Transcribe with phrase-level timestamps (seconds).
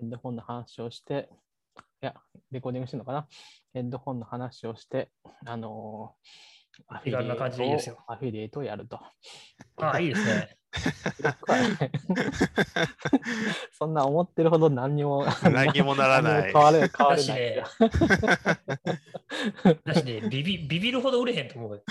[0.00, 1.28] ヘッドホンの話をして、
[2.02, 2.14] いや、
[2.50, 3.28] レコーディングしてるのかな？
[3.74, 5.10] ヘッドホンの話をして、
[5.46, 6.20] あのー
[6.88, 8.96] アフィリエイ気軽な感じでいいですよトをアフィリエイトをやると。
[8.96, 9.12] あ
[9.94, 10.56] あ、いいですね。
[13.72, 17.56] そんな思ってるほど何にも何にもならない何にも変われ変われない
[19.84, 21.82] だしね、 ビビビビるほど売れへんと思うよ。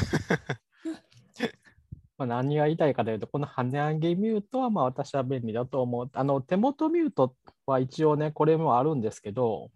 [2.20, 6.10] まあ、何が言いたいかというと、この跳ね上げミュートはまあ私は便利だと思う。
[6.14, 7.34] あの手元ミュート
[7.66, 9.72] は一応ね、これもあるんですけど、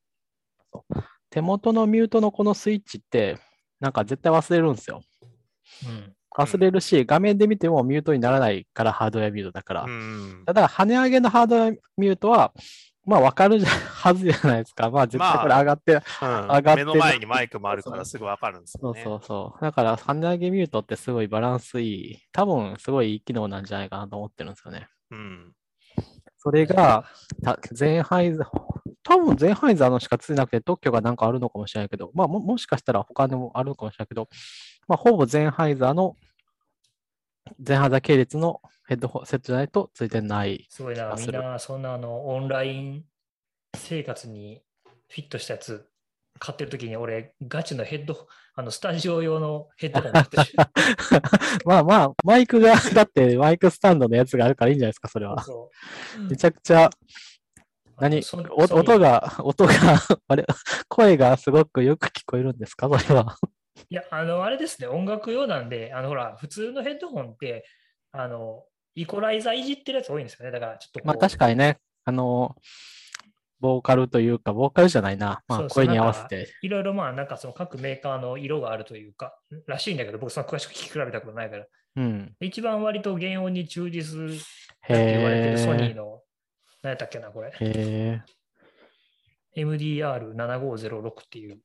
[1.29, 3.37] 手元のミュートのこのスイッチって、
[3.79, 5.01] なんか絶対忘れるんですよ。
[5.87, 6.13] うん。
[6.35, 9.84] 忘れるし、画面で見てもミュートにならないからハードウェアミュートだから。
[9.84, 10.43] うん。
[10.45, 12.53] ただ、跳ね上げのハードウェアミュートは、
[13.05, 14.89] まあ分かるはずじゃないですか。
[14.89, 19.03] まあ絶対これ上がって、うん上がってる目の前にマイクもあるからすぐわかるんですそうよね。
[19.03, 19.62] そうそう。
[19.62, 22.20] だから、跳ね上げミュートってすごいバランスいい。
[22.31, 24.88] 多分、すごいいい機能なんじゃないかなと思ってるんですよね。
[25.12, 25.53] うん。
[26.38, 27.05] それが、
[27.41, 28.48] たゼンハイザー、
[29.04, 34.27] 多分ゼンハイザーのしかついてなくて特許がなんかあるのかもしれないけど、まあももしかしたら他でもあるのかもしれないけど、
[34.87, 36.15] まあほぼゼンハイザーの、
[37.60, 40.66] ゼンハイザー系列のヘッドホンセットじゃないとついてない。
[40.70, 43.05] すごいな、みんな、そんなあの、オンライン
[43.76, 44.62] 生活に
[45.10, 45.88] フィットしたやつ
[46.40, 50.44] 買ってるときに、俺、ガチのヘッド、あの、スタジオ用のヘッドホン持ってる。
[51.66, 55.41] まあまあ、マイクが、 だってマイクスタンドのやつがあるからいいんじゃないですか、それは。
[55.44, 55.71] そ
[56.18, 56.90] うめちゃくちゃ、あ
[57.99, 58.21] 何
[58.52, 59.74] 音が、音が、
[60.27, 60.46] あれ、
[60.90, 63.38] 声がすごくよく聞こえるんですか、それは。
[63.90, 67.66] いや、あの、あれですね、音楽用なんで、あの、ほら、普通のヘッドホンって、
[68.12, 68.63] あの、
[68.96, 70.52] イコライザーいじってるやつ多いんですよね。
[70.52, 72.56] だから、ちょっとまあ確かにね、あの、
[73.59, 76.53] ボーカルというか、ボーカルじゃないな、まあ声に合わせて。
[76.62, 81.66] いろいろまあ、なんかその各メーカーの色があるというか、らしいんだけど、僕その詳しく聞き比べたことないから、
[81.96, 82.35] うん。
[82.40, 84.38] 一番割と原音に忠実だっ
[84.88, 86.22] て言われてるソニーへの、
[86.81, 87.53] 何やったっけな、これ。
[87.59, 87.66] え。
[87.66, 87.72] へ
[89.56, 89.62] え。
[89.62, 91.59] MDR7506 っていう。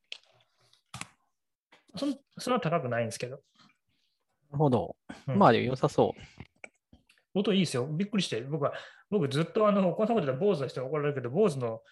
[1.98, 3.36] そんそんな高くないんですけど。
[3.36, 4.96] なるほど。
[5.26, 7.38] うんまあ良さそう。
[7.38, 7.86] 音いいですよ。
[7.86, 8.40] びっくりして。
[8.40, 8.72] 僕は、
[9.10, 11.82] 僕ずっとあの、こんなことで坊主の人に怒られるけど、坊主の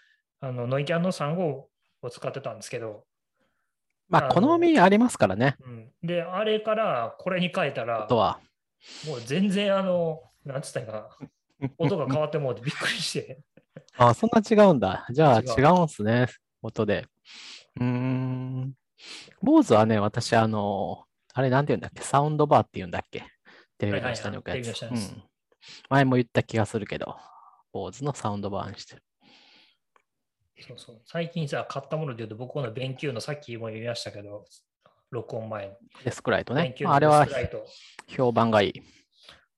[0.41, 1.69] あのノイキャンの35を
[2.11, 3.05] 使ってたんですけど、
[4.09, 8.41] まあ好みありますからね、うん、で、あれからこれに変えたらあ、とは。
[9.07, 10.93] もう全然あの、なんつったか
[11.61, 13.41] な、音が変わってもうてびっくりして。
[13.97, 15.07] あ、そんな違うんだ。
[15.11, 16.27] じゃあ違う違うんすね、
[16.63, 17.07] 音で。
[17.81, 18.75] うーん。
[19.43, 22.03] 坊主はね、私、あの、あれなんて言うんだっけ？
[22.03, 23.25] サウンドバーって言うんだっけ？
[23.79, 24.87] テレビの下に置くやつ。
[25.91, 27.17] 前も言った気がするけど、
[27.73, 29.03] 坊主のサウンドバーにしてる。
[30.67, 34.47] そうそう最近さ、買ったもので言うと、僕この勉強のさっきも言いましたけど、
[35.11, 35.75] 録音前の。
[36.05, 37.27] デスクライトねまあ、あれのは
[38.07, 38.73] 評判がいい。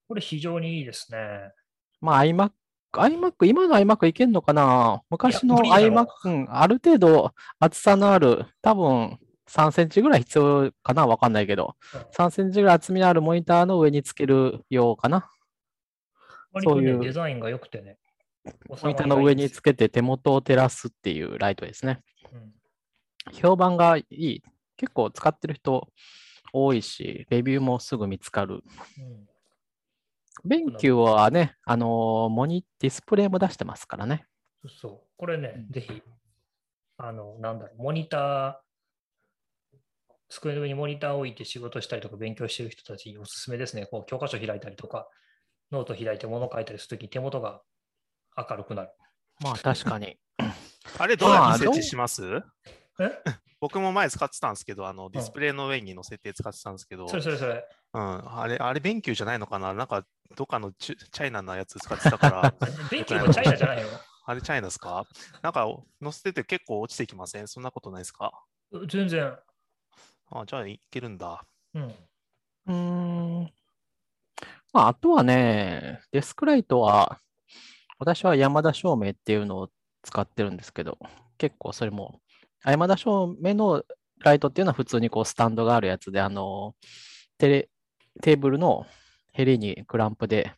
[0.07, 1.53] これ非常にいいですね。
[2.01, 2.51] まあ iMac、
[2.91, 5.01] iMac、今の iMac いけんのかな？
[5.09, 9.17] 昔の iMac、うんある程度厚さのある、多分
[9.49, 15.29] 3センチぐらい必要かなわかんないけど、うん3センチぐらい厚みのあるモニターの上につけるようかな。
[16.63, 17.97] そういうデザインが良くてね。
[18.67, 22.01] モニターの上につけて手元を照らすっていうライトですね。
[22.33, 22.53] うん
[23.31, 24.41] 評判がいい。
[24.75, 25.87] 結構使ってる人
[26.51, 28.63] 多いし、レビューもすぐ見つかる。
[28.97, 29.29] うん
[30.45, 34.25] ベンキューはね、あのーモニ、ディスプレイも出してますからね。
[34.67, 35.07] そう。
[35.17, 36.01] これね、うんぜひ、
[36.97, 38.68] あの、なんだろう、モニター、
[40.29, 43.87] 机の上にモニターを置いて仕事したりとか勉強してる人たちにおすすめですね。
[43.87, 45.07] こう教科書開いたりとか、
[45.71, 47.61] ノート開いて物書いたりするとき、手元が
[48.37, 48.89] 明るくなる。
[49.41, 50.17] まあ確かに。
[50.97, 52.41] あれどうやって設まあ置します？
[52.99, 53.11] え？
[53.61, 57.65] 僕も前使ってたんですけど、あのディスプレイの上に載せて使ってたんですけど、それそれそれ。
[57.93, 59.73] うん、あれ、あれ、 BenQ じゃないのかな？
[59.73, 62.53] なんか、どっかのチュチャイナのやつ使ってたから、
[62.91, 63.87] BenQ もチャイナじゃないよ。
[64.25, 65.05] あれチャイナですか？
[65.41, 65.67] なんか、
[66.01, 67.47] 載せてて結構落ちてきません？
[67.47, 68.31] そんなことないですか？
[68.87, 69.35] 全然。
[70.31, 71.43] あ、じゃあいけるんだ。
[71.73, 71.83] うん。
[71.83, 73.53] うーん。
[74.73, 77.19] まあ、あとはね、デスクライトは、
[77.97, 79.69] 私は山田照明っていうのを
[80.03, 80.97] 使ってるんですけど、
[81.37, 82.19] 結構それも、
[82.63, 83.83] あ山田照明の
[84.19, 86.75] ライトっていうのは普通にこうスタンドがあるやつで、あの、
[87.37, 87.69] テレ、
[88.21, 88.85] テーブルの
[89.33, 90.53] ヘリにクランプで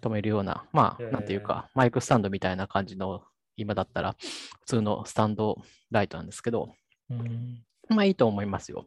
[0.00, 3.22] 止めるような、まあ、なんていうか、マイクスタンドみたいな感じの、
[3.56, 4.16] 今だったら
[4.60, 5.58] 普通のスタンド
[5.90, 6.74] ライトなんですけど、
[7.10, 8.86] うん、まあいいと思いますよ。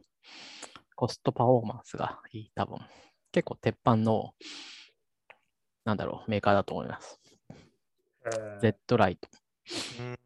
[0.94, 2.78] コストパフォーマンスがいい、多分。
[3.32, 4.34] 結構鉄板の、
[5.84, 7.20] なんだろう、メーカーだと思います。
[8.24, 9.28] えー Z ライト。
[10.00, 10.16] うん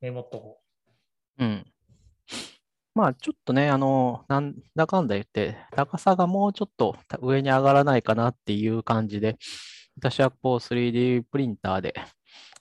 [0.00, 0.60] メモっとこ
[1.38, 1.66] うん。
[2.94, 9.38] まあちょっとね、あの、なんだかんだ言って、高さがもうちょっと上に上がらないかなっていう感じで、
[9.96, 11.94] 私はこう 3D プリンターで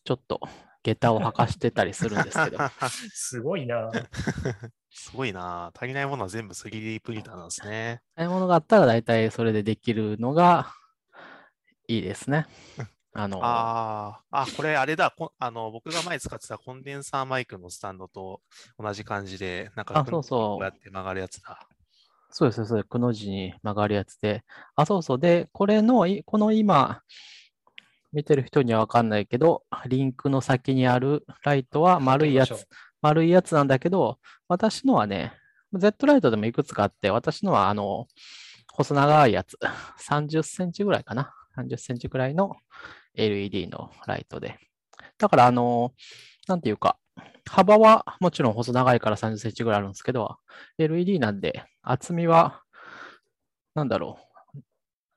[0.06, 0.40] ちょっと
[0.84, 2.58] 下駄を履かしてたりするんですけど、
[3.14, 3.92] すごいな。
[4.92, 5.72] すごいな。
[5.76, 8.02] 足りないものは全部 3D プリンターなんですね。
[8.16, 10.74] 買い物があったら大体それでできるのが
[11.88, 12.46] いいですね。
[13.16, 15.12] あの、ああ、あ、これあれだ。
[15.12, 18.42] こあの、僕が前使ってたコンデンサーマイクのスタンドと
[18.78, 21.68] 同じ感じで、なんかあそうそうこうやって曲がるやつだ。
[22.30, 22.88] そうです、そうです。
[22.90, 24.44] くの字に曲がるやつで。
[24.76, 25.20] あ、そうそう。
[25.20, 27.04] で、これのい、この今、
[28.14, 32.68] 見てる人にはわかんないけど、リンクの先にあるライトは丸いやつ、
[33.02, 35.34] 丸いやつなんだけど、私のはね、
[35.74, 38.08] Z ライトでもいくつかあって、私のはあの、
[38.72, 39.58] 細長いやつ、
[40.08, 41.34] 30センチぐらいかな。
[41.58, 42.56] 30センチぐらいの
[43.16, 44.58] LED のライトで。
[45.18, 45.94] だからあの、
[46.48, 46.98] なんていうか、
[47.50, 50.38] 幅はもちろん細長いから30センチぐらいあるんですけど、
[50.78, 52.64] LED なんで厚みは、
[53.76, 54.20] なんだろ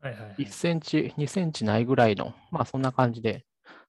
[0.07, 3.45] はいはいはう、い1センチ、2センチないぐらいの、まあそんな感じで、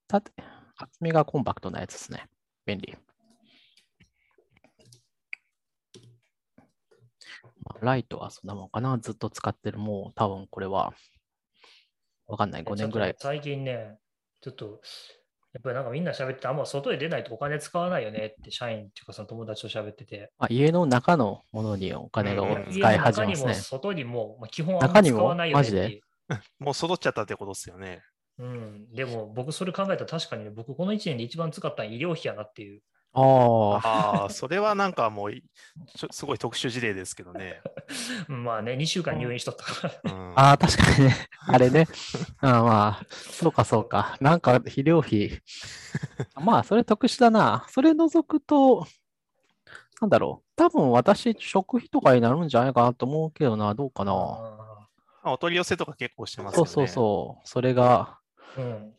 [0.07, 0.31] 縦、
[0.75, 2.27] 厚みがコンパクトなやつですね。
[2.65, 2.95] 便利。
[7.63, 8.97] まあライトはそんなもんかな。
[8.97, 9.77] ずっと使ってる。
[9.77, 10.93] もう多分これは、
[12.27, 12.63] わかんない。
[12.63, 13.99] 5年ぐらい最近ね、
[14.41, 14.81] ちょっと、
[15.53, 20.31] やっぱりなんかみんな喋って、あんま外へ出ないとお金使わないよねって社員っていうかその友達と喋ってて。
[20.37, 23.53] まあ、家の中のものにお金が使い始めますね。
[23.53, 26.01] 外にも、まあ、基本あんま中にも使わないよねってマジいう。
[26.59, 28.03] もう育っちゃったってことですよね。
[28.39, 32.81] うん、でも僕それ考えたら確かにね、僕この1年で一番使ったのは医療費やなっていう。
[33.13, 35.43] ああ、それはなんかもうい
[35.95, 37.61] ちょ、すごい特殊事例ですけどね。
[38.29, 40.11] う んまあね、2週間入院しとったから。
[40.13, 41.15] うん、ああ、確かにね。
[41.47, 41.87] あれね。
[42.41, 44.17] あまあ、そうかそうか。
[44.21, 45.41] なんか、肥料費。
[46.35, 47.65] まあ、それ特殊だな。
[47.69, 48.85] それ除くと、
[49.99, 50.47] なんだろう。
[50.55, 53.73] 多分私、食費とかになるんじゃないかなと思うけどな。
[53.73, 54.66] どうかな。
[55.27, 56.69] あまあお取り寄せとか結構してますよね。
[56.69, 57.47] そうそうそう。
[57.47, 58.93] それが、ーうん、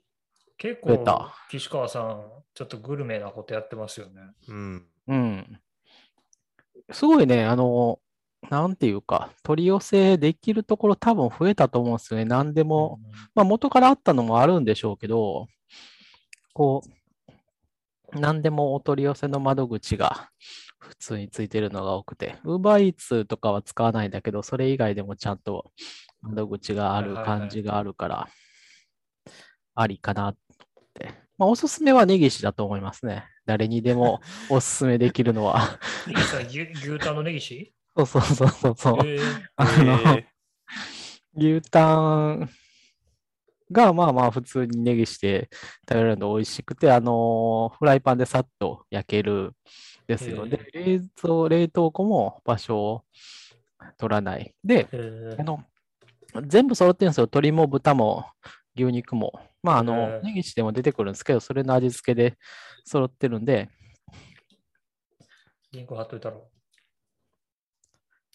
[0.57, 4.23] 結構増えた、岸川さん、ちょっとグルメなことやってますよね。
[4.49, 4.53] う。
[4.53, 4.87] うん。
[5.09, 5.61] うん。
[6.91, 8.01] すごいね、あの、
[8.51, 12.25] なんていうか、取り寄せできるところ多分増えたと思うんですよね。
[12.25, 13.01] 何でも。
[13.35, 15.49] まあ元からあったのもあるんでしょうけど、
[16.55, 20.31] こう、何でもお取り寄せの窓口が
[20.79, 25.71] 普通についてるのが多くて、UberEats とかは使わないんだけど、それ以外でもちゃんと
[26.23, 28.29] 窓口がある感じがあるから、
[29.75, 30.37] ありかなっ
[30.95, 31.15] て。
[31.37, 33.25] まあおすすめはネギシだと思いますね。
[33.47, 34.21] 誰にでも
[34.51, 35.79] おすすめできるのは。
[36.07, 39.07] 牛牛タンのネギシそうそうそうそうそう。
[39.07, 40.27] えーあの、え
[41.35, 41.95] 牛タ
[42.33, 42.51] ン
[43.71, 45.49] がまあまあ普通にネギして
[45.89, 49.53] 食べるの美味しくて、あのフライパンでさっと焼ける
[50.07, 50.47] ですよ。
[50.47, 53.05] で、冷蔵、冷凍庫も場所を
[53.99, 54.55] 取らない。
[54.65, 55.63] で、えーあの、
[56.47, 57.25] 全部揃ってるんですよ。
[57.25, 58.27] 鶏も豚も
[58.77, 59.33] 牛肉も。
[59.63, 62.39] まあ、あのネギしても出てくるんですけど、それの味付けで
[62.85, 63.69] 揃ってるんで、
[65.73, 66.49] リンク貼っといたろ。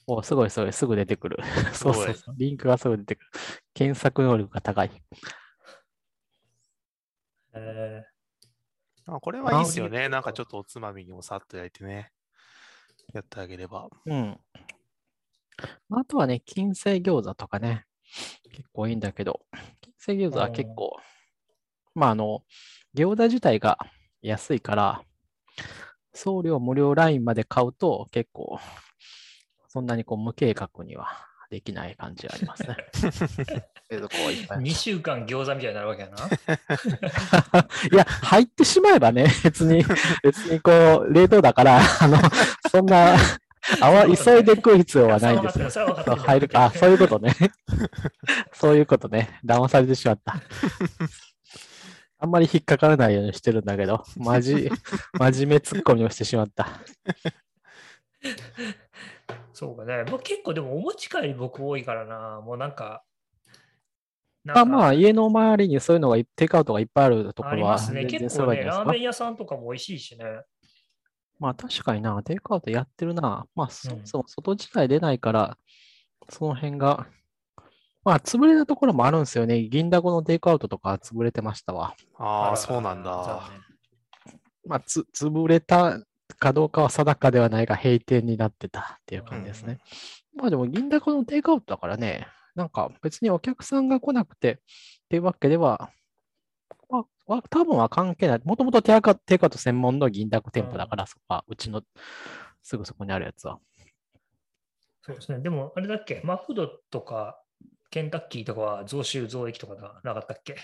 [0.05, 1.37] お、すごいすごい、すぐ出てくる。
[1.73, 2.35] そうそうそう。
[2.37, 3.29] リンクがすぐ出てくる。
[3.73, 4.91] 検索能力が高い。
[7.55, 8.03] え
[9.05, 10.09] あこれはいいですよね。
[10.09, 12.11] なんかちょっとおつまみにもさっと焼いてね。
[13.13, 13.89] やってあげれば。
[14.05, 14.39] うん。
[15.91, 17.85] あとはね、金星餃子とかね、
[18.51, 19.41] 結構いいんだけど、
[19.81, 20.97] 金星餃子は結構、
[21.95, 22.43] まあ、あの、
[22.95, 23.77] 餃子自体が
[24.21, 25.01] 安いから、
[26.13, 28.59] 送料無料ラインまで買うと結構、
[29.67, 31.07] そんなにこう無計画には
[31.49, 32.77] できない感じありますね。
[33.89, 36.17] 冷蔵庫はいっぱー、い2週間餃子みたいになるわけやな。
[37.91, 39.83] いや、入ってしまえばね、別に、
[40.23, 40.71] 別にこ
[41.07, 42.17] う、冷凍だから、あの、
[42.71, 43.15] そんな、
[43.81, 45.69] あわ、急いで食う必要はないんですよ。
[45.95, 47.33] 入るか、あ、そういうことね。
[48.53, 49.39] そういうことね。
[49.45, 50.35] 騙されてしまった。
[52.19, 54.69] あんまり引っかからないようにしてるんだけど、まじ、
[55.19, 56.67] 真面目ツッコミをしてしまった。
[59.53, 60.03] そうかね。
[60.03, 62.41] もう結構でもお持ち帰り僕多いからな。
[62.41, 63.03] もうなんか。
[64.43, 68.05] なんあかまあ、家の周りにそういうのがい、テイクアウトがいっぱいあるところは、ありますね。
[68.05, 70.25] 結構ね、ラーメン屋さんとかも美味しいしね。
[71.39, 73.45] まあ確かにな、テイクアウトやってるな。
[73.55, 75.57] まあそうんもそも外自体出ないから、
[76.29, 77.07] その辺が、
[78.05, 79.67] まあ潰れたところもあるんですよね。
[79.67, 81.95] 銀だこのテイクアウトとか潰れてましたわ。
[82.17, 83.49] あらあ、そうなんだ。
[84.65, 85.99] まあつ、潰れた
[86.39, 89.79] かどうかは定かではないが閉店になってたっていう感じですね。
[90.35, 94.57] まあでも銀だこのテイクアウトだからね、なんか別にお客さんが来なくてっ
[95.09, 95.91] ていうわけでは、
[97.27, 98.41] まあ、わ多分は関係ない。
[98.43, 101.81] もともとテイクアウト専門の銀だこ店舗だから、そこはうちの
[102.61, 103.59] すぐそこにあるやつは。
[105.01, 105.39] そうですね。
[105.39, 106.21] でも、あれだっけ？
[106.23, 107.39] マクドとか
[107.89, 110.55] ケンタッキーとかは増収増益とかがなかったっけ？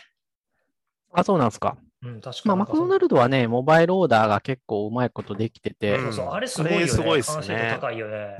[1.13, 1.77] あ、そうなんですか。
[2.01, 6.87] うん、確かまあ、マクドナルドはね、モバイルオーダーが結構うまいことできてて、うんそうそう、あれすごいよね。
[6.87, 8.37] すごいっすね高いよね。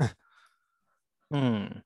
[1.30, 1.84] うん。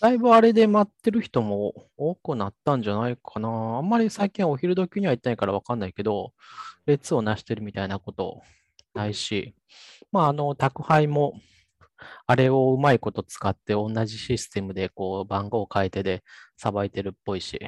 [0.00, 3.48] だいぶあれで待ってる人も多くなったんじゃないかな。
[3.48, 6.32] あんまり最近はお昼時には行ってないからわかんないけど、
[6.86, 8.42] 列をなしてるみたいなこと
[8.94, 9.54] ないし、
[10.12, 11.34] まあ、あの、宅配も、
[12.26, 16.22] あれをうまいこと使って同じシステムでこう番号を変えてで
[16.56, 17.58] さばいてるっぽいし。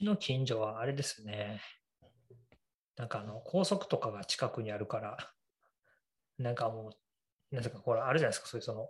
[0.00, 1.60] の近所はあれですね。
[2.96, 5.16] なんかあの、高速とかが近くにあるから、
[6.38, 6.90] なんかも
[7.52, 8.88] う、なんか、これあるじゃないですか、そういうその、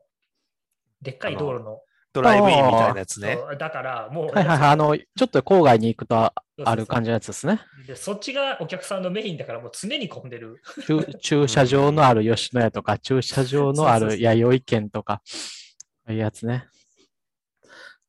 [1.02, 1.80] でっかい道路の。
[2.12, 3.38] ドライブインみたいなやつね。
[3.58, 4.68] だから、もう、はいはいはい。
[4.70, 6.14] あの、ちょっと郊外に行くと
[6.62, 7.60] ある感じのやつですね。
[7.86, 10.60] で、そっちがお客さんのメインだから、もう常に混んでる。
[10.86, 16.68] 駐駐車場のある吉野家とか、駐車場のある弥生県とか、ああいうやつね。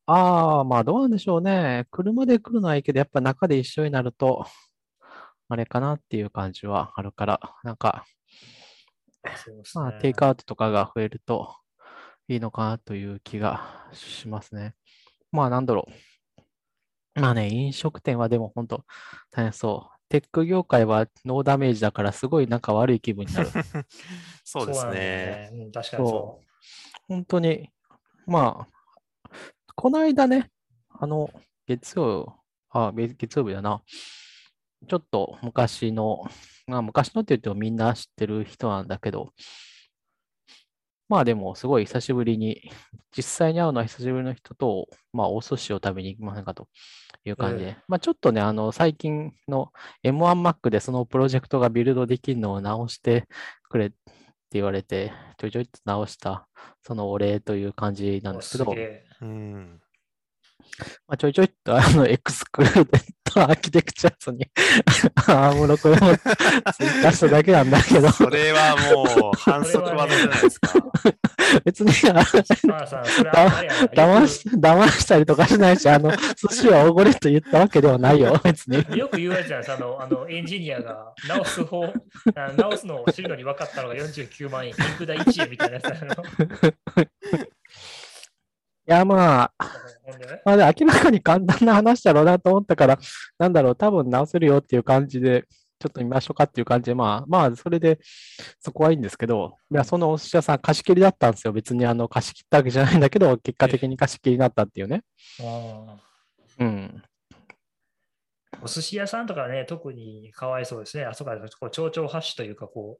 [0.06, 1.86] ああ、まあどうなんでしょうね。
[1.90, 4.44] 車で来るのはいいけど、やっぱ中で一緒になると、
[5.48, 8.04] あれかなっていう感じはあるから、なんか、
[9.42, 11.56] そうですまあねテイクアウトとかが増えると
[12.28, 14.74] いいのかなという気がしますね。
[15.30, 15.88] まあなんだろ
[17.16, 17.20] う。
[17.20, 18.84] まあね、飲食店はでも本当
[19.30, 19.94] 大変そう。
[20.08, 23.50] テック業界はノーダメージだからすごいなんか悪い気分になる。
[24.44, 25.50] そうですね。
[25.52, 26.40] うん、確かにそ
[27.08, 27.70] 本当に、
[28.26, 29.28] まあ、
[29.74, 30.50] この間ね、
[30.88, 31.30] あの、
[31.66, 32.40] 月曜、
[32.70, 33.82] あ、月月曜日だな。
[34.86, 36.24] ちょっと昔の、
[36.66, 39.32] まあ昔のって言ってもみんな知ってる人なんだけど、
[41.08, 42.70] まあでもすごい久しぶりに、
[43.16, 46.68] 実際に会うのは久しぶりの人と、まあお寿司を食べに行きませんかと
[47.24, 49.70] いう感じで、えまあちょっとね、あの最近の
[50.02, 53.28] M1Mac でそのプロジェクトがビルドできるのを直して
[53.68, 53.96] くれって
[54.52, 56.48] 言われて、ちょいちょいと直した、
[56.82, 58.38] そのお礼という感じなんう。
[58.38, 58.74] ですけど、
[59.20, 59.80] うん。
[61.06, 64.46] まあ、ちょいちょいとあのエクスクルーデアーキテクチャズに
[65.26, 66.02] アームロコを追
[67.02, 70.72] 加しただけなんだけど、それはもう反則技じゃないですか？
[71.64, 72.24] 別に騙
[74.26, 76.16] し騙したりとかしないし、あの、寿
[76.50, 78.84] 司はおごれと言ったわけではないよ、別に。
[78.96, 81.84] よく言われてたんですあの、あのエンジニアが直す方、
[82.36, 85.84] あ直すのを知るのに分かったのが49万円、リンク代1円みたいなやつ
[88.86, 89.52] や、まあ、
[90.44, 92.98] まあ、で明らかに簡単な話だろうなと思ったから、
[93.38, 95.44] なんだろう、多分直せるよっていう感じで、
[95.78, 97.98] ちょっと見ましょうかっていう感じで、まあ、まあ、それで、
[98.60, 101.52] そこはいいんですけど、いや、そのお寿司屋さん貸し切りだったんですよ。
[101.52, 105.02] 別にあの、貸し切ったわけじゃないんだけど、結果的に貸し切りになったっていうね。
[105.40, 105.96] あ
[106.58, 107.02] うん。
[107.02, 107.14] ー
[108.62, 111.04] お寿司屋さんとかね、特にかわいそうですね。
[111.04, 112.98] あそこはこう蝶々発しというか、こ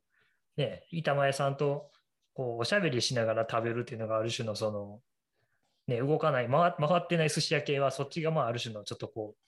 [0.57, 1.91] う、ね、板前さんと
[2.35, 5.01] こうおしゃべりしながら食べるっていうのがある種のその、
[5.87, 9.41] ね、動かない、回回ってない寿司屋系は、そっちがまあある種のちょっとこう、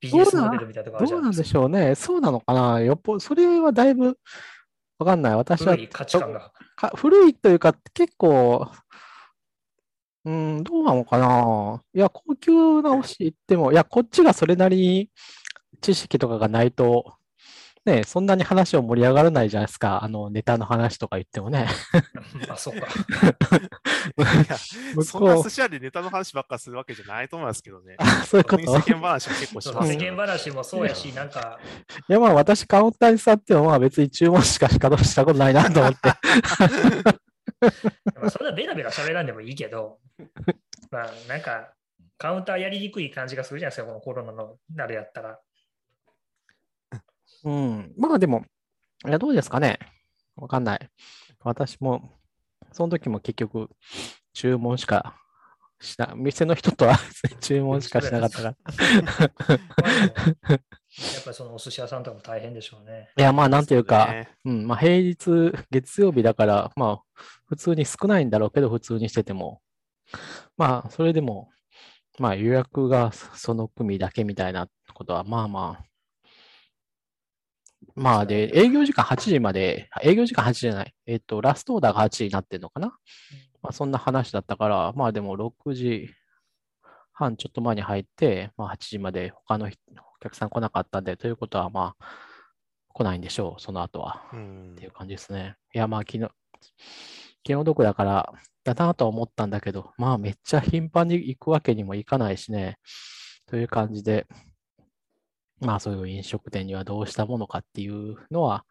[0.00, 1.94] ビジネスモデルみたいなとこあるじどうなんゃないでしょうね。
[1.94, 2.80] そうなのかな。
[2.80, 4.18] よっぽそれはだいぶ、
[4.98, 5.36] わかんない。
[5.36, 6.52] 私は古い価値観が。
[6.76, 8.70] か古いというか、結構、
[10.24, 11.82] うん、どうなのかな。
[11.94, 15.10] いや、高級なおし行っても、いや、こっちがそれなりに
[15.80, 17.14] 知識とかがないと、
[17.86, 20.04] ね、そんなに話を盛り上がらないじゃないですか。
[20.04, 21.66] あの、ネタの話とか言ってもね。
[22.48, 22.86] あ、そうか。
[24.16, 24.56] いや
[24.94, 27.96] 向そんな寿司屋でネタの話ばっかするわけじゃないと思いますけどね。
[27.98, 28.62] あそういうこと？
[28.64, 31.58] 世間話は結構しそうますよ世間話もそうやし、なんか、
[32.08, 36.08] いや、まあ、私、カウンターに座っても、まあ、別に注文しかしかしたことないなと思って。
[38.20, 39.98] まあそんなベラベラ喋らんでもいいけど、
[40.90, 41.72] まあなんか、
[42.18, 45.38] カウンターやりにくい感じがするじゃないですか、このコロナのなるやったら。
[47.44, 47.92] うん。
[47.96, 48.44] まあ、でも、
[49.06, 49.78] いや、どうですかね。
[50.36, 50.90] わかんない。
[51.40, 52.10] 私も、
[52.72, 53.70] その時も結局、
[54.32, 55.16] 注文しか
[55.80, 56.98] しな、店の人とは
[57.40, 58.48] 注文しかしなかったから。
[58.52, 58.54] や
[61.20, 63.10] っぱりそのお寿司屋さんとかも大変でしょうね。
[63.16, 67.02] いや、まあ、なんていうか、ねうん、まあ、平日、月曜日だから、まあ、
[67.46, 69.62] 普通に少ないんだろうけど、普通にしてても、
[70.56, 71.50] まあ、それでも、
[72.18, 75.84] まあ、予約がその組だけみたいなことは、まあまあ、
[77.94, 82.88] まあ、で、営業時間8時まで、あ営業時間8時じゃない、えっと、ラストオーダーが8時になってんのかな。
[83.62, 86.08] まあ、そんな話だったから、まあでも6時
[87.12, 92.06] 半ちょっと前に入って、まあ8時まで他の人お客さん来なかったんで、ということはまあ
[92.92, 94.28] 来ないんでしょう、その後は。
[94.32, 95.56] うんっていう感じですね。
[95.74, 96.28] いや、まあ昨日、
[97.42, 98.32] 気の毒だから、
[98.64, 102.78] だなとは思ったんだけど、まあめっちゃ頻繁に行くわけにもいかないしね、
[103.46, 104.26] という感じで、
[105.60, 108.64] まあそういう飲食店にはどうしたものかっていうのは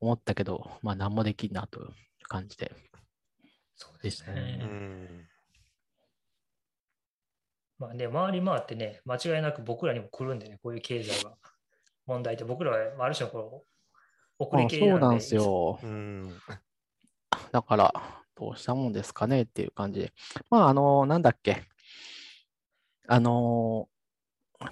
[0.00, 1.88] 思ったけど、まあ何もできんなという
[2.28, 2.72] 感じで。
[3.74, 4.64] そうですねうね。
[4.64, 5.28] ん
[7.78, 11.36] まあね、回り回ってね、間違いなく僕らにも来るんでね、こういう経済は。
[12.06, 13.64] 問題って僕らはある種のこ
[14.38, 15.34] う遅れあ系そうなんです。
[15.34, 15.78] よ。
[15.82, 16.32] うん。
[17.50, 17.92] だから、
[18.36, 20.12] どうしたもんですかねっていう感じで。
[20.50, 21.62] まあ、あの、なんだっけ。
[23.08, 23.88] あの、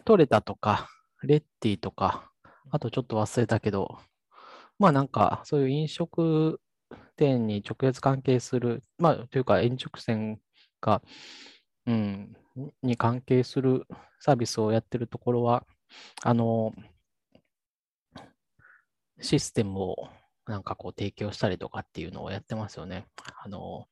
[0.05, 0.89] トレタとか、
[1.23, 2.31] レッティとか、
[2.71, 3.99] あとちょっと忘れたけど、
[4.79, 6.61] まあなんか、そういう飲食
[7.17, 10.41] 店に直接関係する、まあ、というか、飲食店
[10.81, 11.03] が、
[11.87, 12.37] うん、
[12.83, 13.87] に関係する
[14.21, 15.67] サービスをやってるところは、
[16.23, 16.73] あの、
[19.21, 20.09] システムを
[20.47, 23.07] なんかこう提供したりとかっていうのをやってますよね。
[23.45, 23.87] あの、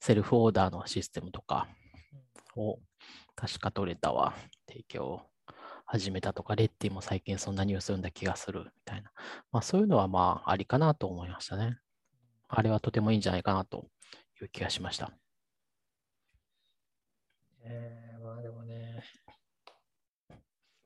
[0.00, 1.68] セルフオーダーのシステムとか
[2.56, 2.78] を
[3.34, 4.34] 確かトレタは
[4.68, 5.22] 提供
[5.86, 9.10] 始めたとか、レッティも最近そんなニュース読んだ気がするみたいな。
[9.52, 11.78] まあそういうのはまあありかなと思いましたね。
[12.48, 13.86] あれはとてもいいんじゃないかなと
[14.40, 15.12] いう気がしました。
[17.64, 19.02] えーまあでもね、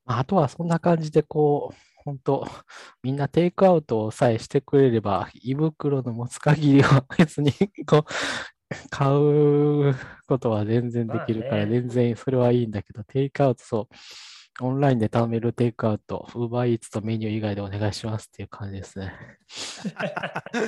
[0.05, 2.47] まああとはそんな感じでこう、本当
[3.03, 7.53] みんなテイクアウトさえしてくれれば、胃袋の持つ限りは別に
[7.87, 8.05] こう、
[8.91, 9.95] 買う
[10.27, 13.95] ことは全然できるから、全然それはいいんだけど、テイクアウト、そう、
[14.61, 19.13] オンラインで頼めるテイクアウト、ウーバーイーツとメニュー以外でお願いしますっていう感じですね。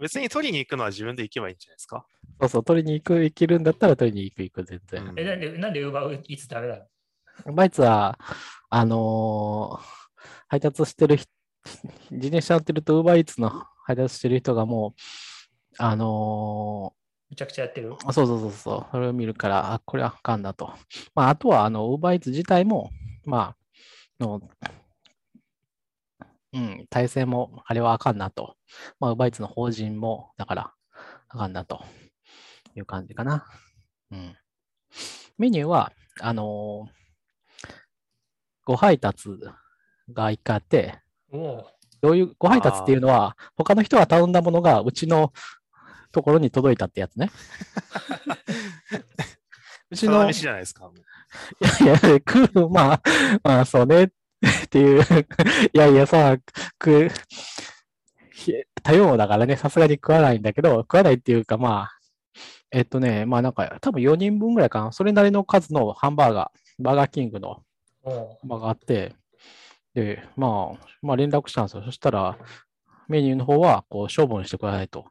[0.00, 2.06] 別に取りに行くのは自分で行けばいいんじゃないですか？
[2.40, 5.04] そうそう、取りに行く、行けるんだったら取りに行く、行く、全然。
[5.08, 6.76] うんえ、なんで、なんで Uber いつダメな
[7.46, 7.54] の？
[7.54, 8.18] バイツは、
[8.70, 9.96] あのー
[10.48, 11.28] 配達してる人、
[12.10, 15.00] 自転車乗ってると、ウーバーイーツの配達してる人がもう、
[15.78, 16.94] あの
[17.30, 17.92] めちゃくちゃやってる？
[17.92, 20.72] ーそうそうそうそう、それを見るから、あ、これはあかんなと。
[21.14, 22.90] まあ、あとは、あの、ウーバーイーツ自体も、
[23.24, 23.56] ま
[24.20, 24.40] あ、の、
[26.52, 28.56] うん、体制も、あれはあかんなと。
[29.00, 30.72] まあ、ウーバーイーツの法人も、だから、
[31.28, 31.84] あかんなと
[32.76, 33.44] いう感じかな。
[34.10, 34.36] うん。
[35.38, 36.96] メニューは、あのー
[38.68, 39.28] ご配達
[40.12, 40.98] が一回あって、
[41.30, 45.32] どういうご配達っていうのは、他の人が頼んだものがうちの
[46.16, 47.30] ところに届いたってやつね。
[49.90, 50.86] うちの、じゃないですか。
[50.86, 50.94] もう
[51.84, 53.02] やいや、食う、まあ、
[53.44, 54.10] まあ、そうねっ
[54.70, 55.02] ていう、
[55.74, 56.38] いやいや、さ、
[56.82, 57.10] 食う、
[58.32, 61.98] ひ多様だからね、さすがに食わないんだけど、食わないっていうか、まあ、
[62.70, 67.62] えっとね、まあなんか、多分4人分ぐらいかな、それなりの数のハンバーガー、バーガーキングの
[68.04, 69.14] おまあがあって、
[69.92, 71.82] で、まあ、まあ連絡したんですよ。
[71.84, 72.38] そしたら、
[73.06, 75.06] メニューの方は、こう、処分してくださいと。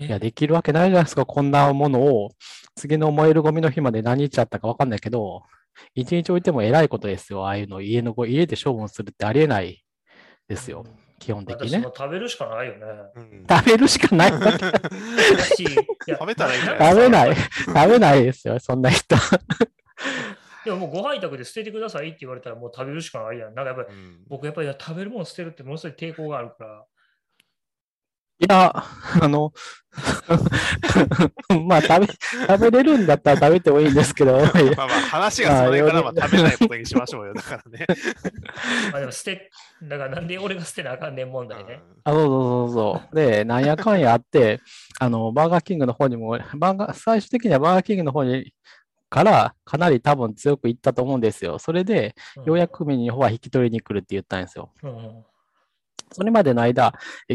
[0.00, 2.30] えいや、できるわけないじゃないですか、こんなものを、
[2.76, 5.42] 次の燃えるゴミの日まで何日あったかわかんないけど、
[5.94, 7.46] 一日置いても偉いことですよ。
[7.46, 9.84] ああいうの、家のご、家で処分するってありえない
[10.48, 10.84] ですよ。
[11.18, 11.82] 基本的にね。
[11.82, 12.86] 食べるしかないよね。
[13.16, 14.30] うん食べるしかない。
[14.38, 17.36] 食べたらいいんじゃないべない。
[17.36, 19.16] 食べないですよ、そんな人。
[20.64, 23.54] でももうご配達で捨ててくださいって言われたらもう食べるしかないやん。
[23.54, 26.84] なんかやっぱりうん僕やっぱり食べるもの捨てるってものすごい抵抗があるから。
[28.40, 28.72] いや、
[29.20, 29.52] あの、
[31.66, 32.12] まあ、食べ、
[32.46, 37.34] 食べれるんだったら食べてもいいんですけど、まあまあ話がそれからまあ食べないことにしましょうよ。
[37.34, 37.86] だからね。
[38.92, 39.50] まあでも捨て、
[39.82, 41.82] だからなんで俺が捨てなあかんねん問題ね。
[42.04, 43.16] あ、そうそうそうそう。
[43.16, 44.60] で、なんやかんやあって、
[45.00, 48.52] あの、バーガーキングの方にも、バーガー、最終的にはバーガーキングの方に、
[49.10, 51.58] からかなり多分強くいったと思うんですよ。
[51.58, 54.70] それで、ようやくメニューの方は引き取りに来るって言ったんですよ。
[54.82, 54.96] うん。
[54.96, 55.24] うん
[56.12, 56.92] それまでの間、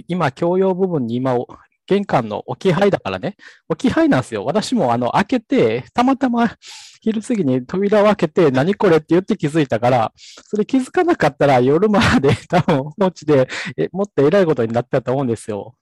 [0.07, 1.37] 今、共用部分に今、
[1.85, 3.35] 玄関の置き配だからね、
[3.67, 4.45] 置き配なんですよ。
[4.45, 6.55] 私もあの開けて、たまたま
[7.01, 13.49] 昼過ぎに扉を開けて、何これって言って気づいたから、それ気づかなかったら夜まで 多分放置で、
[13.91, 15.75] もっと偉いことになってたと思うんですよ。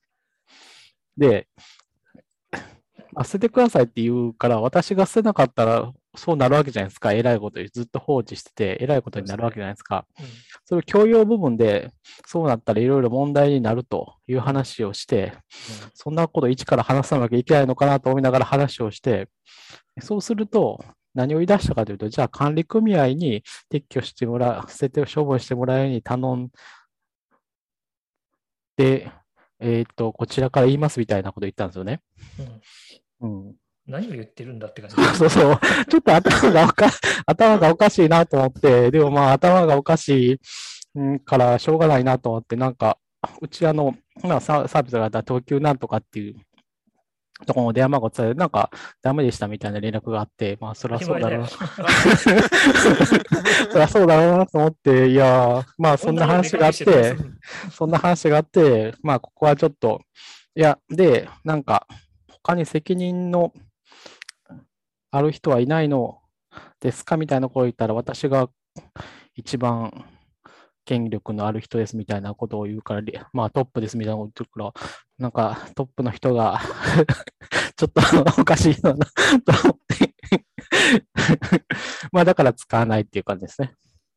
[1.17, 1.47] で、
[3.15, 7.13] あ捨ててくださいって言うから、私が捨てなかったらそうなるわけじゃないですか。
[7.13, 10.05] 偉いことにずっと放置してて、偉いことになるわけじゃないですか。
[10.19, 10.25] うん
[10.65, 11.91] それを共用部分で、
[12.25, 15.33] そうなったらいろいろ問題になるという話をして、
[15.93, 19.27] そんなこと一から話さなきゃいけないのかなと思いながら話をして、
[19.99, 20.81] そうすると、
[21.13, 26.49] 何を言い出したかというと、じゃあ管理組合に撤去してもらう、捨てて処分してもらうように頼ん
[28.77, 29.11] で、
[29.59, 32.01] えっ、と、こちらから言いますみたいなこと言ったんですよね。
[32.39, 32.61] うん
[33.21, 33.55] うん。
[33.87, 34.95] 何を言ってるんだって感じ。
[35.17, 35.59] そうそう。
[35.89, 36.89] ちょっと頭がおか、
[37.25, 40.39] 頭がおかしいなと思って、でもまあ頭がおかしい
[40.95, 42.97] うんからしょうがないなと思って、なんか、
[43.41, 46.35] うちあの、まあササービスがあった東急なんとかっていう
[47.45, 48.69] ところの電話番号伝なんか
[49.01, 51.47] ダメでしたみたいな連絡があって、まあそれはそうだろうな。
[51.47, 51.57] そ
[53.77, 57.15] りゃそうだろうなと思って、いやー、まあそんな話があって、
[57.71, 60.01] そんな話があって、まあ、ここはちょっと、
[60.55, 61.87] いや、で、なんか、
[62.43, 63.53] 他に責任の
[65.11, 66.19] ある人はいないの
[66.79, 67.17] ですか？
[67.17, 68.49] みたいなことを言ったら、私が
[69.35, 70.05] 一番
[70.85, 74.87] 権力のある人ですみたいなことを言うから、りまあトップですみたいなこと言ってるから、
[75.19, 76.59] なんかトップの人が
[77.77, 79.11] ちょっとおかしいのなと
[79.63, 80.15] 思って
[82.11, 83.73] まあだから使わないっていう感じですね。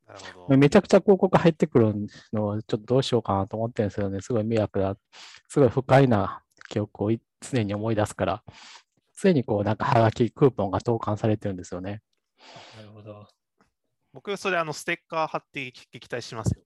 [0.06, 0.56] なるほど。
[0.56, 1.94] めちゃくちゃ広告入ってくる
[2.32, 4.20] のをちょっとどうしようかなと思ってるんですよね。
[4.20, 4.96] すごい迷惑だ。
[5.48, 8.42] すごい不快な記憶をい常に思い出すから、
[9.20, 12.02] 常にこうなんかハガキ、クーポンが投函されてるんですよね。
[12.76, 13.26] なるほど。
[14.12, 16.62] 僕、それ、あの、ステッカー貼って撃退しますよ。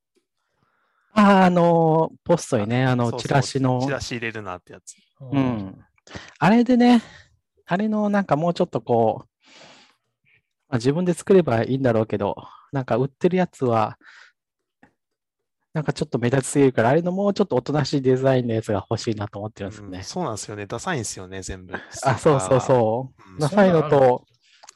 [1.13, 4.97] あーあの、ポストにね、あの、チラシのチ、ラシ入れるなってやつ。
[5.21, 5.39] うう。
[5.39, 5.85] ん。
[6.39, 7.03] あれでね、
[7.67, 9.29] あれのなんかもうちょっとこう、
[10.69, 12.37] まあ、自分で作ればいいんだろうけど、
[12.73, 13.99] なんか売ってるやつは、
[15.75, 20.05] なんかちょっと目立ちすぎるから、あれのもうちょっとおとなしいデザインのやつが欲しいなと思ってるんですよねうん。
[20.05, 20.67] そうなんですよね。
[20.67, 21.75] ダサいんですよね、全部。
[22.05, 23.23] あ、そうそうそう。
[23.33, 24.25] うんダサいのと、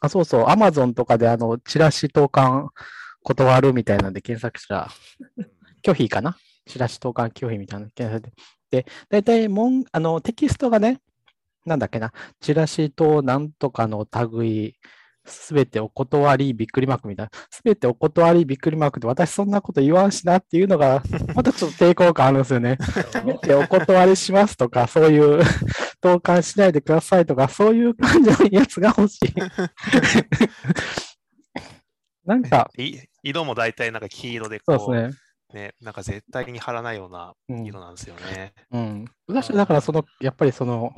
[0.01, 2.69] あ、そうそう、アマゾンとかであの、チラシ投函
[3.25, 4.89] 断るみたいなんで検索したら、
[5.83, 6.37] 拒否かな？
[6.67, 8.35] チラシ投函拒否みたいなの検索
[8.71, 8.85] で。
[8.85, 11.01] で、大体もん、あの、テキストがね、
[11.65, 14.77] なんだっけな、チラシとなんとかの類、
[15.25, 21.03] すべてお断り、びっくりマークみたいな、すべてお断り、びっくりマークで、私そんなこと言わんしなっていうのが、
[21.35, 22.77] またちょっと抵抗感あるんですよね。
[22.77, 25.43] なるほどでお断りしますとか、そういう、
[26.01, 29.35] 投函しないでくださいとか、そういう感じのやつが欲しい。
[32.27, 35.17] なんか、い色も大体なんか黄色でこう、そうですね。
[35.53, 38.53] ね、なんか絶対に貼らないようなうん色なんですよね。
[38.71, 39.05] うん。
[39.27, 40.93] 私はだから、その、やっぱりその、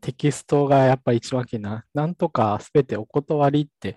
[0.00, 1.84] テキストがやっぱり一番気になる。
[1.94, 3.96] なんとかすべてお断りって、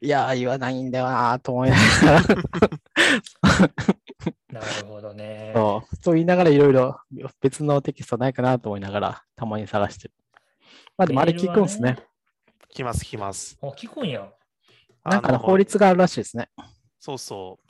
[0.00, 2.22] いやー、言わないんだよなーと思いながら、
[4.52, 5.52] なるほどね。
[5.54, 7.00] そう、そう言いながらいろいろ
[7.40, 10.14] 別のテキストないかなと思いながら、たまに探してる。
[10.96, 11.98] まあでもあれ聞くんですね。
[12.68, 13.58] 来ます、来ます。
[13.62, 14.28] あ、聞くんや。
[15.04, 16.48] なんか法律があるらしいですね。
[16.98, 17.66] そうそう。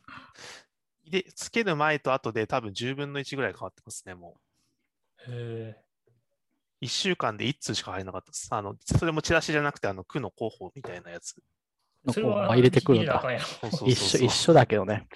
[1.10, 4.36] で、つける前と後で多分10分の1ぐらい変わってますね、も
[5.28, 6.84] へう。
[6.84, 8.48] 1週間で1通しか入らなかったです。
[8.50, 11.34] あの、それもチラシじゃなくて、あの、区の広報みたいなやつ。
[12.08, 12.12] え。
[12.12, 13.22] それはこう入れてくるんだ
[13.86, 15.06] 一緒、一緒だけどね。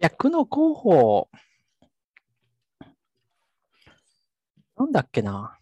[0.00, 1.28] いや、区の広報、
[4.76, 5.58] なんだっけな。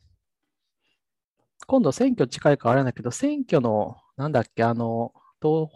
[1.66, 5.71] 今度選挙近いからあれなんだけど、選挙の、なんだっけ、あの、党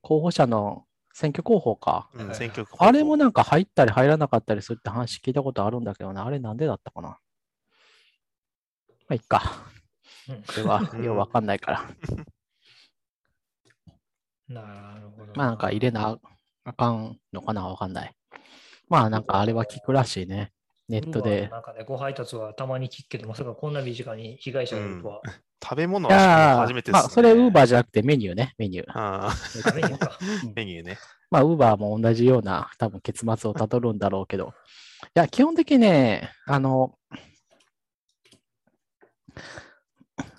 [0.00, 2.08] 候補者の選挙広報か。
[2.14, 6.20] うん、選挙区あれもなんか入ったり入らなかったりするって話聞いたことあるんだけどね。
[6.20, 7.08] あれなんでだったかな。
[7.08, 7.18] ま
[9.10, 9.42] あ、いっか。
[10.28, 11.82] うんこれは、うんようわかんないから。
[14.48, 15.32] なるほど。
[15.34, 16.18] まあなんか入れな
[16.64, 18.14] あかんのかなわかんない。
[18.88, 20.52] まあなんかあれは聞くらしいね。
[20.88, 21.48] ネットで。
[21.48, 25.22] なんかね、ご配達はたまに聞くけど、まさかこんな身近に被害者がいるとは。
[25.62, 27.02] 食べ物はー初めてです、ね。
[27.02, 28.90] まあそれウーバーじゃなくてメニューね、メニュー。
[28.92, 29.32] あ
[29.64, 30.18] ダメにか。
[30.20, 30.98] ーメニューね。
[31.30, 34.52] まあウーバーも同じような多分結末をたどるんだろうけど。
[35.04, 36.94] いや、基本的にね、あの、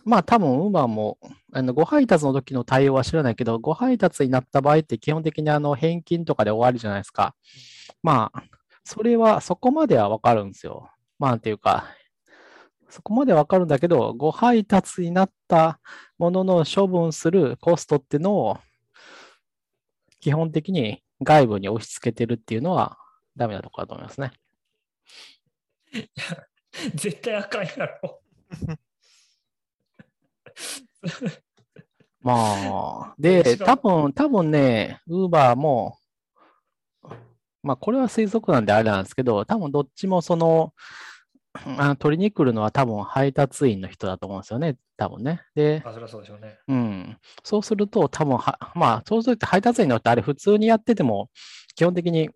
[0.06, 1.18] まあ多分ウーバーも
[1.54, 7.36] あのご配達の時の対応は知らないけど、ご配達になった場合って基本的にあの返金とかで終わりじゃないですか。
[8.02, 8.44] まあ、
[8.84, 10.90] それはそこまではわかるんですよ。
[11.20, 11.86] まあっていうか、
[12.94, 15.80] そこまでわかるんだけど、ご配達になった
[16.20, 18.60] ものの処分するコストっていうのを
[20.20, 23.00] 基本的に外部に押し付けてるっていうのは
[23.36, 24.32] ダメなところだと思いますね。
[26.94, 27.72] 絶対あかんや
[28.04, 28.22] ろ。
[32.22, 35.98] まあ、で、多分、多分ね、ウーバーも、
[37.64, 40.76] まあ、これは推測なんであれなんですけど、多分どっちもその、
[41.78, 45.42] あの取りに来るのは多分配達員の人だと思うんですよね、多分ね。
[45.56, 46.58] で、あ、そりゃそうでしょうね。
[46.68, 47.18] うん。
[47.44, 51.30] そうすると、多分は、まあ、そうすると配達員の人あれ普通にやってても、
[51.76, 52.30] 基本的に、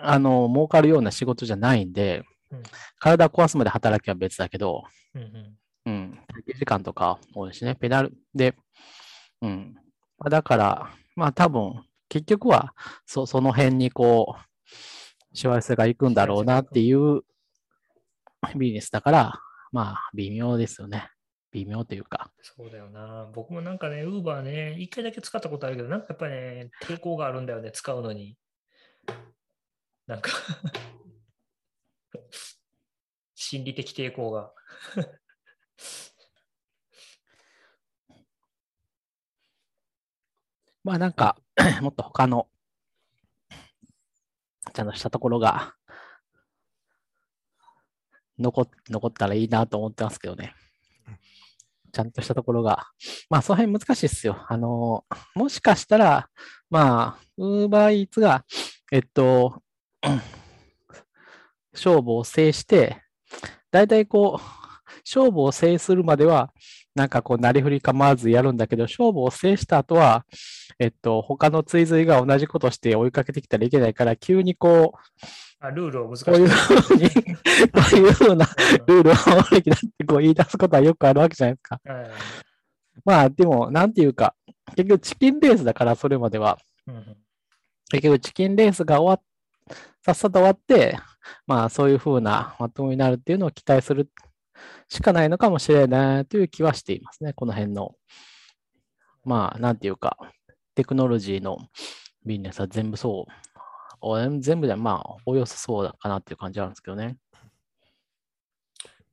[0.00, 2.62] あの、儲かるような仕事じゃないんでうん、
[3.00, 5.56] 体壊すまで働きは別だけど、うんうん。
[5.86, 6.18] うん、
[6.58, 8.54] 時間とか多いしね、ペダルで、
[9.42, 9.74] うん。
[10.18, 12.74] まあだから、まあ多分、結局は、
[13.04, 17.22] そその辺にこう、しわ寄せが行くんだろうなっていう
[18.56, 19.40] ビジネスだから、
[19.72, 21.10] まあ微妙ですよね。
[21.52, 22.32] 微妙というか。
[22.42, 23.30] そうだよな。
[23.34, 28.36] 僕もなんかね、ウーバーね、一回だけ使ったことあるけど、なんかやっぱりね、抵抗があるんだよね、使うのに。
[30.06, 30.30] なんか
[33.34, 34.52] 心理的抵抗が。
[40.84, 41.36] まあなんか、
[41.82, 42.48] もっと他の、
[44.72, 45.75] ちゃんとしたところが、
[48.38, 50.54] 残っ残ったらいいなと思ってますけどね。
[51.92, 52.88] ちゃんとしたところが。
[53.30, 54.44] まあ、その辺難しいっすよ。
[54.48, 56.28] あの、もしかしたら、
[56.68, 58.44] まあ、ウーバーイーツが、
[58.92, 59.62] えっと、
[61.72, 63.02] 勝負を制して、
[63.70, 64.44] 大体こう、
[65.06, 66.52] 勝負を制するまでは、
[66.94, 70.26] なんかこう、なりふり構わずやるんだけど、勝負を制した後は、
[70.78, 75.26] えっと、他の追随が同じことして追いかけてきたらいけないから、急にこう、
[75.58, 78.46] あルールを難しくこういうふうに、こういうふうな
[78.86, 81.80] ルールを守るべきだってこう言い出すことはよくあるわけじゃないですか。
[81.84, 82.10] はい
[83.04, 84.34] まあ、でも、なんていうか、
[84.74, 86.58] 結局チキンレースだから、それまでは。
[86.86, 87.16] うんうん
[87.88, 90.98] 結局チキンレースが終わっ、さっさと終わって、
[91.46, 94.10] まあそういう風なまともになるっていうのを期待する
[94.88, 97.94] しかないのかもしれないという気はしていますね、この辺の。
[99.24, 100.16] まあ、なんていうか、
[100.74, 101.58] テクノロジーの
[102.24, 103.32] ビジネスは全部そう。
[104.00, 107.16] お全部でまあ、およそそうだかなっていう感じはあるんですけどね。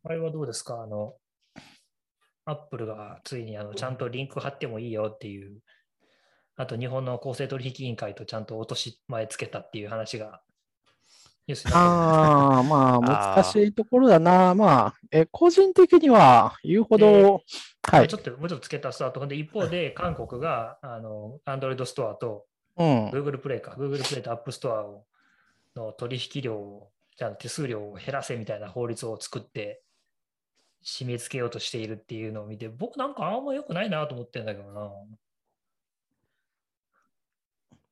[0.03, 0.81] あれはどうですか？
[0.81, 1.15] あの、
[2.45, 5.61] アップルがついにあのちゃんとリンク貼ってもいいよっていう、
[6.57, 10.41] あと日本の公正取引委員会とちゃんと落とし前つけたっていう話が
[11.73, 14.55] ああ、まあ、あー難しいところだな。
[14.55, 18.17] まあ、え、個人的には言うほど、ではいちょ。
[18.17, 22.45] っともうちょっと付け足すと、ほんで一方で韓国があの Android ストアと
[22.77, 23.09] うん。
[23.09, 25.05] Google プレイか、Google プレイと App ストアを
[25.75, 29.83] の取引量を、じゃあ手数料を減らせみたいな法律を作って
[30.83, 34.91] 締め付けようとしているっていうのを見て、僕なんかあんま良くないなと思ってるんだけどな。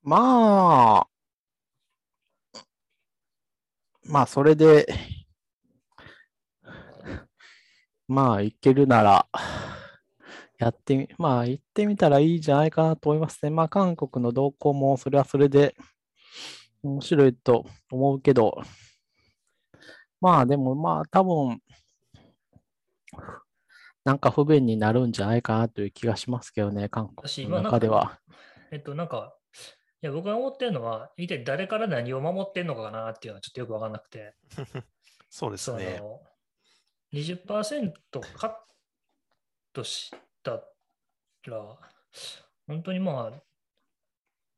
[0.03, 1.07] まあ、
[4.03, 4.87] まあ、それで、
[8.07, 9.27] まあ、いけるなら、
[10.61, 13.49] やってみ、まあ、行ってみたらいいんじゃないかなと思いますね。
[13.49, 15.75] まあ、韓国の動向も、それはそれで
[16.83, 18.61] 面白いと思うけど、
[20.21, 21.59] まあ、でも、まあ、多分、
[24.05, 28.19] なんか不便になるんじゃないかなという気がしますけどね、韓私、国の中では。
[28.69, 29.35] えっと、なんか、
[30.03, 34.35] いや僕が思ってるのは、一体誰から何を守ってんのかなっていうのはちょっとよくわかんなくて、
[35.27, 35.99] そうですね。
[37.13, 37.93] 20%
[38.35, 38.53] カッ
[39.73, 40.11] トし
[40.43, 40.63] た
[41.49, 41.77] ら、
[42.67, 43.41] 本当にまあ、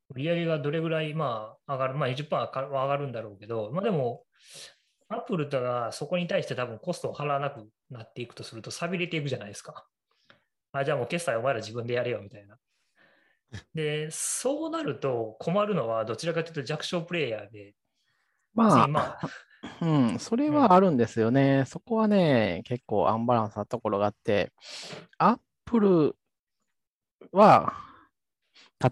[0.09, 2.49] 売り上げがどれぐらいまあ上がる、まあ20%は
[2.83, 4.23] 上がるんだろうけど、まあでも、
[5.09, 9.85] アップルとがそこに対して多分コストを払わなくなっていくとすると、錆びれていくじゃないですか。
[10.71, 12.57] あ、じゃあもう決済お前ら自分でやれよみたいな。
[13.73, 17.75] で、そうなると困るのはどちらかというと弱小プレイヤーで、
[18.53, 19.29] まあ、まあ、
[19.81, 21.63] うん、それはあるんですよね。
[21.67, 24.51] そこはね、結構アンバランスなところがあって、
[25.17, 26.15] アップル
[27.31, 27.73] は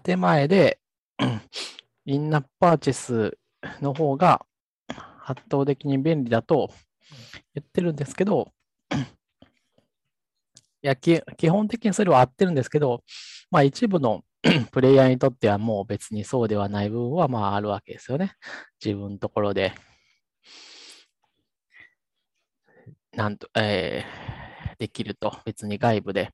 [0.04, 0.80] 建前で
[2.06, 3.38] インナッパーチェス
[3.80, 4.44] の方が
[5.24, 6.70] 圧倒的に便利だと
[7.54, 8.52] 言ってるんですけど、
[10.82, 13.04] いや、基本的にそれは合ってるんですけど、
[13.50, 14.22] まあ一部の
[14.72, 18.32] プレイヤーにとってはもう別にそうではない部分はまああるわけですよね。
[18.84, 19.72] 自分のところで。
[23.12, 24.41] なんと、えー
[24.82, 26.30] できると、別に外部で。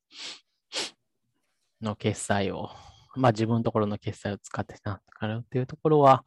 [1.82, 2.70] の決済を、
[3.14, 6.24] まあ自分のところの決済を使ってなんとかなるっていうところは、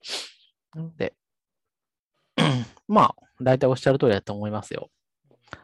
[0.76, 1.16] なので、
[2.88, 4.92] まあ、大体おっしゃる通りだと思いますよ。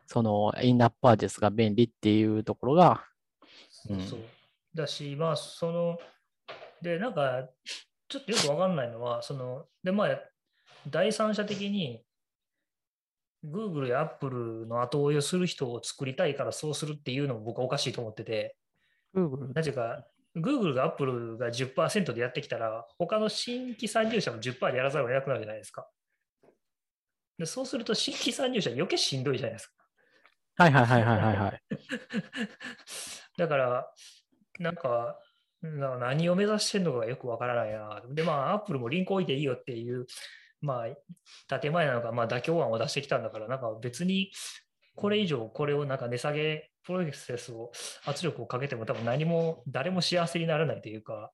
[0.07, 3.05] その、インナップパーチェスが便利っていうところが、
[3.87, 4.01] うん。
[4.01, 4.19] そう。
[4.73, 5.99] だし、まあ、その、
[6.81, 7.47] で、なんか、
[8.09, 10.19] ちょっとよくわかんないのは、その、で、まあ、
[10.89, 12.01] 第三者的に、
[13.45, 18.55] Google や Apple の後追いをする人を作りたいからそうするっていうのも僕はおかしいと思ってて、
[19.15, 25.87] Google なぜか、Google が Apple が10%でやってきたら、他の新規参入者も10%でやらざるを得なくなるじゃないですか。
[27.37, 29.73] でそうすると、新規参入者余計しんどいじゃないですか。
[30.57, 31.61] はいはいはいはいはいはい。
[33.37, 33.93] だから、
[34.59, 35.19] なんか、
[35.61, 38.01] な何を目指してるのかがよくわからないな。
[38.09, 40.05] で、まあ、アップルもリンク置いていいよっていう、
[40.61, 40.85] ま
[41.49, 44.31] あ、建前なのか、まあ、妥協案を出してきたんだから、なんか別に、
[44.95, 47.71] これ以上、これをなんか値下げ、プロセスを、
[48.05, 51.31] 圧力をかけても多分何も、誰も幸せにならないというか、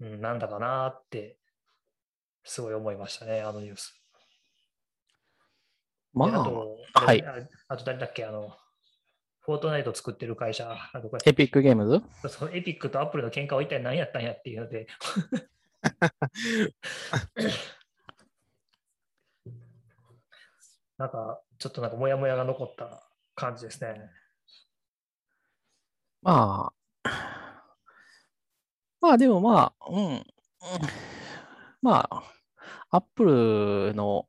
[0.00, 1.38] うん、なんだかなって、
[2.44, 4.00] すごい思いましたね、あのニュース。
[6.12, 7.34] まあ、であと、はいあ
[7.68, 8.56] あと誰だっけ、あの、
[9.40, 14.88] フォートナイト作ってる会社、あどこやっエピックゲームズそうエピックとアップルの喧嘩は一体何やったんやっていうので。
[20.98, 23.02] なんか、ちょっとなんかモヤモヤが残った
[23.34, 24.10] 感じですね。
[26.22, 26.72] ま
[27.04, 27.08] あ、
[29.00, 30.22] まあでもまあ、うん、うん
[31.82, 32.22] まあ、
[32.90, 34.28] アップルの、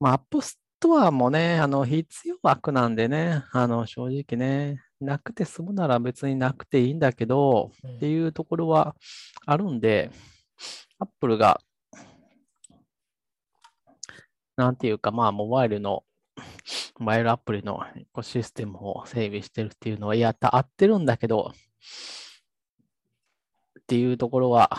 [0.00, 8.94] まあ、アップストアもね、あの、必要枠なんでね、あの、正直ね、なくて済むなら別になくていいんだけど、うんっていうところは
[9.46, 10.10] あるんで、
[10.98, 11.60] アップルが、
[14.56, 16.04] なんていうか、まあ、モバイルの、
[16.98, 17.80] モバイルアプリの
[18.22, 21.52] システムを整備してるっていうのは、いや、た合ってるんだけど、
[23.80, 24.70] っていうところは、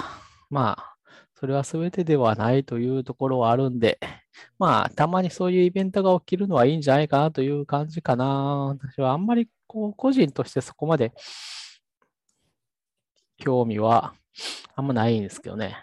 [0.50, 0.98] まあ、
[1.36, 4.00] それは全てではないというところはあるんで、
[4.58, 8.26] まあ、たまにそういうイベントが起きるのはいいんじゃないかなという感じかな。
[8.26, 11.14] 私はあんまり、こう、個人としてそこまで
[13.38, 14.14] 興味は
[14.76, 15.78] あんまないんですけどね。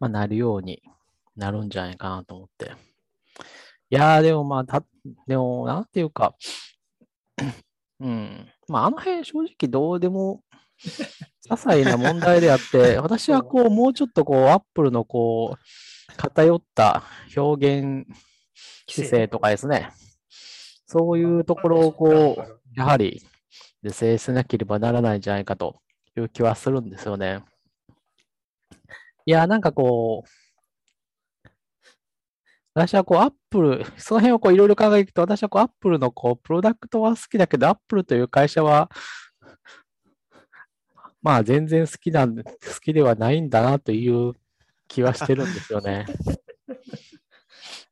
[0.00, 0.82] まあ、なるように
[1.36, 2.72] なるんじゃないかなと思って。
[3.90, 4.82] いやー、でもまあ、た、
[5.26, 6.34] でも、なんていうか、
[8.00, 8.48] うん。
[8.66, 10.42] まあ、あの辺正直どうでも、
[11.46, 17.04] 些細な問題であって、 私はこう、もうちょっとこう、アップルのこう、偏った
[17.36, 18.06] 表現
[18.88, 19.90] 姿勢とかですね。
[20.86, 23.22] そういうところをこう、やはり
[23.82, 25.80] 是正しなければならないんじゃないかと
[26.16, 27.44] いう気はするんですよね。
[29.30, 31.48] いや、なんかこう、
[32.74, 38.90] 私はこう、アップル、 その辺をこういろいろ考えていくと、私はこう、アップルのこう、プロダクトは好きだけど、アップルという会社は、
[41.22, 44.32] まあ全然好きなんで、好きではないんだなという
[44.88, 46.06] 気はしてるんですよね。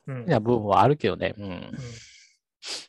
[0.08, 1.34] うん好きな部分はあるけどね。
[1.38, 1.78] うん。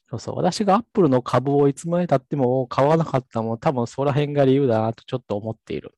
[0.09, 0.37] そうそう。
[0.37, 5.93] 私がアップルの株をいつまでたっても買わなかったのも多分そこら辺が理由だなとちょっと思っている。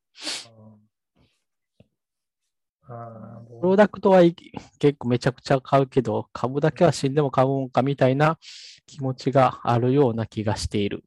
[3.59, 4.35] プロダクトはい
[4.79, 8.37] 結構めちゃくちゃ買うけど、株だけは死んでも買うんかみたいな
[8.87, 11.03] 気持ちがあるような気がしている。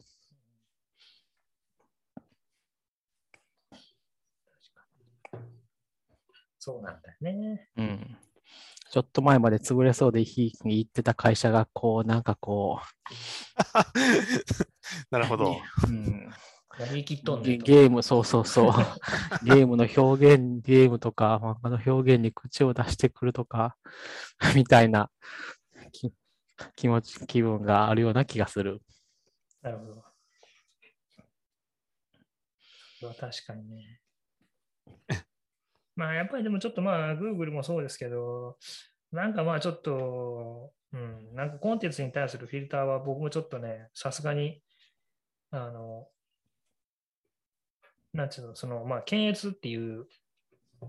[6.58, 7.68] そうなんだよね。
[7.76, 8.16] うん。
[8.90, 13.94] ちょっと前まで潰れそうでひいきに言ってた会社が、こう、なんかこう、
[15.10, 15.56] なるほど。
[15.88, 16.30] うん、
[16.78, 18.72] やりきっとんねゲーム、そうそうそう。
[19.44, 23.76] ゲームの表現、ゲームとか、漫画の表現に口を出してくるとか、
[24.56, 25.10] みたいな
[25.92, 26.12] き
[26.74, 28.80] 気持ち、気分があるような気がする。
[29.62, 30.04] なるほど。
[32.98, 34.00] それは確かにね。
[35.96, 38.58] まあやっぱりでもちょっとまあ Google もそうですけど、
[39.12, 44.60] なんかまあちょっと、うん、なんかコンテンツに対するフィルターは僕もちょっとね、さすがに、
[45.50, 46.08] あの、
[48.14, 50.06] なんていうの、そのまあ検閲っていう
[50.80, 50.86] コ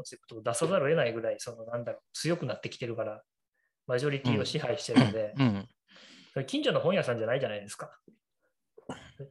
[0.00, 3.22] ンセプトを出さざるを得ないぐらい、そのなんだろう、強くなってきてるから、
[3.86, 6.44] マジョリティを支配してるので、うん。
[6.46, 7.90] 近所の本屋さんじゃないじゃないですか。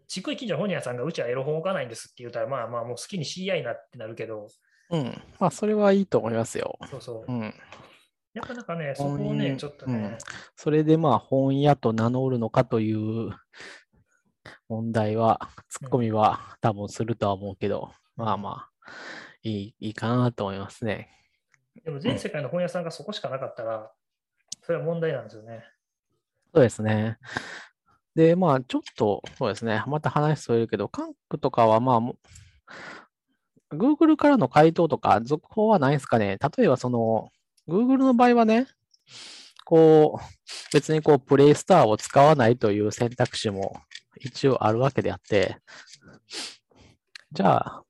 [0.07, 4.47] ちっこい近所の本屋さんがうちはエロ本置かないんですって言うたら、まあまあもう好きに知り合いなってなるけど、
[4.89, 5.21] うん。
[5.39, 6.77] まあ、それはいいと思いますよ。
[6.89, 7.31] そうそう。
[7.31, 7.53] うん。
[8.33, 10.17] やっぱなんかね、そこをね、本ちょっとね、
[10.55, 13.31] それでまあ、本屋と名乗るのかという
[14.69, 18.91] 問題は、ツッコミは多分するとは思うけど、まあまあ、
[19.43, 21.09] いい、いいかなと思いますね。
[21.83, 23.91] でも全世界の本屋さんがそこしかなかったら、
[24.61, 25.63] それは問題なんですよね。
[26.53, 27.17] そうですね。
[28.15, 29.83] で、まあ、ちょっと、そうですね。
[29.87, 31.99] また話それるけど、韓国とかは、まあ、
[33.75, 36.37] Google からの回答とか、続報はないですかね。
[36.57, 37.29] 例えば、その、
[37.67, 38.67] Google の場合はね、
[39.65, 40.23] こう、
[40.73, 43.81] 別にこう、プレイスターを使わないという選択肢も
[44.19, 45.57] 一応あるわけであって、
[47.31, 47.83] じゃあ、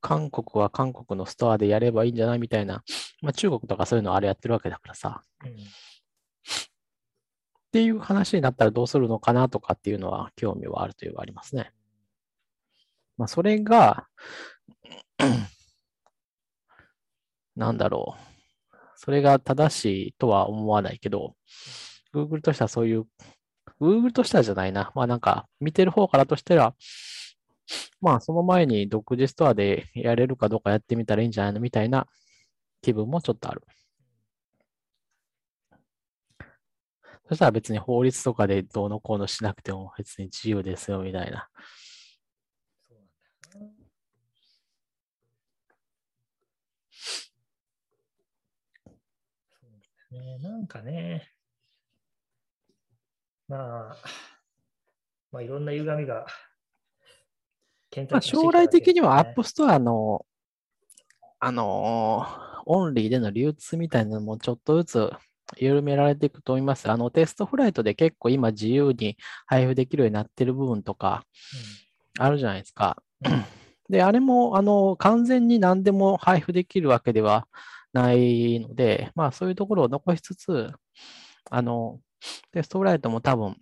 [0.00, 2.84] 韓国は韓国のストアでやればいいんじゃないみたいな、
[3.22, 5.22] まあ、中国とかそういうのあれやってるわけだからさ。
[5.44, 5.54] うん
[7.74, 11.72] っていう話になったらどうするのかなとかっていうのは興味はあるというのはありますね。
[13.16, 14.06] まあ、それが、
[17.56, 18.76] なんだろう。
[18.94, 21.34] それが正しいとは思わないけど、
[22.14, 23.06] Google としてはそういう、
[23.80, 24.92] Google としてはじゃないな。
[24.94, 26.74] まあなんか、見てる方からとしては、
[28.00, 32.06] まあその前に独自ストアでやれるかどうかやってみたらいいんじゃないのみたいな
[32.82, 33.62] 気分もちょっとある。
[37.28, 41.48] そしたら別に法律とかでどうのこうのしなくても別に自由ですよみたいな。
[42.88, 43.84] そうなんだよな
[49.60, 50.48] そうだよね。
[50.48, 51.33] なんかね、
[53.48, 53.96] まあ、
[55.32, 56.26] まあいろんな歪みが
[57.90, 60.26] 検まあ、将来的にはわけです App Store の、
[61.38, 65.10] あのーオンリーでの流通みたいなのもちょっとずつ
[65.58, 66.90] 緩められていくと思います。
[66.90, 69.16] あの、テストフライトで結構今自由に
[69.46, 71.24] 配布できるようになってる部分とか
[72.18, 73.02] あるじゃないですか。
[73.24, 73.44] う ん
[73.90, 77.46] で、あれも、あの、完全に何でも配布できるわけでは
[77.92, 80.72] ないので、まあそういうところを残しつつ、
[81.50, 82.00] あの、
[82.52, 83.56] テストフライトも多分、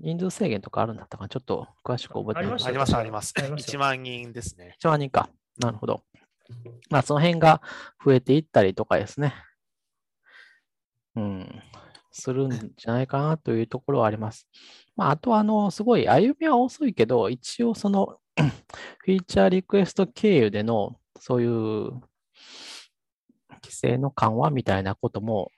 [0.00, 3.34] 人数制限とかあるんだったかなちょっと詳しく覚えてないありましたあります、あります。
[3.38, 4.76] ありますよ1万人ですね。
[4.80, 5.30] 1万人か。
[5.58, 6.02] なるほど。
[6.90, 7.62] まあ、その辺が
[8.04, 9.34] 増えていったりとかですね。
[11.16, 11.62] うん。
[12.10, 14.46] するんじゃないかなというところはあります。
[14.96, 21.50] まあ、あとは、あの、すごい歩みは遅いけど、一応その、 フィーチャーリクエスト経由での、そういう
[23.62, 25.50] 規制の緩和みたいなことも、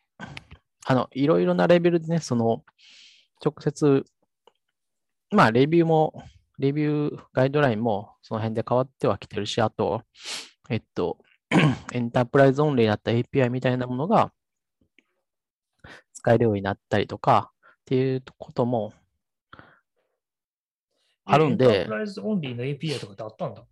[0.89, 2.64] あの、いろいろなレベルでね、その、
[3.45, 4.05] 直接、
[5.30, 6.22] まあ、レビューも、
[6.59, 10.03] レビューガイドラインもその辺で変わってはきてるし、あと、
[10.70, 11.18] えっと、
[11.93, 14.32] エンタープライズオンリーだった API みたいなものが
[16.14, 18.95] 使えるようになったりとかっていうことも
[21.24, 23.64] あるんエンでタープ、ライズオンリーの API とかってあったんだ？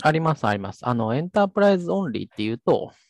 [0.00, 0.88] あります、あります。
[0.88, 3.07] あの、エンタープライズオンリーっていうと、け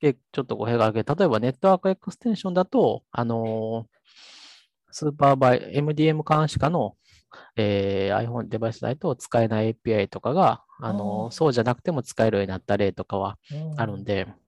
[0.00, 3.98] ちょっと語弊があるけど、例えばネットワークエクステンションだと、あのー
[4.90, 6.96] スーパーバイ、MDM 監視下の、
[7.56, 13.38] えー iPhone デバイスだと使えない API とかが、あのそうじゃなくても使えるようになった例とかは
[13.76, 14.24] あるんで。
[14.24, 14.38] で、なる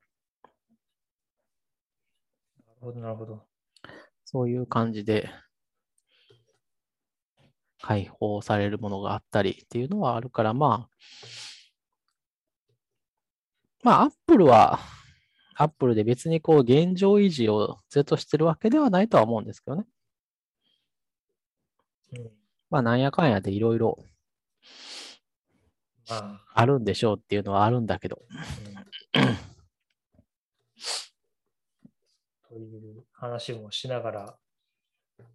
[2.80, 3.42] ほど、なるほど。
[4.24, 5.28] そういう感じで
[7.82, 10.96] 解放されるものがあったりっていうのはあるから、まあ、
[13.82, 14.78] まあ、Apple は、
[15.62, 19.84] Apple で別にこう現状維持をずっとしてるわけではないとは思うんですけどね。
[22.16, 22.30] うん、
[22.70, 23.98] まあ、なんやかんやでいろいろ
[26.08, 28.22] まあ、あるんでしょうっていうのはあるんだけど。
[29.14, 29.36] うん
[32.48, 34.36] という話もしながら、
[35.18, 35.28] 今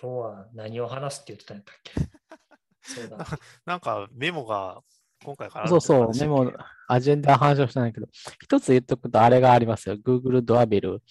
[0.00, 1.92] 日は何を話すって言ってたんやったっけ？
[2.82, 3.24] そうだ。
[3.64, 4.82] なんかメモが
[5.24, 8.06] 今回からそうそう、ってメ話だっけモ、アジェンダ話をしたんだけど、
[8.42, 9.96] 一つ言っとくとあれがありますよ。
[9.96, 11.02] Google ドアベル。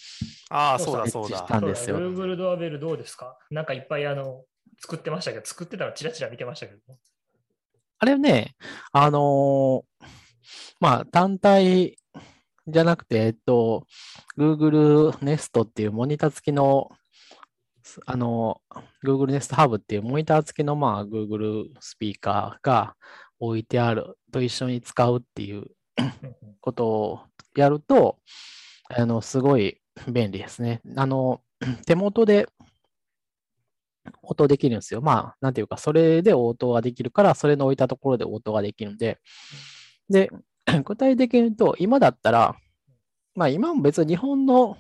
[0.50, 1.38] ああ、そうだ設そうだ。
[1.38, 3.38] 置したんですよそうだ Google ドアベルどうですか？
[3.50, 4.44] なんかいっぱいあの
[4.80, 6.80] 作ってましたけど、作ってたのチラチラ見てましたけど。
[8.00, 8.56] あれね、
[8.92, 10.06] あのー
[10.80, 11.98] まあ、単体
[12.68, 13.86] じゃなくて、えっと、
[14.38, 16.90] Google Nest っていうモニター付きの、
[17.84, 18.60] すあの、
[19.06, 22.96] Google Nest Hub っていうモニター付きの、まあ、Google スピーカーが
[23.42, 25.66] 置いてあると一緒に使うっていう
[25.98, 26.14] うん
[26.62, 27.20] ことを
[27.56, 28.20] やると、
[28.90, 30.82] あの、すごい便利ですね。
[30.96, 31.42] あの、
[31.86, 32.48] 手元で
[34.22, 35.02] 応答できるんですよ。
[35.02, 39.20] まあ、なんていうか、それで応答ができるから、それの置いたところで応答ができるんで、
[40.10, 40.30] で、
[40.86, 42.56] 具体的に言うと、今だったら、
[43.36, 44.78] まあ、今も別に日本の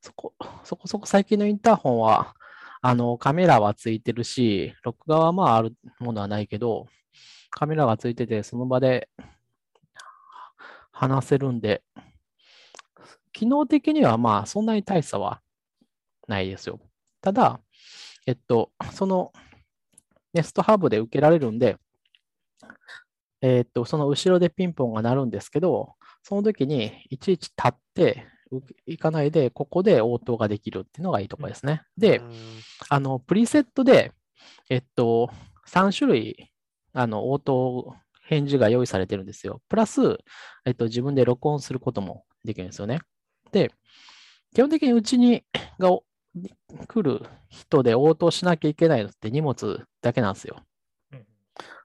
[0.00, 0.34] そこ
[0.64, 2.34] そこそこ最近のインターホンは、
[2.82, 6.86] あの、カメラはついてるし、録画はまああるものはないけど、
[7.56, 9.08] カメラがついてて、その場で
[10.92, 11.82] 話せるんで、
[13.32, 15.40] 機能的にはまあそんなに大差は
[16.28, 16.78] ないですよ。
[17.22, 17.58] ただ、
[18.26, 19.32] えっと、その
[20.34, 21.78] ネストハブで受けられるんで、
[23.40, 28.26] えっと、その後ろでピンポンが鳴るんですけど、その時にいちいち立って
[28.84, 31.84] いかないで、ここで応答ができるっていうのがいいところですね。
[31.96, 32.32] でう、ん
[32.90, 34.12] あの、プリセットで、
[34.68, 35.30] えっと、
[35.66, 36.52] 3種類、
[36.96, 39.60] あの、応答、返事が用意されてるんですよ。
[39.68, 40.18] プラス、
[40.64, 43.00] えっと、自分で録音することもできるんですよね。
[43.52, 43.70] で、
[44.54, 45.44] 基本的にうちに
[45.78, 46.04] がお
[46.88, 50.56] 来る人で応答しなきゃいけないのって荷物だけなんですよ。
[51.12, 51.26] うん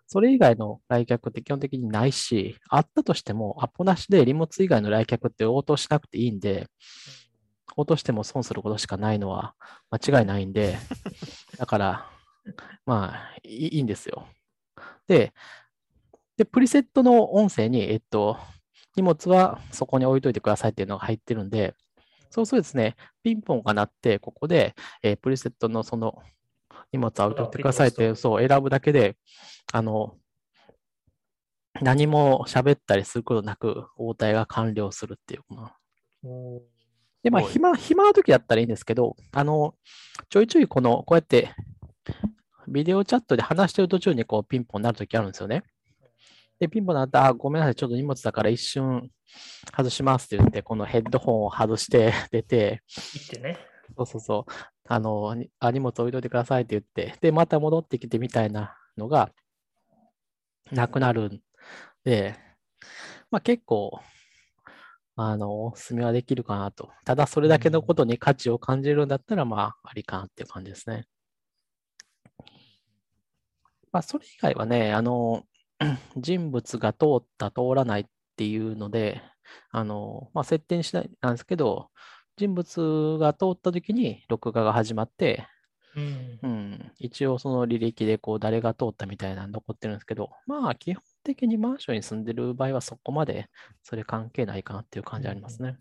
[0.08, 6.68] それ以外の来客って基本的にないし、あったとしても、アポなしで荷物以外の来客って応答しなくていいんで、
[7.78, 9.56] 応答しても損することしかないのは
[9.90, 10.78] 間違いないんで、
[11.58, 12.10] だから、
[12.86, 14.28] まあ、いいんですよ。
[15.08, 15.34] で、
[16.38, 18.38] で、プリセットの音声に、えっと、
[18.96, 21.76] 荷物はそこに置いといてくださいっていうのが入ってるんで、
[22.30, 26.22] そうするとですね、ピンポンが鳴って、ここで、えープリセットのその
[26.92, 29.18] 荷物は置いといてくださいって、そう、選ぶだけで、
[29.72, 30.18] あの、
[31.82, 35.42] 何も喋ったりすることなく、応対が完了するっていう。
[37.24, 39.76] で、まあ、暇、暇な時だったらいいんですけど、あの、
[40.30, 41.54] ちょいちょいこの、こうやって、
[42.72, 45.64] ビデオチャットで話してる途中にこうピンポンになる時あるんですよね。
[46.60, 49.10] で、ピンポンになったら、あごめんなさい、ちょっと荷物だから一瞬
[49.76, 53.58] 外しますって言って、このヘッドホンを外して 出て、行ってね。
[53.98, 54.52] そうそうそう、
[54.88, 59.32] あの、にあ荷物置いといてくださいって言って、で、また戻ってきてみたいなのが
[60.72, 61.42] なくなるん
[62.04, 62.36] で、
[63.30, 64.00] まあ結構、
[65.16, 66.92] あの、お勧めはできるかなと。
[67.06, 71.06] ただそれだけのことに価値を感じるんだったら、まあ、ありかなっていう感じですね。
[73.92, 75.44] まあ、それ以外はね、あの、
[76.18, 78.06] 人物が通った、通らないっ
[78.38, 79.22] ていうので、
[79.72, 81.90] あの、まあ、設定にしないなんですけど、
[82.38, 85.48] 人物が通った時に録画が始まって、
[85.96, 93.50] うんうん、一応その履歴でこう誰が通ったみたいなの残ってるんですけど、まあ基本的にマンションに住んでる場合はそこまで
[93.84, 95.78] それ関係ないかなっていう感じありますね。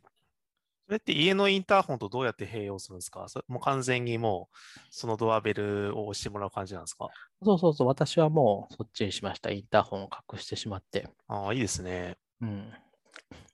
[0.90, 3.26] それって家のインターホンとどうやって併用するんですか？
[3.28, 4.58] それもう完全にもう
[4.90, 7.10] そのドアベルを押してもらう感じなんですか？
[7.44, 9.52] そうそうそう、私はもうそっちにしました。
[9.52, 11.08] インターホンを隠してしまって。
[11.28, 12.16] ああ、いいですね。
[12.40, 12.72] うん。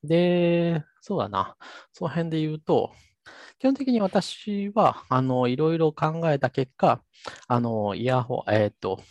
[0.02, 1.58] で、そうだな。
[1.92, 2.94] その辺で言うと、
[3.58, 7.02] 基本的に私は、あの、いろいろ考えた結果、
[7.48, 9.02] あの、イヤホン、えっと、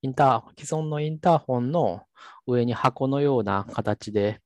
[0.00, 2.04] インター、既存のインターホンの
[2.46, 4.40] 上に箱のような形で、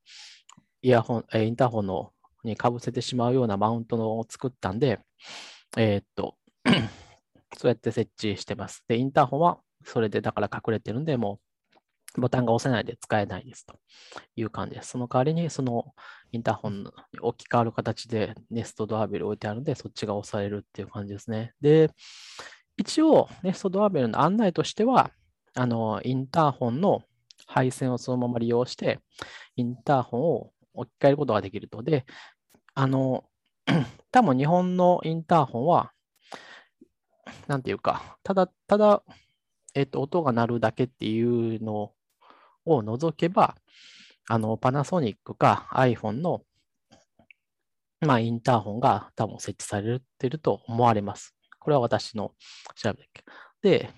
[0.81, 2.11] イヤホン、えーインターホンの
[2.45, 4.99] にかぶせてしまうようなマウントのを作ったんで、
[5.77, 6.35] えーっと、
[7.57, 8.83] そうやって設置してます。
[8.87, 11.39] で、インターホンはそれでだから隠れてるんで、も
[12.17, 13.77] うボタンが押せないで使えないですと
[14.35, 14.89] いう感じです。
[14.91, 15.93] その代わりに、その
[16.31, 21.53] インターホンに置き換わる形でネストドアベル置いてあるんで、そっちが押されるっていう感じですね。
[21.61, 21.89] で、
[22.77, 25.11] 一応、ネストドアベルの案内としては、
[25.55, 27.03] あの、インターホンの
[27.47, 28.99] 配線をそのまま利用して、
[29.55, 31.83] インターホンを置き換えることができると。
[31.83, 32.05] で、
[32.75, 33.23] あの、
[34.11, 35.93] 多分日本のインターホンは、
[37.47, 39.03] なんていうか、ただ、ただ、
[39.73, 41.93] えっと、音が鳴るだけっていうの
[42.65, 43.55] を除けば、
[44.27, 46.43] あの、パナソニックか iPhone の、
[48.01, 51.33] まあ、インターホンが多分設置されてると思われます。
[51.59, 52.33] これは私の
[52.75, 53.23] 調べだけ。
[53.61, 53.89] で、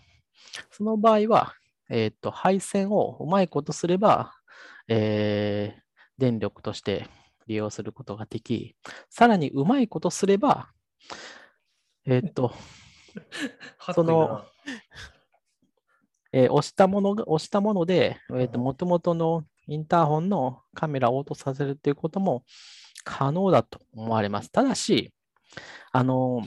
[0.72, 1.56] その場合は、
[1.90, 4.34] えっと、配線をうまいことすれば、
[4.88, 7.08] えー電力として
[7.48, 8.76] 利用することができ、
[9.10, 10.70] さらにうまいことすれば、
[12.06, 12.54] えっと、
[13.94, 14.46] その
[16.32, 22.44] えー押したものが、押したもので、えーと、うん元々のインターホンのカメラを応答させるっていうことも
[23.04, 24.52] 可能だと思われます。
[24.52, 25.14] ただし、
[25.92, 26.44] あの、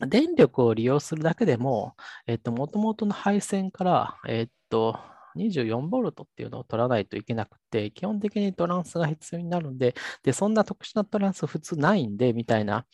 [0.00, 1.94] 電力を利用するだけでも、
[2.26, 4.98] えっと、元々の配線から、えっと、
[5.38, 12.84] 24ボルトっていうのを取らないといけなくて、基本的にトランスが必要になるんで、で、そんな特殊なトランス普通ないんで、みたいな、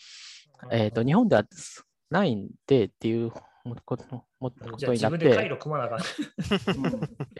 [0.70, 1.44] えっと、日本では
[2.10, 3.32] ないんでっていう
[3.84, 5.98] ことになって、自分で回路組まなあかん。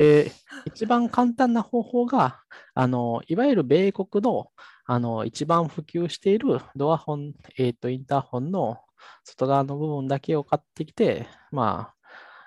[0.00, 0.32] えー
[0.66, 2.40] 一番簡単な方法が、
[2.74, 4.50] あのいわゆる米国の
[4.86, 8.78] あの一番普及しているドアホン、えーと、インターホンの
[9.24, 11.94] 外側の部分だけを買ってきて、まあ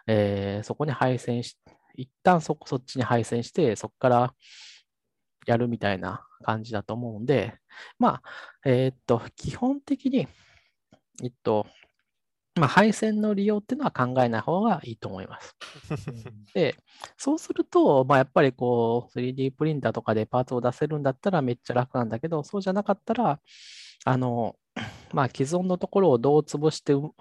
[0.07, 1.57] えーそこに配線し、
[1.97, 4.33] 一旦そこそっちに配線して、そこから
[5.45, 7.55] やるみたいな感じだと思うんで、
[7.99, 8.21] まあ、
[8.65, 10.27] えっと、基本的に、
[11.23, 11.65] えっと、
[12.55, 15.55] まあ、配線の利用っていうのは考えない方がいいと思います。
[16.53, 16.75] で、
[17.17, 23.39] そうすると、まあ、やっぱりこう、3D プリンターとかでパーツを出せるんだったらめっちゃ楽なんだけど、そうじゃなかったら、
[24.05, 24.55] あの、
[25.13, 27.11] まあ、既存のところをどう潰して、う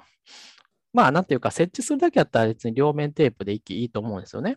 [0.92, 4.56] まあ、なんていうか、設置するだけだったら別に両面テープでいいと思うんですよね。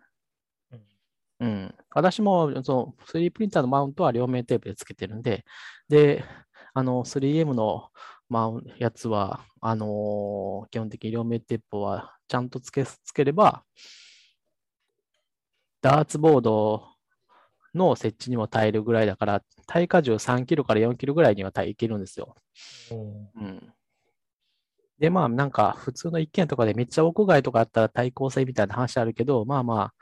[1.40, 1.76] うんうん。
[1.92, 5.46] 私も、その 3D プリンターのマウントは両面テープでつけてるんで、
[5.88, 6.24] で、
[6.74, 7.90] あの、3M の
[8.30, 13.64] マウンやつは、あのー基本的に両面テープはちゃんとつけつければ、
[15.82, 16.88] ダーツボード
[17.74, 22.36] の設置にも耐えるぐらいだから、耐荷重3キロから4キロぐらいには耐えいけるんですよ。
[22.92, 23.74] うんうん。
[25.00, 29.94] で、まあ、なんか、普通の一軒とかでめっちゃ屋外とかあったら対抗性みたいな話あるけど、まあまあ、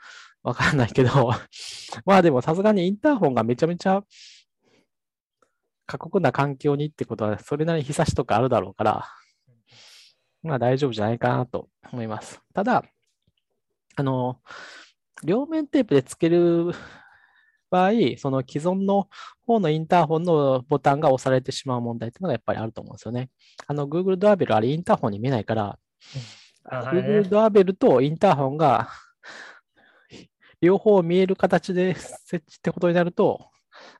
[0.48, 1.30] わかんないけど、
[2.06, 4.02] まあでもさすがにインターホンがめちゃめちゃ
[5.86, 9.06] 過酷な環境にってことは、それなりに日差しとかあるだろうから、
[10.42, 12.40] まあ大丈夫じゃないかなと思います。
[12.54, 12.82] ただ、
[13.96, 14.40] あの、
[15.22, 16.72] 両面テープでつける
[17.70, 19.10] 場合、その既存の
[19.46, 23.28] 方のインターホンのボタンが押されてしまう問題っていうのがやっぱりあると思うんですよね。
[23.66, 25.78] あの、Google ドアベル、あれインターホンに見えないから、
[26.64, 28.88] Google ドアベルとインターホンが
[30.60, 33.46] 両方見える形で設置ってことになると、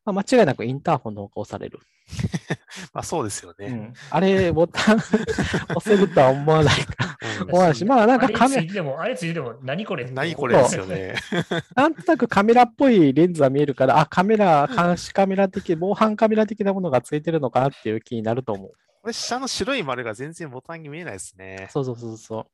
[0.05, 1.81] まあ、間違いなくインターホンの方が押される。
[2.95, 3.67] まあそうですよね。
[3.67, 4.97] うんあれ、ボタン
[5.77, 7.07] 押せるとは思わないから。
[7.07, 11.15] うん思わないし、まあなんかあれカメついてても、あれついてても、何これ何これですよね。
[11.77, 18.73] なんとなくカメラっぽいレンズは見えるから、あ、カメラ、監視カメラ的、防犯カメラ的なものがついてるのかなっていう気になると思う。
[19.03, 21.69] これ下の白い丸が全然ボタンに見えないですね。
[21.71, 22.47] そうそうそうそう。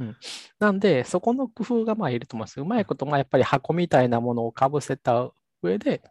[0.00, 0.16] うん、
[0.58, 2.60] なんで、そこの工夫がまあいると思います。
[2.60, 5.30] うまいこと、まあやっぱり箱みたいなものをかぶせた
[5.62, 6.02] 上で、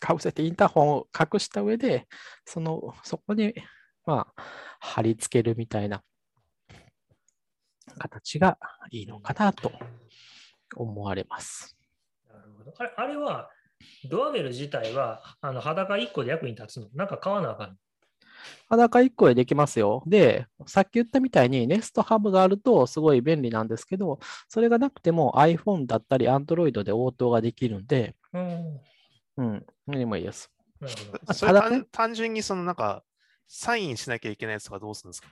[0.00, 2.06] かぶせてインターホンを隠した上で、
[2.44, 3.54] その、そこに、
[4.04, 4.42] まあ、
[4.78, 6.02] 貼り付けるみたいな
[7.98, 8.58] 形が
[8.90, 9.72] いいのかなと
[10.76, 11.76] 思われます。
[12.28, 12.74] なるほど。
[12.78, 13.50] あれあれは、
[14.08, 16.88] ドアベル自体はあの裸1個で役に立つの？
[16.94, 17.78] なんか買わなあかん
[18.68, 20.02] 裸1個でできますよ。
[20.06, 24.18] で、さっき言ったみたいに Nest Hub があるとすごい便利なんですけど、
[24.48, 28.80] それがなくても iPhone だったり Android で応答ができるんで、うん。
[29.36, 30.50] うん、何もいいです。
[31.32, 33.02] それただね単単純にそのなんか、
[33.46, 35.28] サインしなきゃいけないやつとかどうするんですか？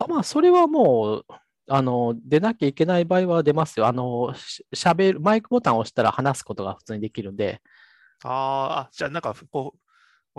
[0.00, 1.26] あまあ、それはもう、
[1.70, 3.86] あの、出なきゃいけない場合は出ますよ。
[3.86, 7.60] あの、ししゃべる、マイクボタンを押したら話すことが普通にできるんで、
[8.24, 8.30] あー
[8.86, 9.78] あ、じゃあなんかこう、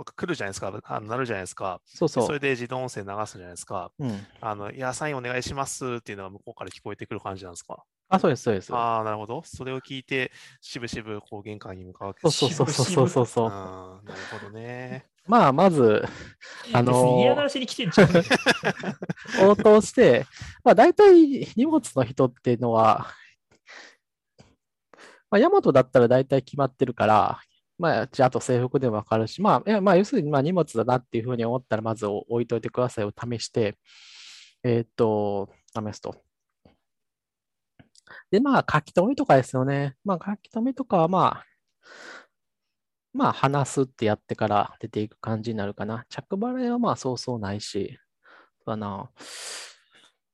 [0.04, 1.80] 来るじゃないですか、あ鳴るじゃないですか。
[1.84, 2.26] そうそう。
[2.26, 3.92] それで自動音声流すじゃないですか。
[3.98, 4.26] うん。
[4.40, 7.82] あの、いや、サインお願いしますっていうのが向こうから聞こえてくる感じなんですか？
[8.08, 8.74] あ、そうです、そうです。
[8.74, 9.42] ああ、なるほど。
[9.44, 13.48] それを聞いて、しぶしぶこう玄関に向かうわけそうですそうそうそうそうそう。
[13.48, 15.06] なるほどね。
[15.26, 16.02] まあ、まず、
[16.74, 18.08] あのー嫌がらせに来てんじゃん。
[19.48, 20.26] 応答して、
[20.64, 23.06] まあ、大体荷物の人っていうのは、
[25.30, 27.40] まあ、ヤマトだったら大体決まってるから、
[27.80, 33.78] まあ、じゃあ、と制服でもわかるし、まあ、まあ、要するに、まあ、荷物だなっていうふうに思ったら、まず置いといてくださいを試して、
[34.62, 36.14] えーっと、試すと。
[38.30, 39.96] で、まあ、書き留めとかですよね。
[40.04, 41.46] まあ、書き留めとかは、まあ、
[43.14, 46.04] まあ、話すってやってから出ていく感じになるかな。
[46.10, 47.98] 着払いはまあ、そうそうないし、
[48.66, 49.10] かな。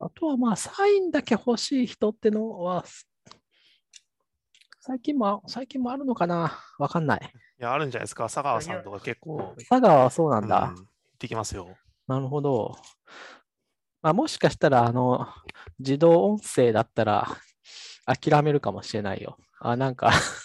[0.01, 2.85] あとはまあ、サインだけ欲しい人ってのは、
[4.87, 6.61] 最近も、最近もあるのかな？
[6.79, 7.33] わかんない。
[7.59, 8.27] いや、あるんじゃないですか。
[8.27, 9.57] 佐川さんとか結構。
[9.69, 10.75] 佐川はそうなんだ。
[10.77, 11.77] うん行ってきますよ。
[12.07, 12.77] なるほど。
[14.03, 15.27] まあ、もしかしたら、あの、
[15.81, 17.27] 自動音声だったら、
[18.05, 19.39] 諦めるかもしれないよ。
[19.59, 20.13] あ、なんか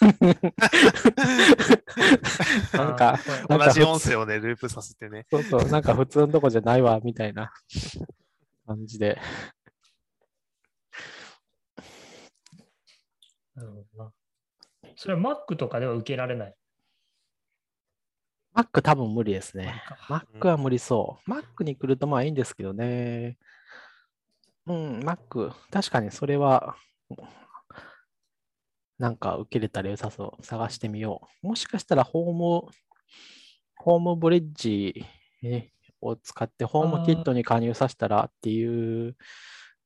[2.72, 5.26] なんか、なんか同じ音声をね、ループさせてね。
[5.30, 7.52] そうそう、なんか普通のとこじゃないわ、みたいな
[8.66, 9.20] 感じで。
[13.54, 14.12] なるほどな。
[14.96, 16.54] それは Mac とかでは受けられない
[18.54, 19.82] ？Mac 多分無理ですね。
[20.08, 21.30] うん Mac は無理そう。
[21.30, 23.38] Mac に来るとまあいいんですけどね。
[24.66, 26.76] うん、Mac、確かにそれは、
[28.98, 30.44] なんか受けれたら良さそう。
[30.44, 31.46] 探してみよう。
[31.48, 32.70] もしかしたらホーム、
[33.76, 35.04] ホームブリッジ
[35.42, 35.70] え
[36.00, 39.16] を使ってホームキットに加入させたらっていう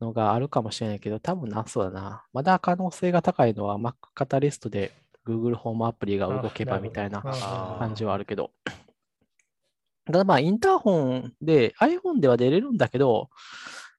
[0.01, 2.25] のがあるかもしれないけど、多分な、そうだな。
[2.33, 4.93] まだ可能性が高いのは Mac カタリストで
[5.27, 8.51] Google ホームアプリが動けばみたいな感じはあるけど。
[10.07, 13.29] ただまあ、インターホンで iPhone では出れるんだけど、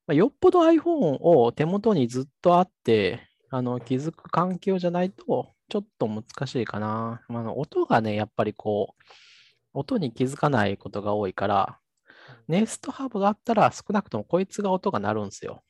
[0.08, 7.22] まあ、よっぽど iPhone を手元にずっとあって、あの気づく環境じゃないと、ちょっと難しいかな。
[7.28, 9.04] まああの音がね、やっぱりこう、
[9.74, 11.80] 音に気づかないことが多いから、
[12.48, 15.62] ネストハブがあったら少なくともこいつが音が鳴るんですよ。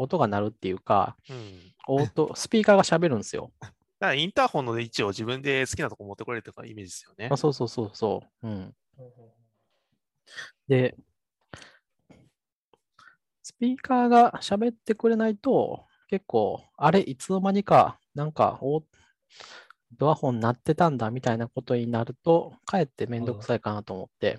[0.00, 1.74] 音が鳴るっていうか、うん。
[1.86, 3.52] 音、 スピーカーが喋るんですよ。
[3.60, 7.36] だからインターホンの位置を自分で好きなとこ持ってこれるとかイメージですよねあ。
[7.36, 8.48] そうそうそうそう。
[8.48, 8.74] うん。
[10.68, 10.96] で、
[13.42, 18.82] スピーカーが喋ってくれないと、結構、あれ、いつの間にか、なんか、お
[19.98, 24.38] ドアホン鳴ってたんだみたいなことになると、かえってめんどくさいかなと思って、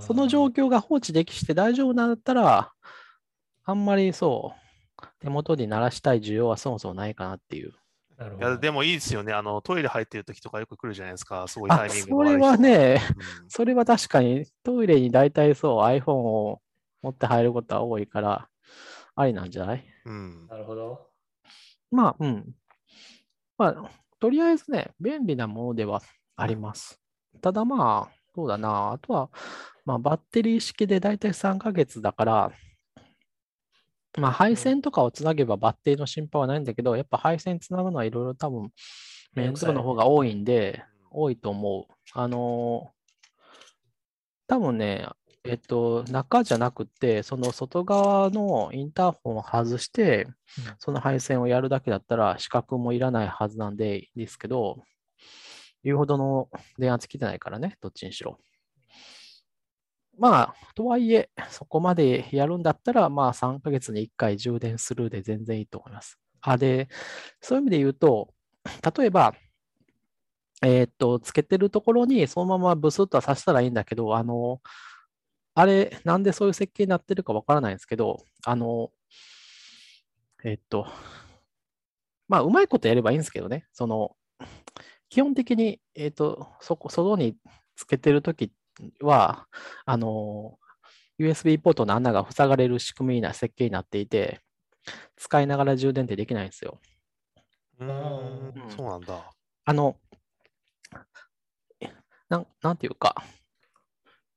[0.00, 2.72] その状況が放置できして大丈夫なんだったら、
[3.64, 4.61] あんまりそう、
[5.20, 7.70] 手元に鳴らしたい需要はそもそもないかなっていう。
[7.70, 8.56] いや。
[8.56, 9.32] でもいいですよね。
[9.32, 11.46] あの、トイレ入ってる時とかよく来るじゃないですか。
[11.48, 13.00] すごいタあ、イミングそれはね、
[13.42, 16.60] うんそれは確かにトイレに大体そう iPhone を
[17.02, 18.48] 持って入ることは多いから、
[19.14, 19.84] ありなんじゃない？
[20.06, 20.46] うん。
[20.48, 21.08] なるほど。
[21.90, 22.54] まあ、うん。
[23.58, 26.00] まあ、とりあえずね、便利なものでは
[26.36, 27.00] あります。
[27.40, 28.92] ただまあ、そうだな。
[28.92, 29.30] あとは、
[29.84, 32.52] まあ、バッテリー式で大体3ヶ月だから、
[34.18, 38.70] まあ、配線とかをつなげばバッテリーの心配はないんだけど、やっぱ配線つなぐのはいろいろ多分、
[39.34, 41.94] 面倒の方が多いんで、多いと思う。
[42.14, 43.02] あのー
[44.52, 45.08] 多分ね、
[45.44, 50.28] えっと、中じゃなくて、その外側のインターホンを外して、
[50.78, 54.84] その配線をやるだけだったら、資格もいらないはずなんでいいですけど、
[55.82, 56.48] 言うほどの
[56.78, 58.38] 電圧来てないからね、どっちにしろ。
[60.22, 66.16] まあ、とはいえ、そこまでやるんだったら、まあ、3ヶ月に1回充電するで全然いいと思います。
[66.42, 66.88] あ、で、
[67.40, 68.32] そういう意味で言うと、
[68.96, 69.34] 例えば、
[70.62, 74.60] えーっと、つけてるところにそのままブスッとはさせたらいいんだけど、あの、
[75.56, 78.92] あれ、なんでそういう設計になってるかわからないんですけど、あの、
[80.44, 80.86] えーっと、
[82.28, 84.14] まあ、うまいことやればいいんですけどね、その、
[85.08, 87.36] 基本的に、えーっと、そこ、外に
[87.74, 88.50] つけてるときっ
[89.00, 89.46] は、
[89.84, 90.58] あの、
[91.18, 94.40] USB ポートの穴が塞がれる仕組みな設計になっていて、
[95.16, 96.80] 使いながら充電ってできないんですよ。
[97.80, 99.30] うんうんそうなんだ。
[99.64, 99.96] あの、
[102.28, 103.22] なん、なんていうか、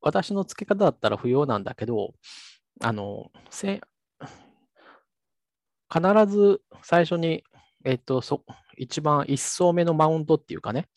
[0.02, 2.14] 私の付け方だったら不要なんだけど、
[2.82, 3.82] あの、せ、
[5.92, 7.44] 必ず最初に、
[7.84, 8.44] えっと、そ、
[8.78, 10.88] 一番一層目のマウントっていうかね、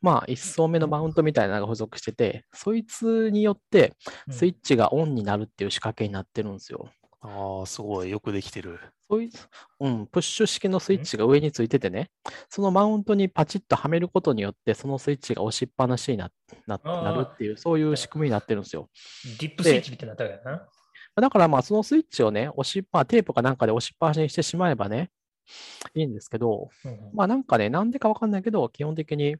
[0.00, 3.94] まあ一層目のマウントみたいなのが付属してて、そいつによって
[4.28, 6.90] うんスイッチがオンになるっていう仕掛けになってるんですよ。
[7.22, 8.10] ああ、すごい。
[8.10, 8.80] よくできてる。
[9.10, 9.30] そういう、
[9.80, 12.10] うん、プッシュ式のスイッチが上についててね、
[12.48, 16.30] そのマウントにパチッとはめることによって、そのスイッチが押しっぱなしにな
[16.66, 18.88] ななるっていう、そういう仕組みになってるんですよ。
[19.38, 20.68] ディップスイッチみたいになったわけだな。
[21.16, 25.10] だからまあ、そのスイッチをね、押しっぱ、テープかなんかで押しっぱなしにしてしまえばね、
[25.94, 29.36] いいんですけど、うんうんまあなんかね、なんでかわかんないけど、基本的に、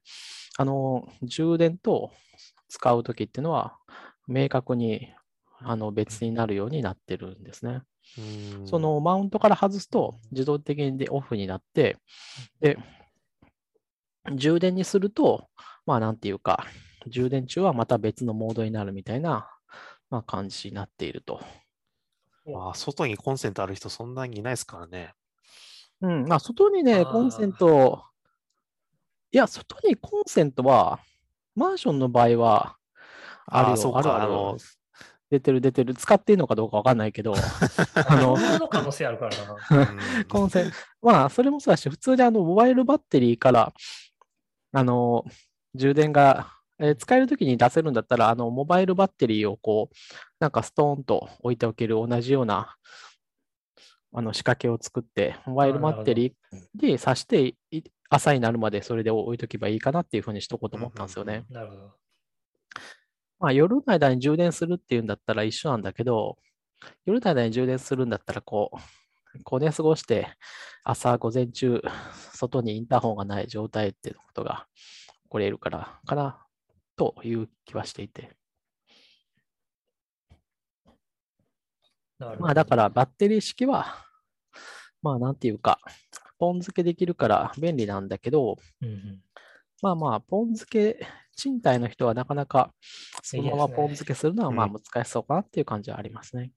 [0.56, 2.10] あの、充電と
[2.68, 3.76] 使うときっていうのは、
[4.26, 5.08] 明確に、
[5.58, 7.82] あの、別になるようになってるんですね。
[8.64, 11.98] そのマウントから外すと自動的にでオフになって、
[12.60, 12.76] で、
[14.34, 15.48] 充電にすると、
[15.86, 16.66] まあなんていうか、
[17.06, 19.48] 充電中はまた別のモードになるみたいな、
[20.10, 21.40] まあ、感じになっていると。
[22.46, 25.14] あー外にコンセントある人そんなにいないですからね。
[26.02, 28.02] うん、まあ外にね、コンセント、
[29.32, 31.00] いや、外にコンセントは、
[31.54, 32.76] マンションの場合は、
[33.46, 34.58] あるよ、あーそうかあるあるあの
[35.30, 37.34] 出てる出てる、使っていいのかどうかわかんないけど、
[37.94, 39.86] あのの可能性あるからな。
[40.18, 40.24] うん。
[40.24, 43.72] コンセント、まあ、それもそうだし、普通にあの、モバイルバッテリーから、
[44.72, 45.24] あの、
[45.74, 49.94] 充電が、えー使えるときに出せるんだったら、あの、モバイルバッテリーをこう、
[50.40, 52.74] なんかストーンと置いておける同じような、
[54.12, 56.32] あの、仕掛けを作って、モバイルバッテリー
[56.74, 61.44] で挿して、い朝になるまでそれで置いとけばいいかなっていうふうにしとこうと思ったんですよね。
[61.48, 61.92] なるほど。
[63.38, 66.36] まあ、夜の間に充電するっていうんだったら一緒なんだけど、
[67.06, 70.36] 夜の間に充電するんだったら、こう、こう寝過ごして、
[70.82, 71.80] 朝、午前中、
[72.34, 74.66] 外にインターホンがない状態っていうことが
[75.22, 76.44] 起こり得るから、かな、
[76.96, 78.22] という気はしていて。
[78.22, 78.36] なる
[80.84, 81.00] ほど
[82.38, 84.06] まあ、だから、バッテリー式は、
[85.02, 85.80] まあ、なんていうか、
[86.38, 89.22] ポン付けできるから便利なんだけど、うんうん
[89.82, 91.06] まあまあ、ポン付け、
[91.36, 92.74] 賃貸の人はなかなか、
[93.22, 96.52] そのままポン付けするのは、まあうん難しそうかなっていう感じはありますね。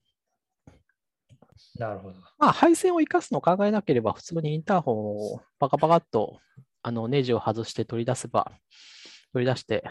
[1.78, 2.20] なるほど。
[2.38, 6.40] まあ、配線を生かすのを考えなければ、普通にインターホンをパカパカっと
[6.82, 8.52] あのネジを外して取り出せば、
[9.32, 9.84] 取り出して、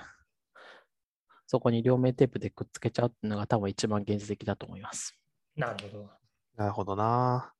[1.47, 5.17] そこに両面テープでくっつけちゃうっていうのが多分一番現実的だと思います。
[5.55, 6.09] なるほど。
[6.55, 7.53] なるほどな。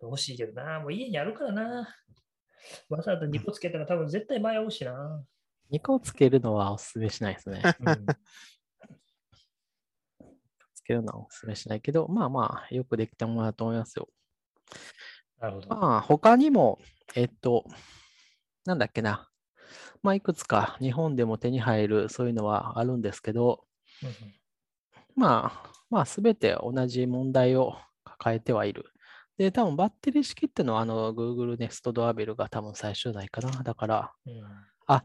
[0.00, 0.80] 欲しいけどな。
[0.80, 1.96] もう家にあるからな。
[2.88, 5.24] わざわざ2個つけたら多分絶対迷うしな。
[5.70, 7.62] 2個つけるのはお勧めしないですね。
[7.80, 8.06] うん
[10.74, 14.08] つけるのはお勧めしないけど、まあまあ、よくできたものだと思いますよ。
[15.38, 15.68] なるほど。
[15.68, 16.80] まあ、他にも、
[17.14, 17.64] えっと、
[18.64, 19.30] なんだっけな。
[20.02, 23.64] まあ、いくつか日本でも手に入るそういうのはあるんですけど、
[24.02, 24.14] うんうん
[25.14, 28.86] まあ、まあ、すべて同じ問題を抱えてはいる。
[29.36, 33.50] で、多分バッテリー式ってのは、あの、Google Nest Doorbell が多分最終代かな。
[33.62, 34.42] だから、うん
[34.86, 35.04] あ、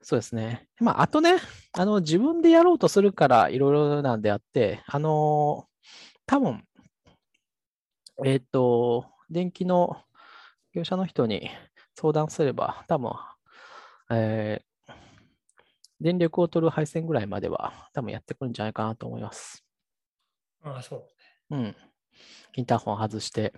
[0.00, 0.68] そうですね。
[0.80, 1.36] まあ、あとね、
[1.72, 5.66] あの、自分でやろうとするからいろいろなんであって、あの、
[6.26, 6.64] 多分、
[8.24, 9.96] えっと、電気の
[10.72, 11.50] 業者の人に
[11.94, 13.12] 相談すれば、多分、
[14.10, 14.67] えー
[16.00, 19.64] 電力を取る配線ぐらいまでは多分やってくるんじゃないかなと思います。
[20.62, 21.08] ああ、そ
[21.50, 21.56] う。
[21.56, 21.76] うん。
[22.56, 23.52] インターホン外して、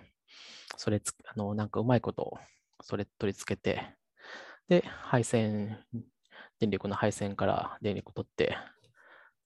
[0.77, 2.37] それつ、あの、なんかうまいこと、
[2.81, 3.95] それ取り付けて、
[4.67, 5.79] で、配線、
[6.59, 8.57] 電力の配線から電力取って、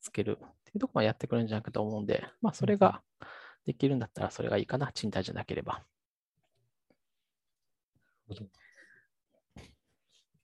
[0.01, 3.01] つけるっていうところまでやってくるんじゃないかと思うんで、まあ、それが
[3.65, 5.83] できるんだったらそれがいいかな、賃貸じゃなければ。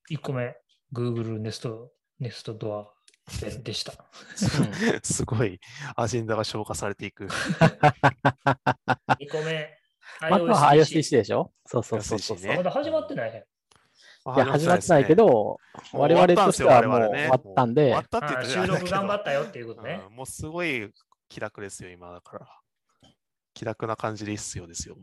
[0.09, 0.55] 1個目、
[0.91, 1.69] Google Nest,
[2.21, 2.85] Nest Door
[3.63, 3.93] でした。
[5.03, 5.59] すごい
[5.95, 7.25] アジェンダが消化されていく。
[7.25, 7.29] 2
[9.31, 9.77] 個目、
[10.29, 11.51] まずは iOS でしょ？
[11.65, 12.37] そうそうそうそう。
[12.39, 13.45] ねまだ始まってないね。
[14.35, 15.57] いや、始まってないけど、
[15.93, 20.01] 我々としてはもう終終わったんで終わ、ったって収録頑張ったよっていうことね。
[20.09, 20.91] うんもうすごい
[21.29, 22.47] 気楽ですよ、今だから。
[23.53, 24.97] 気楽な感じでいいっすよですよ。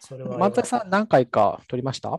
[0.00, 2.18] それは松田さん何回か撮りました？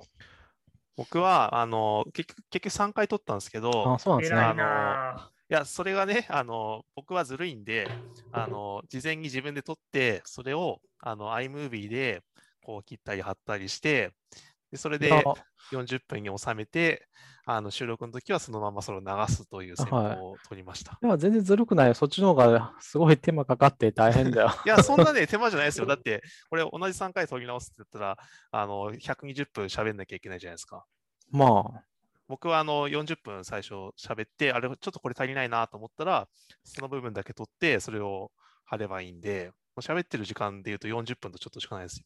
[0.95, 4.39] 僕は、あの、結局、結局3回取ったんですけど、あ、そうなんですね。
[4.39, 5.31] 偉いな。
[5.49, 7.95] いや、それがね、あの、僕はずるいんで、
[8.31, 12.23] あの、事前に自分で撮って、それを、あの、iMovie で、
[12.63, 14.11] こう、切ったり貼ったりして、
[14.75, 15.09] でそれで
[15.71, 17.07] 40分に収めて、
[17.45, 20.99] あの収録の時はそのままそれを流すという戦法を取りました。
[21.01, 21.93] いや全然ずるくないよ。
[21.93, 24.49] そっちの方がすごい手間かかって大変だよ。
[24.65, 25.85] いや、そんなね、手間じゃないですよ。
[25.85, 28.17] だって、これ同じ3回取り直すって言ったら、
[28.51, 30.85] あの、120分喋んなきゃいけないじゃないですか。
[31.31, 31.83] まあ、
[32.27, 36.27] 僕はあの40分最初喋って、あれ、ちょっとこれ足りないなと思ったら、
[36.63, 38.31] その部分だけ取って、それを
[38.65, 42.05] 貼ればいいんで、もう喋ってる時間で言うと40分とちょっとしかないですよ。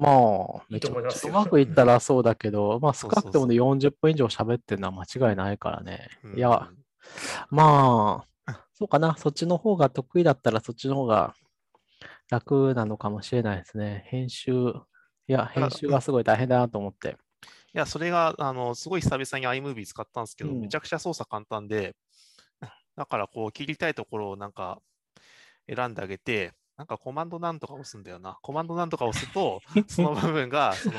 [0.00, 6.08] まあ、いいと思いますようまくいったらそうだけど、 まあ少なくてもね40分以上喋ってるのは間違いないからね。
[6.24, 6.70] うんいや、
[7.50, 9.16] まあ、そうかな。
[9.18, 11.34] そっちの方が得意だったらそっちの方が
[12.30, 14.04] 楽なのかもしれないですね。
[14.06, 14.52] 編集、
[15.28, 17.18] いや、編集がすごい大変だなと思って。
[17.72, 21.94] いや、それが、あの、すごい久々に iMovie 使ったんですけど、うんめちゃくちゃ操作簡単で、
[22.96, 24.80] だからこう、切りたいところをなんか
[25.68, 28.38] 選んであげて、なんかコマンドなんとか押すんだよな。
[28.40, 30.94] コマンドなんとか押すと、 その部分が、その、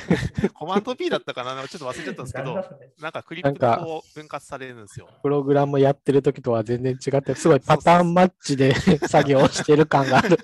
[0.54, 2.64] コマンド P だったかなちょっと忘れちゃったんですけど
[2.98, 5.10] なんかクリップでなんかこう分割されるんですよ。
[5.22, 8.74] プログラムやってる時とは全然違って、すごいパターンマッチで
[9.06, 10.38] 作業してる感がある。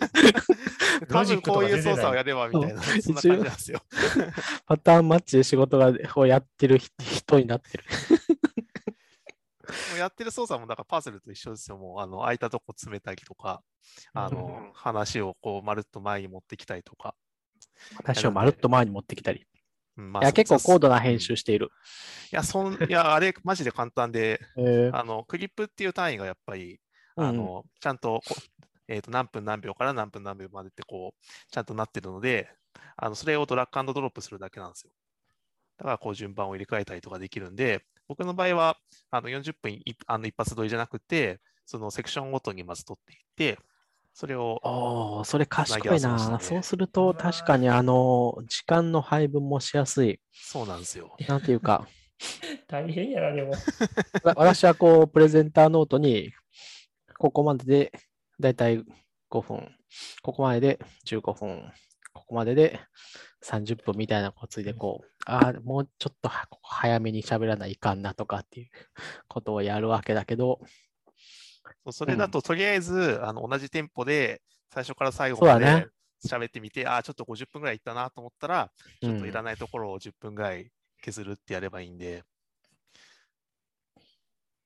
[1.08, 3.80] 多分こういう操作をやればみたいな、うんそんな感じなんですよ。
[4.66, 7.84] パターンマッチで仕事がをやってる人になってる。
[9.90, 11.78] もうやってる操作もなんかパズルと一緒ですよ。
[11.78, 13.62] もうあの空いたとこ詰めたりとか、
[14.12, 17.14] あのうん話をこうまるっと前に持ってきたりとか。
[17.96, 19.46] 私をまるっと前に持ってきたり。
[19.96, 21.70] うんまあいや、結構高度なうん編集している。
[22.32, 26.80] いや、そんいやあれ、マジで簡単で、えーあのクリップっていう単位がやっぱり、
[27.16, 28.34] あのちゃんとこ
[28.88, 32.48] えー、と何分何秒から何分何秒までってこうちゃんとなってるので、
[32.96, 34.90] あのそれをドラッグアンドドロップするだけなんですよ。
[35.78, 38.76] だからこう順番を入れ替えたりとかできるんで、僕の場合は
[39.10, 43.58] あの40分いあの一発撮りじゃなくて、そのセクションごとにまず撮っていって、
[44.12, 46.38] それをおーそれ賢いな。
[46.40, 50.20] そうすると、確かにあの、時間の配分もしやすい。
[50.32, 51.16] そうなんですよ。
[51.26, 51.88] なんていうか、
[52.68, 53.52] 大変やな、でも。
[54.22, 56.32] わ私はこう、プレゼンターノートに、
[57.18, 57.92] ここまでで
[58.38, 58.84] だいたい
[59.30, 59.74] 5分、
[60.22, 61.72] ここまでで15分、
[62.12, 62.80] ここまでで
[63.42, 66.30] 30分みたいなこついでこう、ああ、もうちょっと
[66.62, 68.70] 早めに喋らないかんなとかっていう
[69.28, 70.60] ことをやるわけだけど、
[71.84, 75.86] そうそれだと、とりあえずあの同じテンポで最初から最後までね
[76.26, 80.70] 喋ってみて、ああ、ちょっと50分ぐらいいったなと思ったら、ちょっといらうんないところを10分ぐらい
[81.02, 82.22] 削るってやればいいんで。
[82.22, 82.22] っ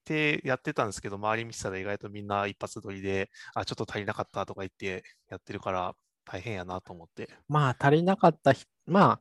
[0.04, 5.94] てやってたんですけど、周り見てたら意外とみんな一発撮りで、あ、ちょっと足りなかったとか言ってやってるから
[6.24, 7.28] 大変やなと思って。
[7.48, 9.20] まあ足りなかったひ、まあ、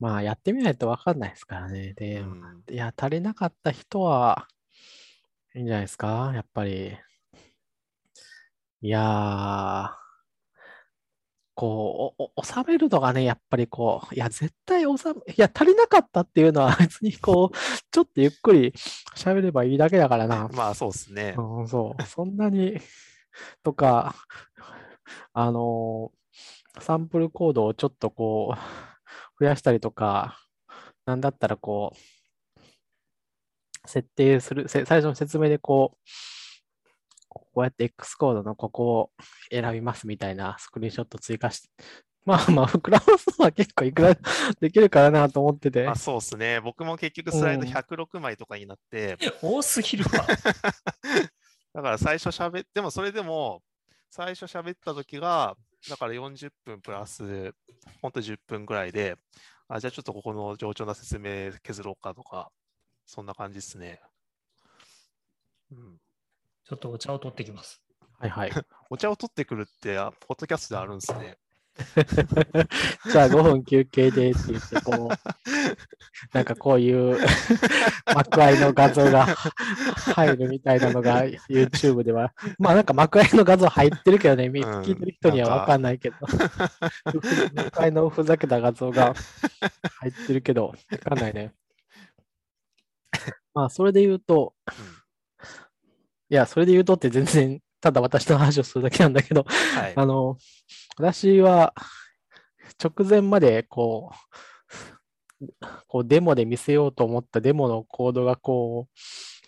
[0.00, 1.92] まあやってみないとわかんないですからね。
[1.92, 4.48] で、うんいや、足りなかった人は、
[5.54, 6.96] いいんじゃないですか、やっぱり。
[8.82, 9.90] いやー、
[11.54, 17.56] こう、収めるのがね、やっぱりこう、いや、絶対収め、いや、足りなかったっていうのは 別にこう、
[17.90, 18.72] ちょっとゆっくり
[19.14, 20.48] 喋ればいいだけだからな。
[20.54, 21.34] まあそうですね。
[21.36, 22.78] うん、そう、そんなに、
[23.62, 24.14] とか、
[25.34, 26.20] あのー
[26.78, 28.89] サンプルコードをちょっとこう、
[29.40, 30.38] 増やしたりとか、
[31.06, 31.98] なんだったらこう、
[33.88, 36.08] 設定する、せ最初の説明でこう、
[37.28, 39.10] こうやって X コードのここを
[39.50, 41.68] 選びますみたいなスクリーンショット追加して、
[42.26, 44.14] まあまあ、膨らますのは結構いくら
[44.60, 46.60] できるからなと思っててまあ、そうですね。
[46.60, 50.26] 僕も結局スライドうん106枚とかになって、多すぎるわ。
[51.72, 53.62] だから最初喋って、でもそれでも、
[54.10, 55.56] 最初喋った時が、
[55.88, 57.54] だから40分プラス、
[58.02, 59.16] ほんと10分ぐらいで、
[59.68, 62.50] あ、じゃあちょっとここの冗長な説明削ろうかとか、
[63.06, 64.00] そんな感じですね。
[65.72, 65.98] うん、
[66.64, 67.80] ちょっとお茶を取ってきます。
[68.18, 68.50] はいはい。
[68.90, 71.38] お茶を取ってくるって、あポッドキャストであるんですね。
[73.10, 75.14] じゃあ5分休憩でって言って、こう、
[76.34, 77.18] なんかこういう
[78.14, 79.26] 幕間の画像が
[80.14, 86.16] 入るみたいなのが YouTube では、まあなんか幕間の画像入ってるけどね、聞いてる人にはわかんないけど、
[87.54, 89.14] 幕間のふざけた画像が
[90.00, 91.52] 入ってるけど、わかんないね。
[93.54, 94.54] まあそれで言うと、
[96.28, 99.92] いや、それで言うとって全然、ただ私の話をするだけなんだけど、はい。
[99.96, 100.36] あの、
[100.96, 101.74] 私は
[102.82, 104.12] 直前までこ
[105.40, 105.56] う、
[105.88, 108.88] こうデモで見せようと思ったデモのコードがこ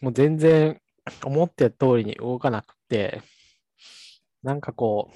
[0.01, 0.81] う、もう全然
[1.25, 3.23] 思ってた通りに動かなくて、
[4.43, 5.11] なんかこ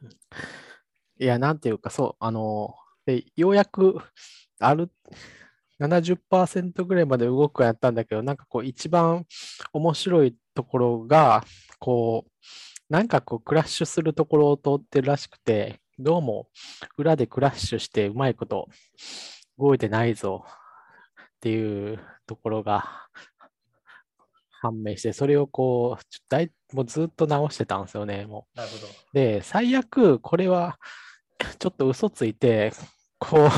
[0.00, 0.04] う、
[1.18, 2.74] いや、なんていうか、そう、あの、
[3.06, 3.98] でようやく
[4.58, 4.90] ある
[5.78, 9.26] 70%ぐらいまで動くようになったんだけど、なんかこう、一番
[9.72, 11.44] 面白いところが、
[11.78, 12.30] こう、
[12.92, 16.48] なんかこう、クラッシュするところを通ってるらしくて、どうも
[16.96, 18.68] 裏でクラッシュしてうまいこと
[19.58, 23.06] 動いてないぞっていうところが
[24.60, 28.58] 判明して、それをこう、だいもうずっと直してたんですよね、もう。
[28.58, 28.86] なるほど。
[29.12, 30.78] で、最悪、これは
[31.58, 32.72] ちょっと嘘ついて、
[33.18, 33.48] こう、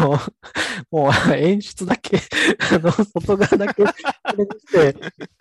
[0.90, 2.18] もう演出だけ、
[2.72, 3.92] あの、外側だけ、こ
[4.36, 4.92] れにして、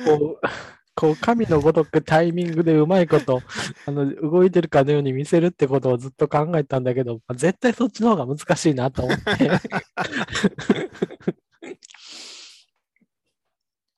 [0.05, 0.47] こう、
[0.95, 3.41] こう、神のごとくタイミングでうまいこと、
[3.85, 9.23] あの、動いてるかのように見せるってことをずっと考えたんだけど、まあ絶対そっちの方が難しいなと思って。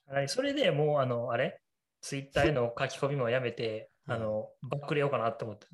[0.10, 1.60] はいそれでもう、あの、あれ？
[2.02, 5.68] ツイッターへの書き込みもやめて、うんあの、バックれようかなと思って。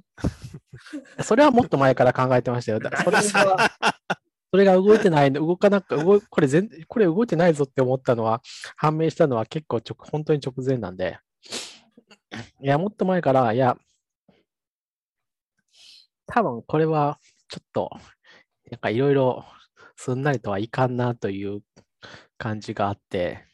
[1.24, 2.80] それはもっと前から考えてましたよ。
[2.80, 3.72] だそれが、
[4.54, 8.40] それが動いてない、動かなく、動これ全、これ動いてないぞって思ったのは、
[8.78, 11.18] 判明したのは結構直、本当に直前なんで、
[12.62, 13.76] いや、もっと前から、いや、
[16.28, 17.18] 多分これは
[17.50, 17.90] ちょっと、
[18.70, 19.44] なんかいろいろ
[19.96, 21.62] すんなりとはいかんなという
[22.38, 23.46] 感じがあって、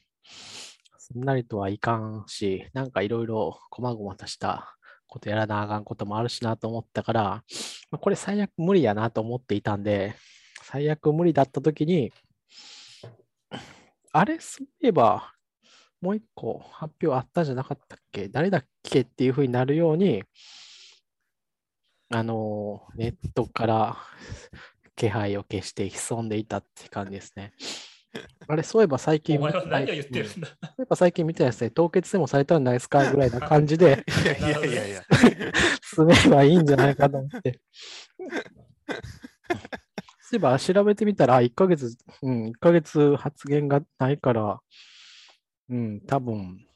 [0.98, 4.76] すんなりとはいかんし、なんかいろいろ細々とした
[5.08, 7.44] ことやらなあかんこともあるしなと思ったから、
[7.90, 10.14] まこれ最悪無理やなと思っていたんで、
[10.72, 12.14] 最悪無理だったときに、
[14.12, 15.34] あれ、そういえば、
[16.00, 18.30] もう一個発表あったんじゃなかったっけ？
[18.30, 20.24] 誰だっけっていうふうになるように、
[22.12, 23.98] あのー、ネットから
[24.96, 27.54] 気配を消して潜んでいたって感じですね。
[28.48, 30.48] あれ、そういえば最近お前は何を言ってるうんんだ？
[30.48, 31.72] そういえば最近見てないですね。
[31.72, 33.10] 凍結でもされたんじゃないですか？
[33.12, 35.04] ぐらいな感じで いやいやいやいや。
[35.82, 37.60] 進めばいいんじゃないかと思って。
[40.30, 44.60] そういえば調べてみたら、1ヶ月、うん、1ヶ月発言がないから、
[45.70, 46.68] うん、多分、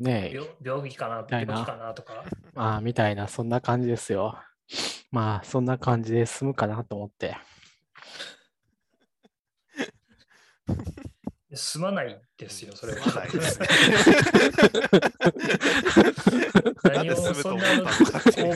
[0.00, 0.48] ねえ、病
[0.80, 2.24] 病気かな、たいな病気かなとか。
[2.52, 4.36] ま あ、みたいな、そんな感じですよ。
[5.12, 7.36] まあ、そんな感じで済むかなと思って。
[11.54, 13.02] すまないですよ、それは。
[13.02, 13.68] すまないですね
[16.84, 17.64] 何をそんな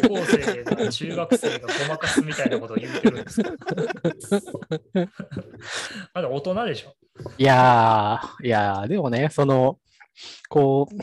[0.00, 3.50] 高校生が中学生がごまかすみたいなことを言ってるんですか？
[6.14, 6.94] まだ大人でしょ？
[7.38, 9.78] いやー、いやー、でもね、その、
[10.48, 10.94] こう、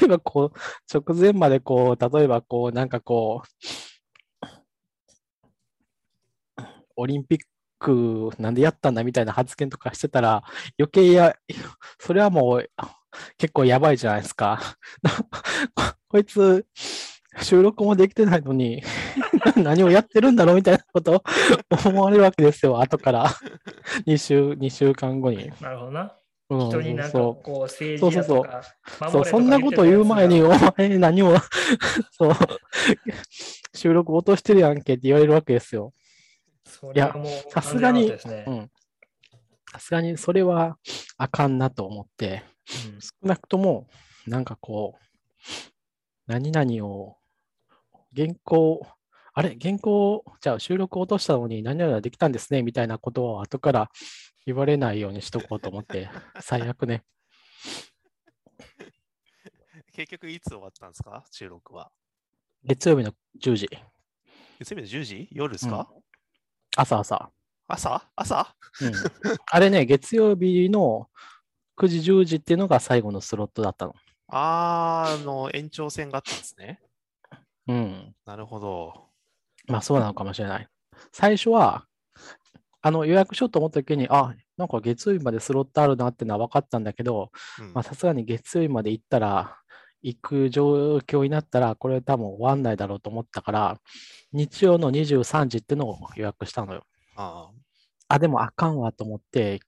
[0.00, 0.58] 例えばこう、
[0.92, 3.48] 直前までこう、例えばこう、なんかこう、
[6.96, 7.38] オリンピッ
[7.78, 10.42] クなんでやったんだみたいな発言とかしてたら、
[10.78, 11.34] 余計や、
[11.98, 12.70] それはもう
[13.36, 14.60] 結構やばいじゃないですか。
[16.08, 16.66] こいつ、
[17.42, 18.82] 収録もできてないのに、
[19.56, 21.22] 何をやってるんだろうみたいなことを
[21.86, 23.26] 思われるわけですよ、後から。
[24.06, 25.50] 2週、2週間後に。
[25.60, 26.14] なるほどな。
[26.50, 28.62] うん人になんかそうこう政治やとか
[29.10, 30.48] そう、そんなこと言う前に、お
[30.78, 31.36] 前何を、
[32.10, 32.32] そう、
[33.74, 35.92] 収録落としてるやんけって言われるわけですよ。
[36.64, 38.12] それはもうさすがに。
[39.70, 40.78] さすがにそれは
[41.18, 42.42] あかんなと思って、
[42.92, 43.00] うん。
[43.00, 43.86] 少なくとも、
[44.26, 45.00] なんかこう、
[46.26, 47.16] 何々を、
[48.14, 48.86] 原稿、
[49.34, 53.90] あれ、原稿、じゃあ収録落としたのに何々ができたんですね、みたいなことを後から
[54.46, 56.08] 言われないようにしとこうと思って、
[56.40, 57.04] 最悪ね。
[59.92, 61.24] 結局いつ終わったんですか？
[61.30, 61.90] 収録は。
[62.64, 63.68] 月曜日の10時、
[64.58, 65.28] 月曜日の10時？
[65.32, 65.88] 夜ですか、
[66.76, 67.30] 朝朝。
[67.68, 68.10] 朝？
[68.16, 68.56] 朝？
[68.80, 68.92] うん、
[69.46, 71.08] あれね、月曜日の
[71.78, 73.94] 9時、10時っていうのが最後のスロットだったの。
[74.28, 76.80] あーあの、延長戦があったんですね。
[77.68, 78.14] うん。
[78.26, 79.08] なるほど。
[79.66, 80.68] まあそうなのかもしれない。
[81.12, 81.86] 最初は、
[82.80, 87.30] あの予約しようと思った時に、あ、なんか月曜日までスロットあるなってのは分かったんだけど、
[87.82, 89.56] さすがに月曜日まで行ったら、
[90.02, 93.80] 行く状況になったら、これ多分終わんないだろうと思ったから、
[94.32, 96.84] 日曜の23時ってのを予約したのよ。
[97.16, 97.50] あ
[98.08, 99.60] あ、でもあかんわと思って、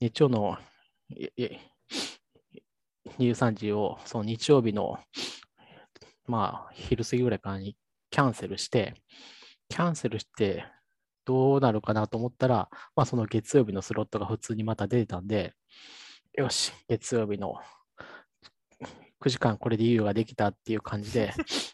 [0.00, 0.58] 日曜の
[1.10, 1.58] いい
[3.18, 4.98] 23時を、その日曜日の、
[6.26, 7.76] まあ、昼過ぎぐらいからに
[8.10, 8.94] キャンセルして、
[9.68, 10.64] キャンセルして、
[11.24, 15.54] どうなるかなと思ったら、まあ、その月曜日のスロットが普通にまた出てたんで、
[16.34, 17.54] よし、月曜日の
[19.20, 21.32] 9時間これで猶予ができたっていう感じで、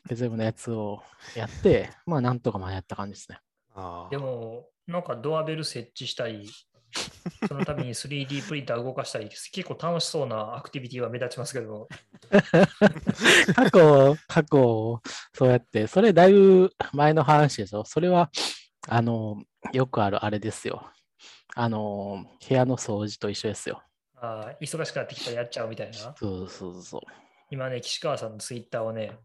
[0.08, 1.02] 月曜日のやつを
[1.36, 3.38] やって、まあ、なんとかまあやった感じですね。
[3.74, 6.48] あでも、なんかドアベル設置したり、
[7.48, 11.88] そのために 3D プリンター動かしたり、結構楽しそうなアクティビティは目立ちますけど、
[13.54, 15.02] 過去、過去、
[15.34, 17.84] そうやって、それだいぶ前の話でしょ。
[17.84, 18.30] それは、
[18.88, 20.90] あの、よくあるあれですよ。
[21.54, 23.82] あの、部屋の掃除と一緒ですよ。
[24.16, 26.14] あー忙しくなってきたらやっちゃうみたいな。
[26.16, 27.00] そうそうそう。
[27.50, 29.18] 今ね、岸川さんのツイッターをね、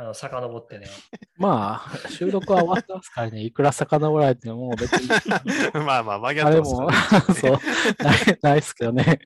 [0.00, 0.86] あの遡ってね。
[1.36, 5.08] まあ、収録は終わってますからね、いくら遡られても、別に、
[5.84, 6.88] まあまあ、間に合あれってますも。
[7.34, 7.52] そう、
[8.04, 9.18] ないないですけどね。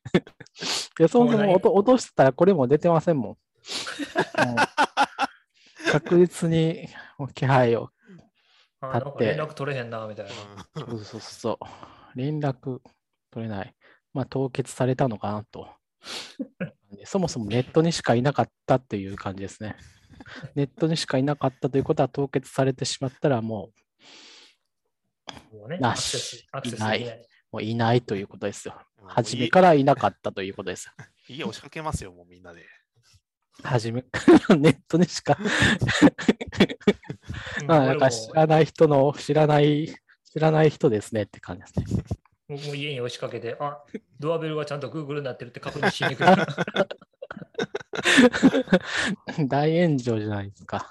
[0.97, 3.27] で、そもそも落と落としてたらこれも出てませんもん。
[3.27, 3.39] もう
[5.93, 6.89] 確実に
[7.35, 7.91] 気配を。
[9.19, 10.33] 連絡取れへんな、みたいな。
[10.75, 11.65] そうそうそう。
[12.19, 12.81] 連絡
[13.31, 13.75] 取れない。
[14.15, 15.69] まあ、凍結されたのかなと。
[17.05, 19.77] そもそもネットにしかいなかったっていう感じですね。
[20.55, 23.71] ネットにしかいなかったということは凍結されてしまったらも
[25.53, 27.05] もうね、なしいない
[27.51, 28.75] もういないということですよ。
[28.77, 30.93] うん初めからいなかったということですよ。
[31.29, 32.67] 家家押しかけますよ、もうみんなで。
[33.63, 34.09] 初めか
[34.49, 35.37] ら ネットにしか、
[37.61, 42.05] う んまあ、なんか知らない人の、知らない、知らない人ですねって感じですね。
[42.49, 43.83] 僕も家に押しかけて、あ、
[44.19, 46.25] ドアベルがちゃんと Google になってるって確認しに行く。
[49.49, 50.91] 大炎上じゃないですか。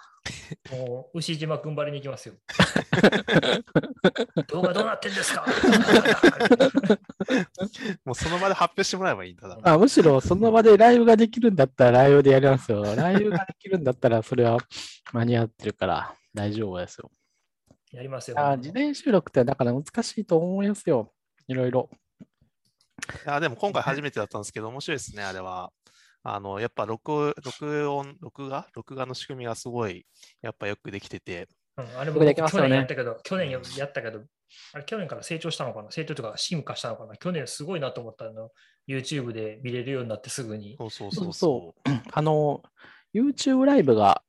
[0.71, 2.35] もう牛島くんばりに行きますよ。
[4.49, 5.43] 動画どうなってんですか
[8.05, 9.47] もうその場で発表してもらえばいいんだ。
[9.47, 12.83] だあむしろその場でライブができるんだったらライブでやりますよ。
[12.95, 14.59] ライブができるんだったらそれは
[15.11, 17.11] 間に合ってるから大丈夫ですよ。
[17.91, 18.39] やりますよ。
[18.39, 21.11] あ事前収録ってだから難しいと思いますよ。
[21.47, 21.89] いろいろ。
[23.25, 25.71] いやでも今回初めてだったんですけど、面白いですね、あれは。
[26.23, 28.67] あの、やっぱ録録音、録画？
[28.73, 30.05] 録画の仕組みがすごい、
[30.41, 31.47] やっぱよくできてて、
[31.77, 32.69] うんあれよもくできますよね。
[32.69, 34.21] 去年やったけど、去年やったけど、
[34.73, 35.91] あれ去年から成長したのかな？
[35.91, 37.15] 成長とか進化したのかな？
[37.15, 38.49] 去年すごいなと思ったの。
[38.87, 40.75] YouTube で見れるようになってすぐに。
[40.77, 41.29] そうそうそそう。
[41.29, 41.75] うそ
[42.11, 42.61] あの、
[43.15, 44.21] YouTube ライブが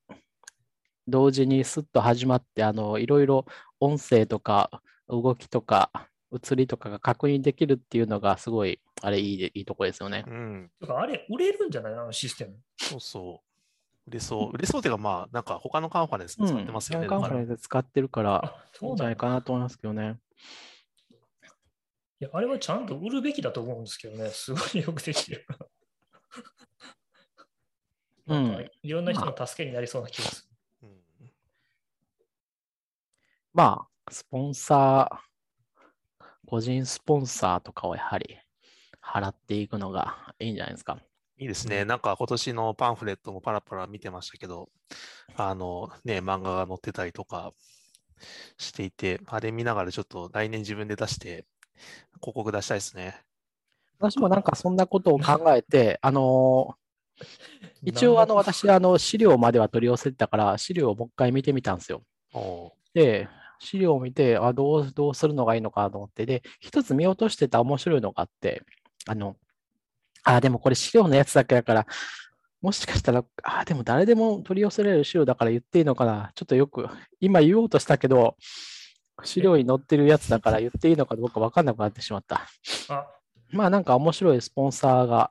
[1.08, 3.44] 同時にスッと始まって、あの、いろいろ
[3.80, 5.90] 音声とか動きとか
[6.32, 10.30] 映りとかが確認できるっていうのがすごい、あれいいでいいとこですよねう。。
[10.30, 12.56] うん、とかあれ、売れるんじゃないあのシステム。
[12.76, 14.10] そうそう。
[14.10, 14.50] 売れそう。
[14.52, 17.06] 売れそうっていうか、まあ、なんか他のカンファレンスも使ってますよね。
[17.06, 19.16] カンファレンス使ってるから、あ、いいんじゃないそうなんや。
[19.16, 20.18] かなと思いますけどね。
[22.20, 24.30] いやあれはちゃんと売るべきだと思うんですけどね。
[24.30, 25.46] すごいよくできてる。
[28.28, 28.70] うなん。
[28.82, 30.48] いろんな人の助けになりそうな気がす
[30.82, 30.88] る。
[30.88, 31.02] うん
[33.54, 35.31] まあ、スポンサー、
[36.52, 38.36] 個人スポンサーとかをやはり
[39.02, 40.98] 払っていくのがいいんじゃないですか。
[41.38, 41.86] いいですね。
[41.86, 44.68] なんか今年のパンフレットもパラパラ見てましたけど、
[45.34, 47.54] あのね、漫画が載ってたりとか
[48.58, 51.46] していて、あれ見ながらちょっと来年自分で出して、
[52.20, 53.16] 広告出したいですね。
[53.98, 56.74] 私もなんかそんなことを考えて、 あの
[57.82, 62.02] 一応あの私あの資料までは取り寄せてたから、資料をもう一回見てみたんですよ。
[62.92, 63.26] で、
[63.62, 68.62] 資料を見て、あどう、どうするのがいいのかと思って、で、一つ見落としてた面白いのがあって、
[69.06, 69.36] あの、
[70.24, 71.86] あ、でもこれ資料のやつだけだから、
[72.60, 76.32] もしかしたら、あ、でも誰でも取り寄せられる資料だから言っていいのかな。
[76.34, 76.88] ちょっとよく、
[77.20, 78.36] 今言おうとしたけど、
[79.24, 82.48] 資料に載ってるやつだから言っていいのかどうか分かんなくなってしまった。
[82.88, 83.06] あ、
[83.50, 85.30] まあなんか面白いスポンサーが、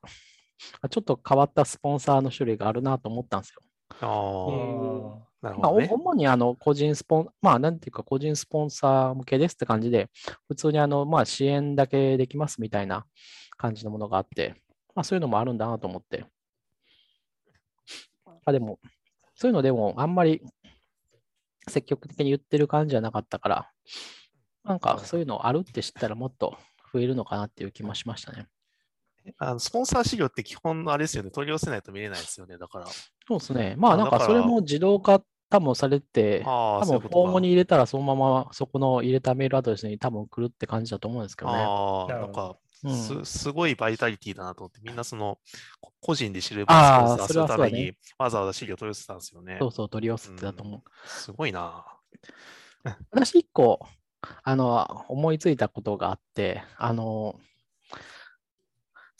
[0.81, 3.61] あちょっと変わったスポンサーの種類があるなと思ったんですよ。
[5.19, 5.89] あ、なるまあ、ほどね。
[5.91, 10.09] お主にあの個人スポン、まあ、なんていうか、個人スポンサー向けですって感じで、
[10.47, 13.05] 普通にあの、まあ、支援だけできますみたいな
[13.57, 14.55] 感じのものがあって、
[14.93, 16.25] まあ、そういうのもあるんだなと思って。
[18.45, 18.79] あ、でも、
[19.35, 20.43] そういうのでも、あんまり
[21.67, 23.71] 積極的に言ってる感じじゃなかったから、
[24.63, 26.55] なんかそういうのあるって知ったらもっと
[26.93, 28.47] 増えるのかなっていう気もしましたね。
[29.37, 32.57] あのスポンサー資料って基本あれですよね、取り寄せないと見れないですよね。
[32.57, 32.87] だから。
[33.27, 33.75] そうですね。
[33.77, 41.57] まあ、あなんかそれも自動化多分されて、ああ、多分フォームに入れたらそのままそこの入れたメールアドレスに多分来るって感じだと思うんですけどね。
[41.57, 45.37] ああ、なんかうんす、すごいバイタリティだなと思って、みんなその、
[45.81, 49.57] こ個人で知るあースポンサーするために、わざわざ資料取り寄せたんですよね。
[49.59, 50.81] そうそう、取り寄せてたと思う。
[51.07, 51.85] すごいな。
[53.11, 53.85] 私一個、
[54.43, 57.39] あの、思いついたことがあって、あの、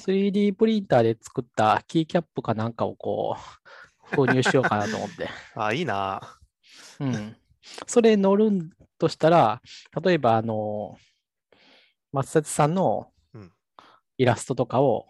[0.02, 3.62] 3D プリンターで作ったキーキャップかなんかをこう、
[4.12, 5.30] 購入しようかなと思って。
[5.56, 6.22] あ、いいな。
[7.00, 7.36] うん。
[7.88, 9.62] それ乗るんとしたら、
[10.04, 10.98] 例えば、あの、
[12.12, 13.52] 松崎さんのうん
[14.18, 15.08] イラストとかを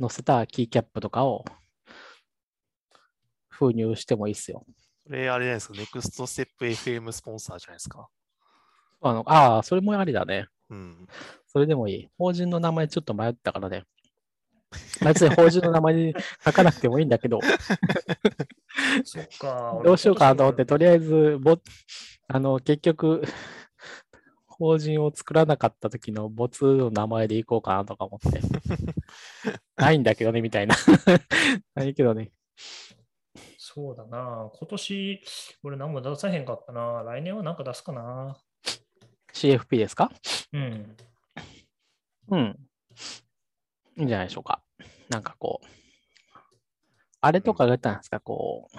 [0.00, 1.44] 載せたキーキャップとかを
[3.48, 4.64] 封入してもいいっすよ。
[5.06, 8.08] それ、あれじゃないですか、ネクストステップ FM スポンサーじゃないですか？
[9.04, 10.46] あのああ、それもありだね。
[10.70, 11.06] うん。
[11.48, 12.08] それでもいい。
[12.16, 13.84] 法人の名前ちょっと迷ったからね。
[15.04, 17.40] 別に法人の名前に書かなくてもいいんだけど、
[19.04, 19.80] そっか。
[19.84, 21.58] どうしようかなと思って、とりあえず、ぼ
[22.28, 23.22] あの、結局、
[24.46, 28.40] 法人を作らなかった時の没の名前でいこうかなとか思って。
[29.76, 30.76] ないんだけどね、みたいな。
[31.74, 32.30] ないけどね。
[33.58, 34.50] そそうだな。
[34.54, 35.20] 今年、
[35.62, 37.02] 俺何も出さへんかったな。
[37.04, 38.36] 来年は何か出すかな。
[39.32, 40.12] CFP ですか？
[40.52, 40.96] うん。
[42.28, 42.58] うん。
[43.96, 44.62] いいんじゃないでしょうか。
[45.08, 45.66] なんかこう、
[47.20, 48.76] あれとかが言ったんですか、こう、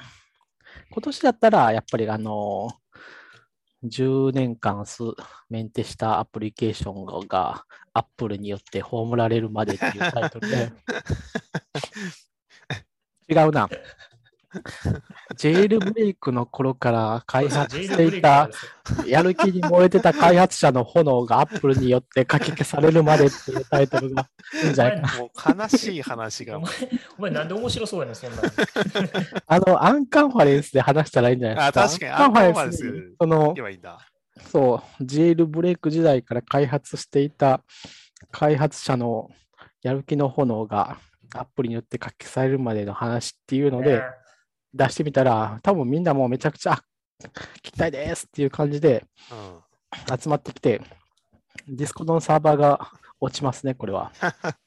[0.91, 2.69] 今年だったら、やっぱりあの、
[3.85, 5.03] 10年間す
[5.49, 10.71] メンテしたアプリケーションがが Apple によって葬られるまでっていうタイトルで、
[13.29, 13.69] 違うな。
[15.37, 18.49] ジェイルブレイクの頃から開発していた
[19.05, 24.29] やる気に燃えてた開発者の炎がアップルによってかき消されるまでっていうタイトルが
[24.63, 25.17] いいんじゃないかな。
[25.19, 26.61] もう悲しい話がお。
[26.61, 26.71] 前、
[27.17, 28.43] お前なんで面白そうやねん、そんなの。
[29.47, 31.83] あの、アンカンファレンスで話したらいいんじゃないですか。
[31.83, 33.55] あ確かにアンカンファレンスその。
[34.51, 37.63] そう、ジェイルブレイク時代から開発していた
[38.31, 39.29] 開発者の
[39.81, 40.97] やる気の炎が
[41.35, 44.03] アップルによってかき消されるまでの話っていうので
[44.73, 46.83] 出してみたら、多分みんなもうめちゃくちゃ、あ
[47.57, 49.35] 聞きたいですっていう感じでう
[50.15, 50.19] ん。
[50.19, 50.81] 集まってきて、
[51.67, 54.11] ディスコードのサーバーが落ちますね、これは。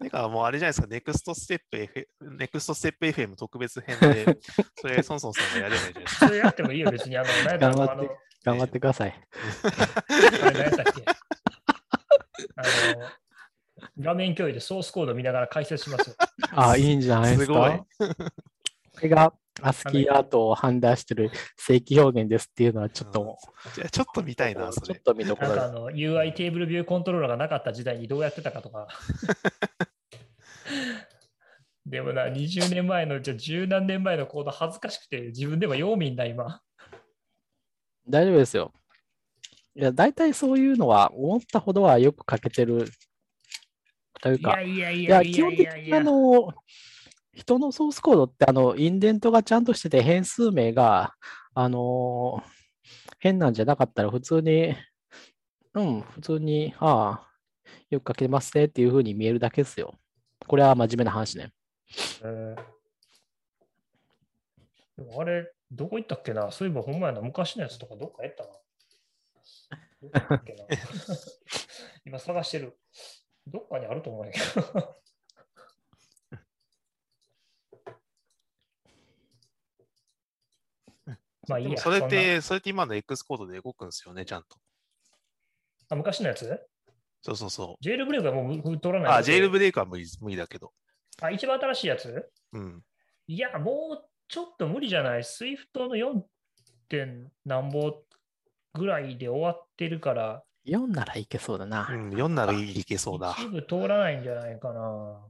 [0.00, 4.38] てか、もうあれじゃないですか、ネクストステップ F、ネクストステップ FM 特別編で、
[4.80, 6.26] それ、ソンソンさんがやればいいじゃないですか。
[6.26, 7.16] それやってもいいよ、別に。
[7.18, 8.10] あの、頑張って
[8.44, 9.14] 頑張ってください。
[9.62, 11.04] あれ何やったっけ
[12.56, 12.62] あ
[12.96, 13.08] の、
[13.98, 16.16] 画面共有でソースコード見ながら解説しますよ。
[16.52, 17.86] あいいんじゃないですすごいか。
[18.98, 23.38] これがアスキーアートを判断してる正規表現ですっていうのはちょっと、
[23.74, 25.02] じゃあちょっと見たいな、それちょっ。
[25.02, 25.48] と見どころ。
[25.48, 28.88] なんかあの UI テーブルビューコントローラーがなかった時代にどうやってたかとか。
[31.86, 36.60] でもな、20年前の、じゃあ十何年前のコード恥ずかしくて自分でも読みんだ、今。
[38.08, 38.72] 大丈夫ですよ。
[39.74, 42.90] いや、大体そういうのは思ったほどはよく書けてる
[44.20, 46.04] というか、いやいやいいや、やい基本的にあやいやいや。
[46.04, 46.52] の、
[47.38, 51.14] 人のソースコードって、あの、インデントがちゃんとしてて、変数名が、
[51.54, 52.58] あのー
[53.20, 54.74] 変なんじゃなかったら、普通に、
[55.74, 57.28] うん、普通に、ああ、
[57.90, 59.94] よく書けますねっていうふうに見えるだけですよ。
[60.46, 61.52] これは真面目な話ね。
[62.22, 62.56] えー
[64.96, 66.50] でもあれ、どこ行ったっけな？
[66.50, 68.50] そういえばほんまやな、昔のやつとかどっかやったな。
[70.24, 70.64] ったっけな？
[72.04, 72.76] 今探してる。
[73.46, 74.96] どっかにあると思うんやけど。
[81.48, 81.78] まあいいや。
[81.78, 84.58] それって、それって今の X コードで動くんですよね、ちゃんと。
[85.88, 86.60] あ昔のやつ？
[87.22, 87.82] そうそうそう。
[87.82, 89.18] ジェイルブレイクはもう取らない。
[89.18, 90.72] あ、ジェイルブレイクは無理無理だけど。
[91.20, 92.30] あ、一番新しいやつ？
[92.52, 92.82] うん。
[93.26, 96.22] いや、もうちょっと無理じゃない ?Swift の 4.
[96.90, 98.02] 点何ぼ
[98.72, 101.86] ぐらいで終わってるから、4ならいけそうだな。
[101.90, 103.36] うん、読んだらいけそうだ。
[103.38, 105.20] 一部通らないんじゃないかな。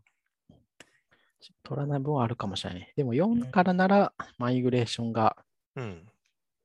[1.64, 2.92] 取らない分はあるかもしれない。
[2.96, 5.36] でも4からならマイグレーションが、
[5.74, 6.07] うん。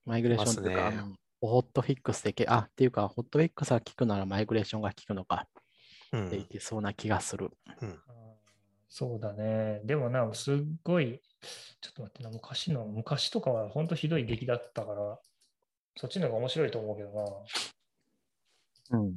[0.05, 1.15] マイグレーションとか、ねうん
[1.45, 5.45] ホットフィックスでけ、あ、っていうか、ホットフィックスが効くならマイグレーションが効くのか
[6.13, 6.45] うんってい。
[6.45, 7.51] けそうな気がする。
[7.81, 7.99] うん
[8.95, 9.81] そうだね。
[9.85, 11.19] でもな、すっごい、
[11.81, 15.19] ちょっと待ってな、昔の、昔とかは本当ひどい出来だったから、
[15.97, 17.11] そっちの方が面白いと思うけど
[18.91, 18.99] な。
[18.99, 19.15] うん。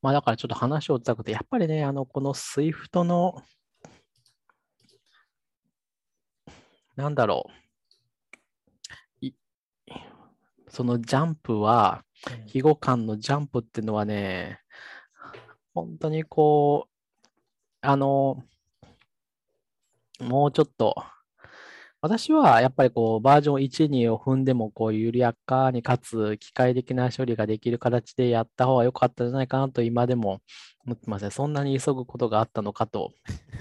[0.00, 3.42] まあだからちょっと話をざくて、やっぱりね、あの、この SWIFT の、
[6.94, 7.50] なんだろ
[9.20, 9.26] う。
[9.26, 9.34] い
[10.72, 12.12] そのジャンプは、うん
[12.46, 14.60] 非互換のジャンプっていうのはね、
[15.74, 16.92] 本当にこう、
[17.80, 18.44] あの、
[20.20, 20.94] もうちょっと、
[22.00, 30.40] 私はやっぱりこうバージョン1、2を踏んでもこう緩やかにかつ機械的な処理ができる形でやった方が良かったんじゃないかなと今でも
[30.84, 31.30] 思ってますね。
[31.30, 33.12] そんなに急ぐことがあったのかと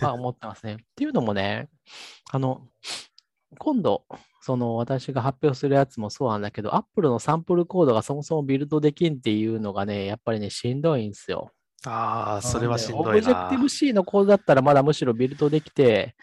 [0.01, 0.73] は思ってますね。
[0.73, 1.69] っていうのもね、
[2.31, 2.67] あの、
[3.59, 4.05] 今度、
[4.41, 11.51] その私が発表するやつもそうなんだけど、Apple のサンプルコードがそもそもビルドできんっていうのがね、やっぱりね、しんどいんですよ。
[11.85, 13.13] ああ、それはしんどいな。
[13.13, 16.15] Objective C のコードだったらまだむしろビルドできて、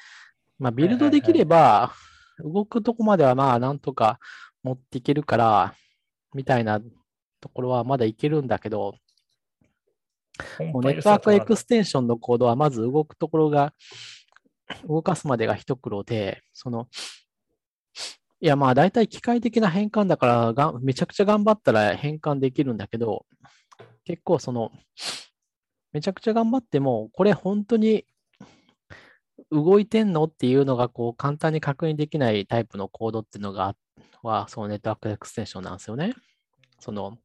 [0.59, 1.93] まあ、ビルドできれば、
[2.39, 4.19] 動くとこまではまあなんとか
[4.65, 5.75] 持っていけるから、
[6.35, 6.81] みたいな
[7.41, 8.95] ところはまだいけるんだけど、
[10.73, 13.73] もうネットワークエクステンションのコードはまず動くところが、
[14.89, 16.89] 動かすまでが一苦労で、その、
[18.41, 23.27] いやまあ大体機械的な変換だからがめちゃくちゃ頑張ったら変換できるんだけど、
[24.05, 24.71] 結構その、
[25.93, 28.05] めちゃくちゃ頑張っても、これ本当に
[29.51, 33.75] 動いてんのっていうのがこう簡単に確認できないタイプのコードっていうのが、
[34.23, 36.15] はそのネットワークエクステンションなんですよね。
[36.81, 37.19] その、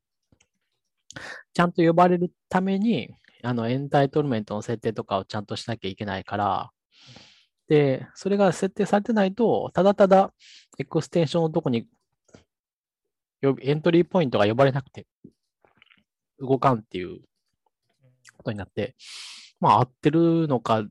[1.54, 3.14] ちゃんと呼ばれるために、
[3.44, 6.72] あの、エンタイトルメントの設定とかをちゃんとしなきゃいけないから、
[7.68, 10.34] でそれが設定されてないと、ただただ
[10.78, 11.88] エクステンションのとこに
[13.42, 15.06] エントリーポイントが呼ばれなくて
[16.40, 17.20] 動かんっていう
[18.38, 18.96] ことになって、
[19.60, 20.84] まあ合ってるのか、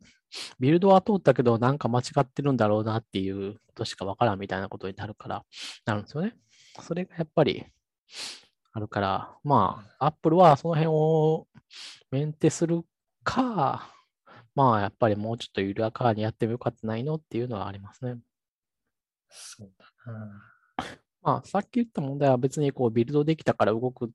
[0.58, 5.44] ビルドは通ったけどなんか間違ってるんだろうなっていうことしかわからんみたいなことになるから、
[5.84, 6.34] なるんですよね。
[6.80, 7.66] それがやっぱり
[8.72, 11.46] あるから、まあ、アップルはその辺を
[12.10, 12.82] メンテする
[13.22, 13.90] か、
[14.54, 18.18] まあ、やっぱりもうちょっと緩やかにやってもよかったないのっていうのはありますね。
[19.30, 19.70] そう
[20.06, 20.42] だな。
[21.22, 24.10] まあ、さっき言った問題は別にこうビルドできたから動く、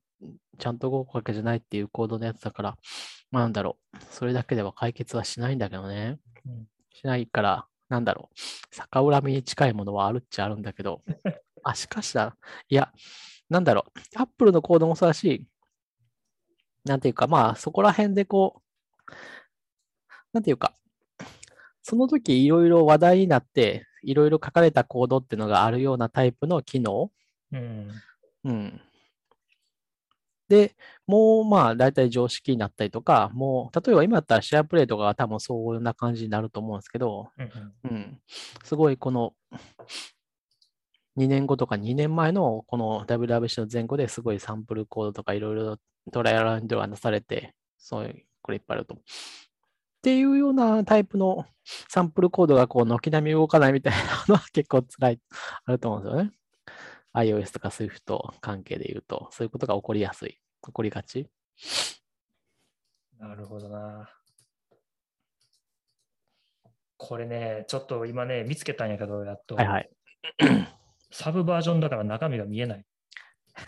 [0.58, 2.76] ちゃんと動くわけじゃないっていうコードのやつだから、
[3.30, 6.18] まあなんだろう、それだけでは解決はしないんだけどね。
[6.46, 6.66] うん
[6.98, 11.02] しないから、なんだろう、逆恨みに近いものはあるっちゃあるんだけど、
[11.62, 12.36] あ、しかしだ、
[12.68, 12.92] いや、
[13.48, 15.46] なんだろう、アップルのコードもそうだし、
[16.84, 18.67] なんていうか、まあそこら辺でこう、
[20.32, 20.74] なんていうか、
[21.82, 27.10] その時いろいろ話題になって、いろいろ書かれたコードっていうのがあるようなタイプの機能
[27.52, 27.88] うん。
[28.44, 28.80] うん。
[30.48, 30.74] で、
[31.06, 37.50] もうまあ大体常識になったりとか、もう例えば今だったらシェアプレイとかが多分そういうな感じになると思うんですけど、うん
[37.84, 38.20] うんうん。
[38.64, 39.34] すごいこの
[41.18, 45.76] 2年後とか2年前のこの WWC の前後ですごいサンプルコードとかいろいろ
[46.12, 49.04] トライアルアンドがなされて、そういう、これいっぱいあると思う。
[49.98, 51.44] っていうようなタイプの
[51.88, 53.98] サンプルコードがこう軒並み動かないみたいな
[54.28, 55.20] のは結構辛い、
[55.64, 56.30] あると思うんですよね。
[57.14, 58.00] iOS とか Swift
[58.40, 61.28] 関係で言うと、そういうことが起こりやすい、起こりがち。
[63.18, 64.08] なるほどな。
[66.96, 69.56] これね、ちょっと今ね、見つけたんやけど、やっと。
[69.56, 69.90] はいはい。
[71.10, 72.84] サブバージョンだから中身が見えない。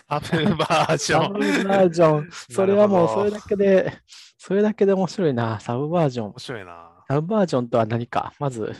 [0.09, 1.69] アップルバージョサブン。
[1.69, 2.29] バージョン。
[2.31, 3.93] それはもうそれだけで、
[4.39, 5.61] それだけで面白いな。
[5.61, 6.39] サブバージョン面。
[6.39, 6.91] 白いな。
[7.09, 8.33] サブバージョンとは何か？
[8.39, 8.75] まず、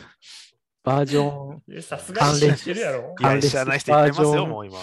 [0.83, 4.77] バージョンえさすがに知ってるやろ関連知らない人いっぱいいますよ、バージョンもう今。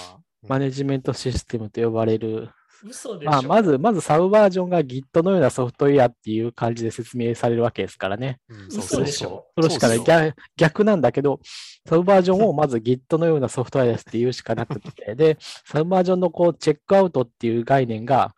[0.46, 2.50] マネジメントシステムと呼ばれる。
[2.84, 8.40] 嘘でしょ、まあ、まず、まずサブバージョンが Git のようなソフトウェアっていう感じで説明されるわけですからね。
[8.48, 9.46] うん嘘でしょ。
[9.56, 10.34] それしかない。
[10.56, 11.40] 逆なんだけど、
[11.88, 18.34] サブバージョンをまず Git のようなソフトウェアですって言うしかなくて、で、サブバージョンのこうチェックアウトっていう概念が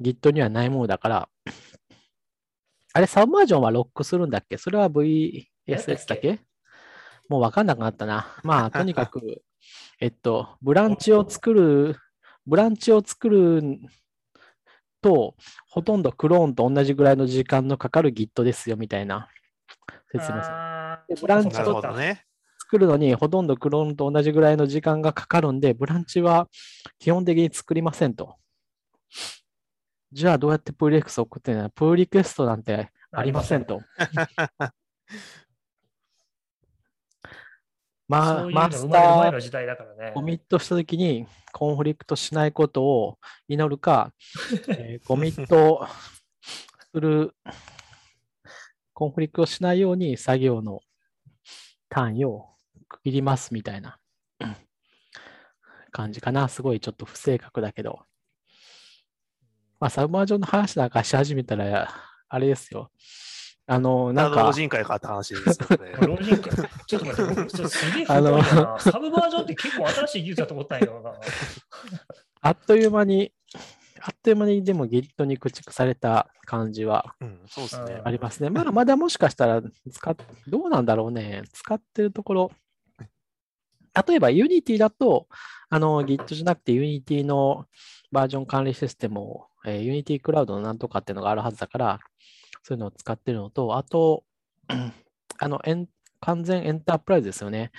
[0.00, 1.28] Git にはないものだから、
[2.92, 4.56] あれ、サブバージョンはロックするんだっけ？
[4.58, 6.40] それは VSS だっけ？
[7.28, 8.26] もうわかんなくなったな。
[8.42, 9.42] まあ、とにかく、
[10.00, 11.96] えっと、ブランチを作る、
[12.46, 13.78] ブランチを作る
[15.02, 15.34] と、
[15.68, 19.28] ほとんどクローンと同じぐらいの時間のかかる Git ですよみたいな
[20.12, 20.38] 説明
[21.08, 22.24] でブランチなるほどね。
[22.58, 26.48] 作るのにほとんどクローンと同じぐらいの時間がかかるんで、ブランチは
[26.98, 28.36] 基本的に作りませんと。
[30.12, 31.70] じゃあどうやってプーリクエストを送ってんの？
[31.70, 33.80] プーリクエストなんてありませんと。
[38.10, 40.10] まあ、マスターの時代だからね。
[40.12, 44.12] コミットしたときにコンフリクトしないことを祈るか、
[44.68, 45.86] えーコミット
[46.92, 47.36] する、
[48.92, 50.80] コンフリクトしないように作業の
[51.88, 52.48] 単位を
[52.88, 54.00] 区切りますみたいな
[54.40, 54.56] うん
[55.92, 56.48] 感じかな。
[56.48, 58.00] すごいちょっと不正確だけど。
[59.78, 61.94] まあ、サブバージョンの話なんかし始めたら、
[62.28, 62.90] あれですよ。
[63.72, 65.92] あの、なんかな老、人会かって話ですよね。
[66.04, 66.68] 老人会？
[66.88, 68.42] ちょっと待って、僕ちょっとすげえあの。
[68.80, 71.12] サブバージョンって結構新しい技術だと思ったんやけどな。
[72.40, 73.32] あっという間に、
[74.00, 78.00] あっという間にでも Git に駆逐された感じはうん、そうですね。
[78.04, 78.50] ありますね。
[78.50, 80.16] まあ、まだもしかしたら使っ、
[80.48, 81.44] どうなんだろうね。
[81.52, 82.52] 使ってるところ。
[84.08, 85.28] 例えば Unity だと、
[85.68, 87.66] あの Git じゃなくて Unity の
[88.10, 92.00] バージョン管理システムを、えー Unity クラウドのなんとかっていうのがあるはずだから、
[92.62, 94.24] そういうのを使ってるのと、あと、
[95.38, 95.88] あの、エン
[96.20, 97.72] 完全エンタープライズですよね。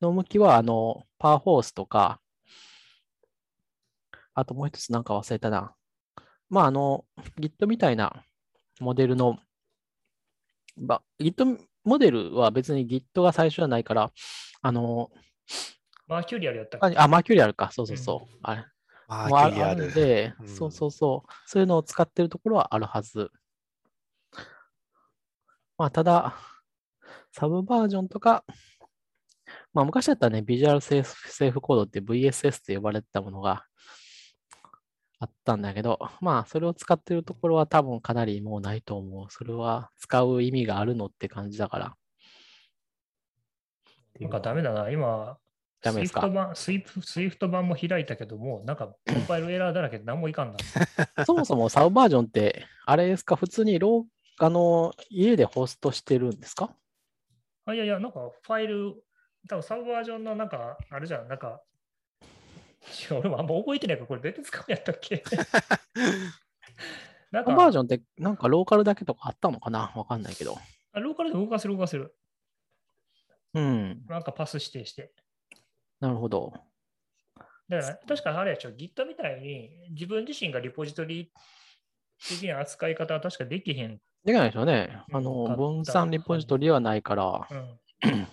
[0.00, 2.20] の向きは、あの、パワーフォースとか、
[4.34, 5.74] あともう一つなんか忘れたな。
[6.48, 7.04] まあ、あの、
[7.40, 8.24] Git みたいな
[8.80, 9.38] モデルの、
[10.76, 14.12] ば Git モデルは別に Git が最初じゃないから、
[14.62, 15.10] あの、
[16.06, 18.38] マーキュリアルやったあ、あマーキュリアルか、そうそうそう。
[18.42, 18.64] あれ
[19.08, 19.94] マーキュリアルあるん。
[19.94, 23.30] で、うんそうそうそう、そういうのを使ってるところはあるはず。
[25.78, 26.34] まあ、ただ、
[27.32, 28.44] サブバージョンとか、
[29.72, 33.64] まあ、昔だったらね、ビジュアルセーフセーフコードって VSS って呼ばれてたものが
[35.20, 39.26] あったんだけど、まあ、それを使ってるところは多分かなりもうないと思う。
[39.30, 41.94] それは使う意味があるのって感じだから。
[44.20, 44.90] なんかダメだな。
[44.90, 45.38] 今、
[45.80, 50.56] ダメですか？Swift 版、Swift Swift 版も開いたけども、なんかコンパイルエラーだらけで何もいかんな。
[51.24, 56.74] そもそもサブバージョンって、あれですか、普通にローあの家でホストしてるんですか？
[57.66, 58.94] あ、いやいや、なんかファイル、
[59.48, 61.62] 多分サブバージョンのなんか、あれじゃん、なんか、
[63.10, 65.22] 俺もあんま覚えてないから、これ別に使うんやったっけ？
[67.30, 69.92] なんかバージョンってなんかローカルだけとかあったのかな？
[69.94, 70.56] わかんないけど。
[70.92, 72.16] あ、ローカルで動かせる動かせる。
[73.52, 74.06] うん。
[74.06, 75.12] なんかパス指定して。
[76.00, 76.54] なるほど。
[77.68, 81.30] だから、確かあれやちょ、Git みたいに自分自身がリポジトリ
[82.28, 83.98] 的な扱い方は確かできへん。
[84.24, 85.02] できないですよね。
[85.10, 87.48] うんあの、分散リポジトリはないから。
[87.50, 88.26] うん。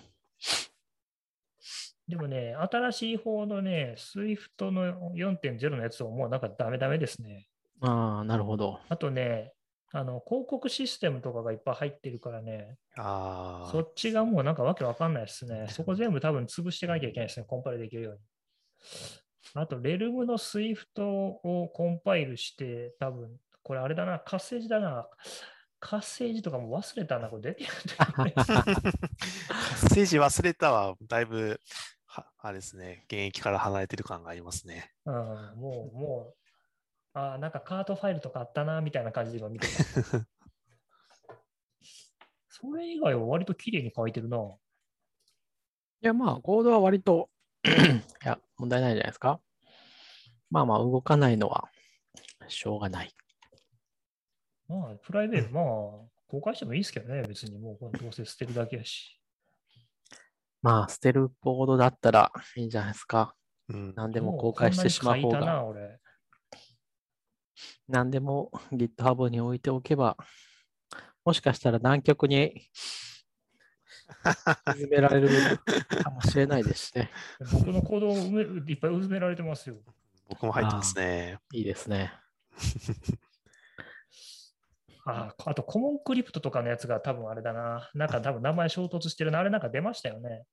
[2.08, 7.48] でもね、新しい方のね、Swift の4.0のやつをもうなんかダメダメですね。
[7.80, 8.78] ああ、なるほど。
[8.88, 9.52] あとね、
[9.92, 15.66] あの広告システムとかがいっぱい入ってるからね、あそっちがもうなんかわけわかんないですね。
[15.70, 18.20] そこ全部多分潰していかなきゃいけないですね、コンパイルできるように。
[19.54, 23.36] あと、レルムの Swift をコンパイルして、多分
[23.66, 25.08] これあれだな、活性字だな。
[25.80, 28.32] 活性字とかも忘れたな、これ出てるんだよね。
[28.36, 28.42] あ。
[29.82, 30.94] 政治忘れたわ。
[31.02, 31.60] だいぶ、
[32.04, 34.92] はあれですね、現役から離れてる感がありますね。
[35.04, 36.36] うん、もう、もう、
[37.14, 39.82] あーなんかカートファイルとかあったな、みたいな感じで今見てた。
[42.48, 44.38] それ以外は割と綺麗に書いてるな。
[44.38, 44.40] い
[46.02, 47.30] や、まあ、コードは割と
[47.64, 47.68] い
[48.24, 49.40] や、問題ないじゃないですか。
[50.50, 51.68] まあまあ、動かないのは
[52.46, 53.12] しょうがない。
[54.68, 55.64] まあ、プライベート、まあ、
[56.28, 59.20] 公開してもいいですけどね、別にもうどうせ捨てるだけやし。
[60.62, 63.34] まあ、捨てるコードだったらいいんじゃないですか。
[63.68, 63.94] うん。
[63.94, 66.00] 何でも公開してしまう方が、こんなに書いたな、俺。
[67.88, 70.16] 何でも GitHub に置いておけば、
[71.24, 72.68] もしかしたら南極に
[74.74, 75.28] 沈められる
[76.02, 77.10] かもしれないですしね。
[77.52, 79.76] 僕の行動を埋めいっぱい埋められてますよ。
[80.28, 81.38] 僕も入ってますね。
[81.52, 82.12] いいですね。
[85.06, 87.90] ああ、あとコモンクリプトとかのやつが多分あれだな。
[87.94, 89.38] なんか多分名前衝突してるな。
[89.38, 90.44] あれなんか出ましたよね。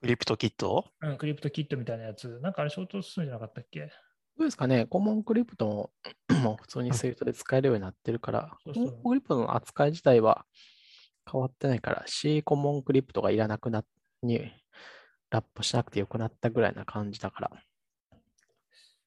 [0.00, 0.84] クリプトキット？
[1.00, 2.40] うん、クリプトキットみたいなやつ。
[2.40, 3.80] なんかあれ衝突するんじゃなかったっけ？
[4.36, 5.90] どうですかね、コモンクリプトも
[6.42, 10.46] もう普通に Swift で使えるようになってるから、コモンクリプトの扱い自体は
[11.30, 13.86] 変わってないから、C コモンクリプトがいらなくなっ
[14.22, 14.50] に
[15.30, 17.50] ラップしなくてよくなったぐらいな感じだから、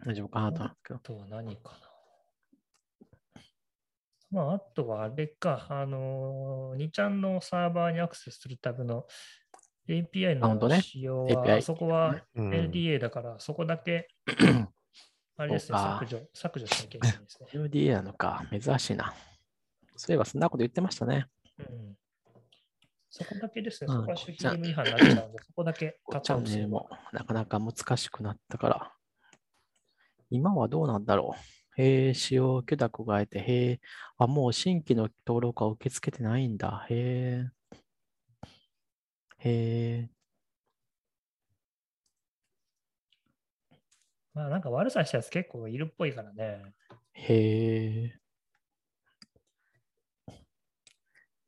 [0.06, 1.00] 大丈夫かなと思うんですけどあ。
[1.00, 1.85] とは何かな。
[4.36, 9.06] まあ、あとはあれか、あのー、2ちゃんのサーバーにアクセスするための
[9.88, 10.82] API のアカウントね。
[10.82, 12.50] 仕様は、API そこはうん。
[12.50, 14.10] LDA だから、そこだけ、
[15.38, 17.48] あれですね、削除、削除しなきゃいけないですね。
[17.54, 19.14] LDA なのか、珍しいな。
[19.96, 21.28] そういえばそんなこと言ってましたね。
[21.58, 21.98] うん、
[23.10, 24.02] そこだけですね、うん。
[24.02, 28.92] そこは守秘義務違反になっちゃうんで、そこだけカッチトアウトするャンネルもなかなか難しくなったから、
[30.30, 31.65] 今はどうなんだろう。
[31.78, 33.82] へえ、使用許諾が得て、へえ、
[34.18, 36.86] あ、もう新規の登録は受け付けてないんだ。
[36.90, 37.52] へえ。
[39.40, 40.10] へえ。
[44.34, 46.74] まあ、なんか悪さしたやつ結構いるっぽいからね。
[47.14, 48.20] へえ。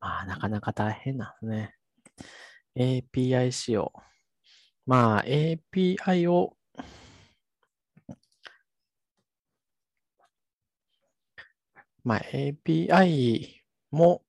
[0.00, 1.74] まあ、なかなか大変なんですね。
[2.76, 3.92] API 仕様。
[4.86, 6.56] まあ、API を、
[12.08, 13.48] まあ、API
[13.90, 14.22] も、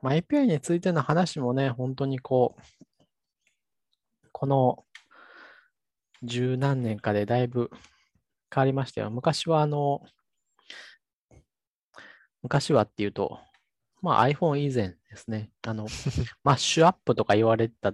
[0.00, 4.84] まあ、API についての話もね、本当にこう、この
[6.22, 7.68] 十何年かでだいぶ
[8.54, 9.10] 変わりましたよ。
[9.10, 10.02] 昔はあの、
[12.42, 13.40] 昔はっていうと、
[14.00, 15.50] まあ iPhone 以前ですね。
[15.62, 15.88] あの、
[16.44, 17.92] マッシュアップとか言われてた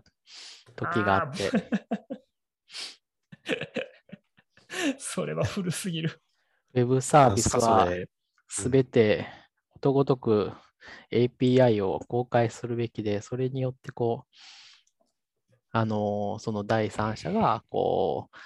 [0.76, 1.50] 時があって、
[5.00, 6.20] それは古すぎる。
[6.74, 7.88] ウェブサービスは
[8.48, 9.26] すべて
[9.70, 10.52] ことごとく
[11.12, 14.34] API を公開するべきで、それによってこう、
[15.72, 18.36] あのーその第三者が、こう、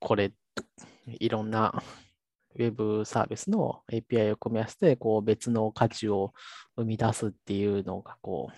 [0.00, 0.32] これ、
[1.06, 1.82] いろんな
[2.54, 6.32] ウェブサービスの API を組み合わせて、こう、別の価値を
[6.76, 8.54] 生み出すっていうのが、こう、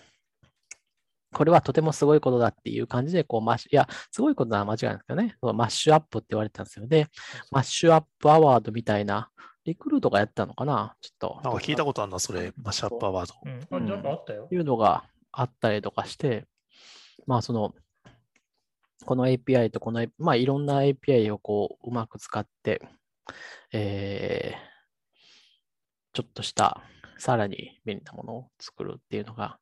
[1.33, 6.87] これはとてもすごいことだっていう感じで、こう、マッシュ、いや、すごいことなら間違いないんですけどね、マッシュアップって言われてたんですよ。
[6.87, 7.09] で、
[7.51, 9.31] マッシュアップアワードみたいな、
[9.67, 11.41] リクルートがやったのかなちょっと。
[11.43, 12.53] なんか聞いたことあるな、それ。
[12.63, 13.35] マッシュアップアワード。
[13.45, 14.49] うん、あ、なんかあったよ。
[14.51, 16.47] いうのがあったりとかして、
[17.27, 17.75] まあその、
[19.05, 22.81] この API とこの、まあいろんな API をこううまく使って、
[23.73, 24.57] えー、
[26.13, 26.83] ちょっとした
[27.19, 29.59] さらに便利なものを作るっていうのが、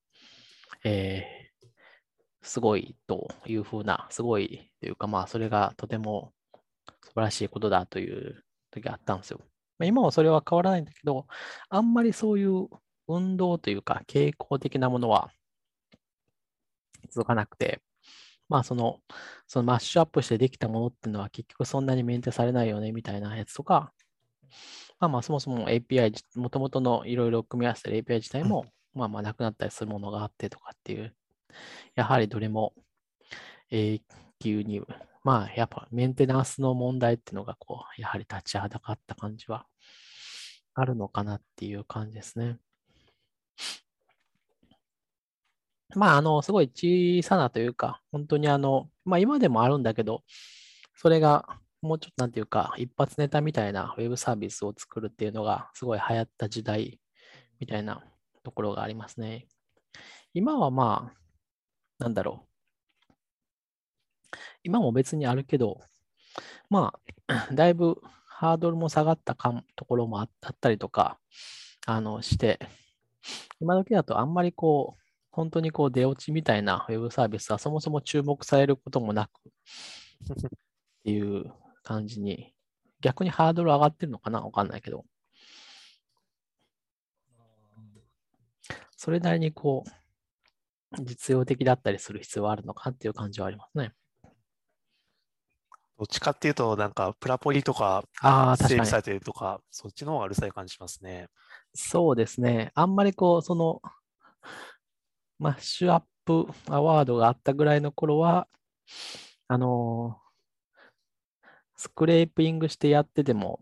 [0.84, 1.66] えー、
[2.42, 6.32] すごいというふうな、すごいというかまあそれがとても
[7.02, 9.40] 素晴らしいことだという時があったんですよ。
[9.78, 11.26] まあ今はそれは変わらないんだけど、
[11.68, 12.68] あんまりそういう
[13.08, 15.30] 運動というか傾向的なものは
[17.10, 17.82] 続かなくて、
[18.48, 19.00] まあその、
[19.46, 23.92] そのマッシュアップしてできたものっていうのは結局そんなにメンテされないよねみたいなやつとか、
[25.00, 31.14] まあまあそもそも API、もともとのいろいろ組み合わせてる API 自体も、まあまあなくなったりするものがあってとかっていう、
[31.94, 32.74] やはりどれも
[33.70, 34.00] 永
[34.38, 34.82] 久に、
[35.24, 39.66] まあやっぱメンテナンスの問題っていうのがこう、やはり立ちはだかった感じは
[40.74, 42.58] あるのかなっていう感じですね。
[45.96, 50.24] まあ、あの、すごい小さなというか、本当にあの、まあ今でもあるんだけど、
[50.96, 57.00] それがもうちょっとなんていうか、一発ネタみたいなウェブサービスを作るっていうのがすごい流行った時代
[57.60, 58.02] みたいな
[58.42, 59.46] ところがありますね。
[60.34, 61.18] 今はまあ、
[61.98, 62.53] なんだろう。
[64.62, 65.80] 今も別にあるけど、
[66.70, 66.94] ま
[67.28, 70.30] あ、 だいぶハードルも下がったかところもあっ
[70.60, 71.18] たりとか、
[71.86, 72.58] あの、して、
[73.60, 75.00] 今時だとあんまりこう、
[75.30, 80.50] 本当にこう出落ちみたいなウェブサービスはそもそも注目されることもなくっ
[81.04, 81.52] ていう
[81.82, 82.52] 感じに、
[83.00, 85.04] 逆にハードル上がってるのかなわかんないけど。
[88.96, 93.92] それなりにこう、実用的だったりする必要はあるのかっていう感じはありますね。
[96.04, 98.98] どっちかっていうと、なんかプラポリとかあ整備さ。
[98.98, 101.28] れてるとか、そっちの方がうるさい感じしますね。
[101.72, 102.72] そうですね。
[102.74, 103.80] あんまりこう、その、
[105.38, 108.48] マッシュアップアワードがあったぐらいの頃は、
[109.48, 110.24] あのー
[111.76, 113.60] スクレーピングしてやってても、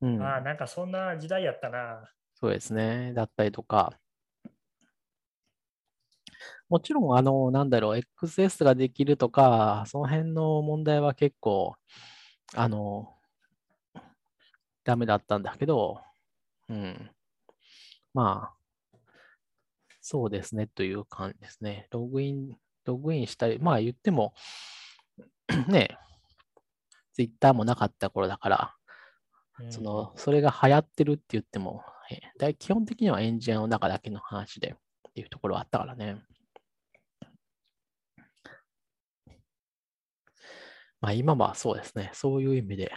[0.00, 2.08] うん、ああ、なんかそんな時代やったな。
[2.34, 3.12] そうですね。
[3.12, 3.98] だったりとか、
[6.72, 11.74] もちろん、あの、なんだろう、XS ができるとか、その辺の問題は結構、
[12.54, 13.14] あの、
[14.82, 16.00] ダメだったんだけど、
[16.70, 17.10] うん。
[18.14, 18.98] まあ、
[20.00, 21.88] そうですね、という感じですね。
[21.90, 24.32] ログイン、ログインしたり、まあ言っても、
[25.68, 25.98] ね、
[27.12, 28.74] Twitter もなかった頃だから、
[29.60, 34.74] うんその、それが流行ってるって言っても、えだ基本的にはエンジニアの中だけの話で
[35.08, 36.16] っていうところはあったからね。
[41.02, 42.10] まあ今はそうですね。
[42.14, 42.92] そういう意味で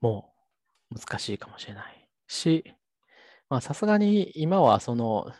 [0.00, 0.34] も
[0.90, 2.62] う難しいかもしれないし、
[3.48, 5.32] まあさすがに今はその、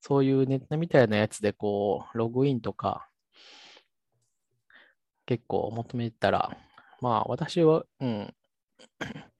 [0.00, 3.08] そういうネットみたいなやつでこう、ログインとか
[5.26, 6.56] 結構求めたら、
[7.00, 8.34] まあ私は、うん、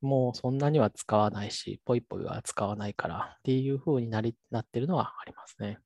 [0.00, 5.78] もうそんなには使わないし、ポイポイは使わないからっていう風になりなってるのはありますね。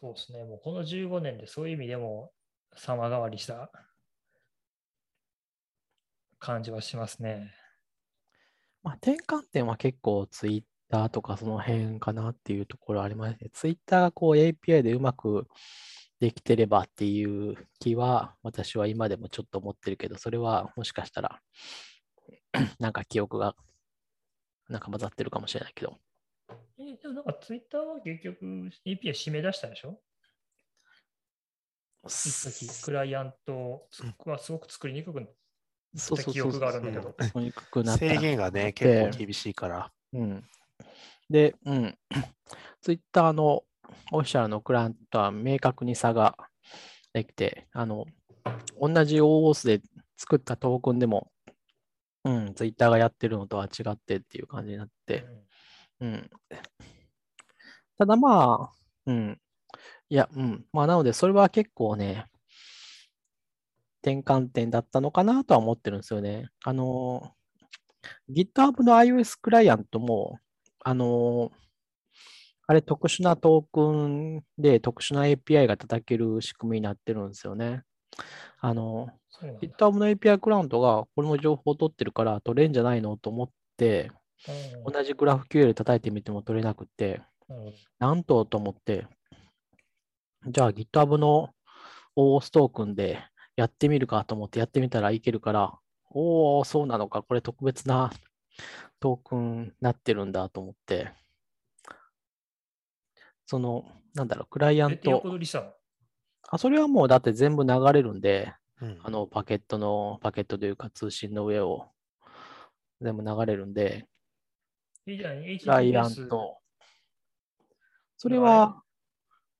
[0.00, 0.44] そうですね。
[0.44, 2.32] もうこの15年でそういう意味でも
[2.74, 3.70] 様変わりした
[6.38, 7.52] 感じはしますね。
[8.82, 13.50] まあ、転換点は結構ツイッターとかその辺かなっていうところありますね。
[13.52, 15.46] ツイッターがこう API でうまく
[16.18, 21.40] できてればっていう気は私は今でもちょっと思ってるけど、それはもしかしたら
[22.78, 23.54] なんか記憶が
[24.70, 25.98] なんか混ざってるかもしれないけど。
[26.78, 28.44] えでもなんかツイッターは結局
[28.86, 30.00] API 締め出したでしょ？
[32.06, 33.86] 一時クライアント
[34.24, 35.30] はすごく作りにくくなっ
[35.96, 39.92] そうそうそう記憶があるんだけどそうそうにくくなった制限がね、で結構厳しいから。
[40.12, 40.44] うん。
[41.28, 41.98] で、うん。
[42.80, 43.64] ツイッターの
[44.12, 46.36] オフィシャルのクライアントとは明確に差が
[47.12, 48.06] できて、あの、
[48.80, 49.82] 同じ OOS で
[50.16, 51.30] 作ったトークンでも、
[52.24, 55.44] うん、ツイッターがやってるのとは違ってっていう感じになって、うん。
[57.98, 58.72] ただまあ、
[59.06, 59.40] うん。
[60.08, 60.64] いや、うん。
[60.72, 62.26] まあ、なので、それは結構ね、
[64.02, 66.48] 転換点だったのかなとは思ってるんですよね。
[66.64, 67.34] あの、
[68.30, 70.38] GitHub の iOS クライアントも、
[70.82, 71.52] あの、
[72.66, 77.82] あれ特殊なトークンで特殊な API が叩ける仕組みになってるんですよね。
[78.60, 79.08] あの、
[79.60, 84.12] GitHub の API クライアントがこれの情報を取ってるから取れんじゃないのと思って、
[84.48, 84.92] うん。
[84.92, 87.22] 同じ GraphQL 叩いてみても取れなくて、
[87.98, 89.06] なんとと思って、
[90.46, 91.50] じゃあ GitHub の
[92.16, 93.22] OOS トークンで
[93.56, 95.78] やってみるかと思ってやってみたらいけるから、
[96.10, 98.10] おお、そうなのか、これ特別な
[99.00, 101.12] トークンになってるんだと思って、
[103.46, 103.84] その、
[104.14, 105.20] なんだろう、クライアント、
[106.48, 108.98] あ、それはもうだって全部流れるんで、うん。
[109.02, 111.90] あのパケットの、パケットというか通信の上を
[113.00, 114.06] 全部流れるんで、
[115.10, 116.58] いいじゃん、クライアン HTTPS ト。
[118.16, 118.82] それのは、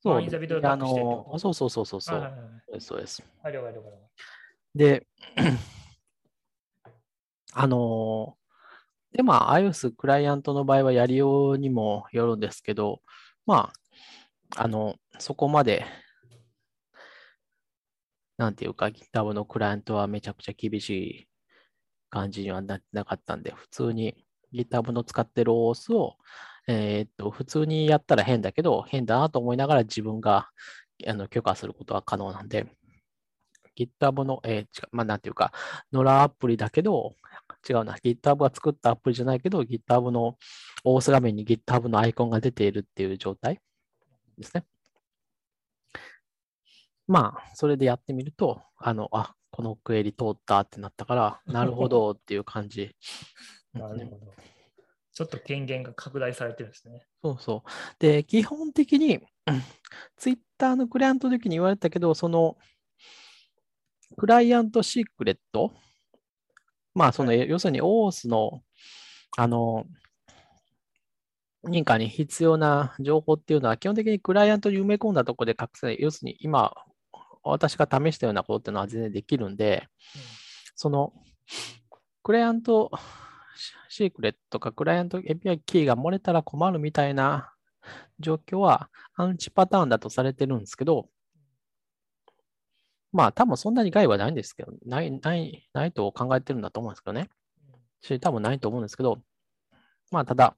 [0.03, 0.23] そう、
[0.63, 2.21] あの、そうそうそうそうそう。
[2.67, 3.07] そうです、そうで
[7.53, 13.03] あのーで、まあ、iOS クライアントの場合はやりようにもよるんですけど、
[13.47, 13.73] ま
[14.57, 15.85] あ、あの、そこまで、
[18.39, 21.29] なんていうか、GitHub のクライアントはめちゃくちゃ厳しい
[22.11, 26.17] 感じにはなってなかったんで、普通に GitHub の使ってる OS を、
[26.67, 30.49] えーっと、普通にやったら変だけど、変だなと思いながら自分が
[31.07, 32.67] あの許可することは可能なんで、
[33.77, 35.53] GitHub の、えー違うまあ、なんていうか、
[35.93, 37.15] ノラアプリだけど、
[37.69, 40.37] 違うな、GitHub が作ったアプリじゃないけど、GitHub の
[40.85, 43.61] OS 画面に GitHub のアイコンが出ているっていう状態
[44.39, 44.65] ですね。
[47.07, 52.95] まあ、それでやってみると、あの、あ、このクエリ通ったってなったから、なるほどっていう感じ。
[53.75, 54.33] なるほど。
[55.13, 57.07] ちょっと権限が拡大されてるんですね。
[57.23, 57.71] そうそう。
[57.99, 59.21] で、基本的に、
[60.17, 62.57] ツイッターのクライアントの時に言われたけど、その、
[64.17, 65.73] クライアントシークレット、
[66.95, 68.63] まあ、その、要するに OAuth の、
[69.37, 69.85] あの、
[71.65, 75.99] 認可に必要な情報っていうのは、基本的にクライアントに埋め込んだところで隠せない。
[76.01, 76.73] 要するに、今、
[77.43, 79.89] 私が試したようなことっていうのは全然できるんで、
[80.75, 81.13] その、
[82.23, 82.91] クライアント
[83.91, 87.53] シークレットかクライアント API キーが漏れたら困るみたいな
[88.21, 91.09] 状況はアンチパターンだとされてるんですけど、
[93.13, 97.29] まあ多分そんなに害はないんですけど、ない、ない、ないと考えてるんだと思うんですけどね。
[98.01, 99.19] し、多分ないと思うんですけど、
[100.13, 100.57] まあただ、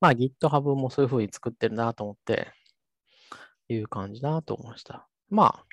[0.00, 2.52] まあ GitHub もそういうふうに作ってるなと思って、
[3.68, 5.06] いう感じだなと思いました。
[5.30, 5.64] まあ、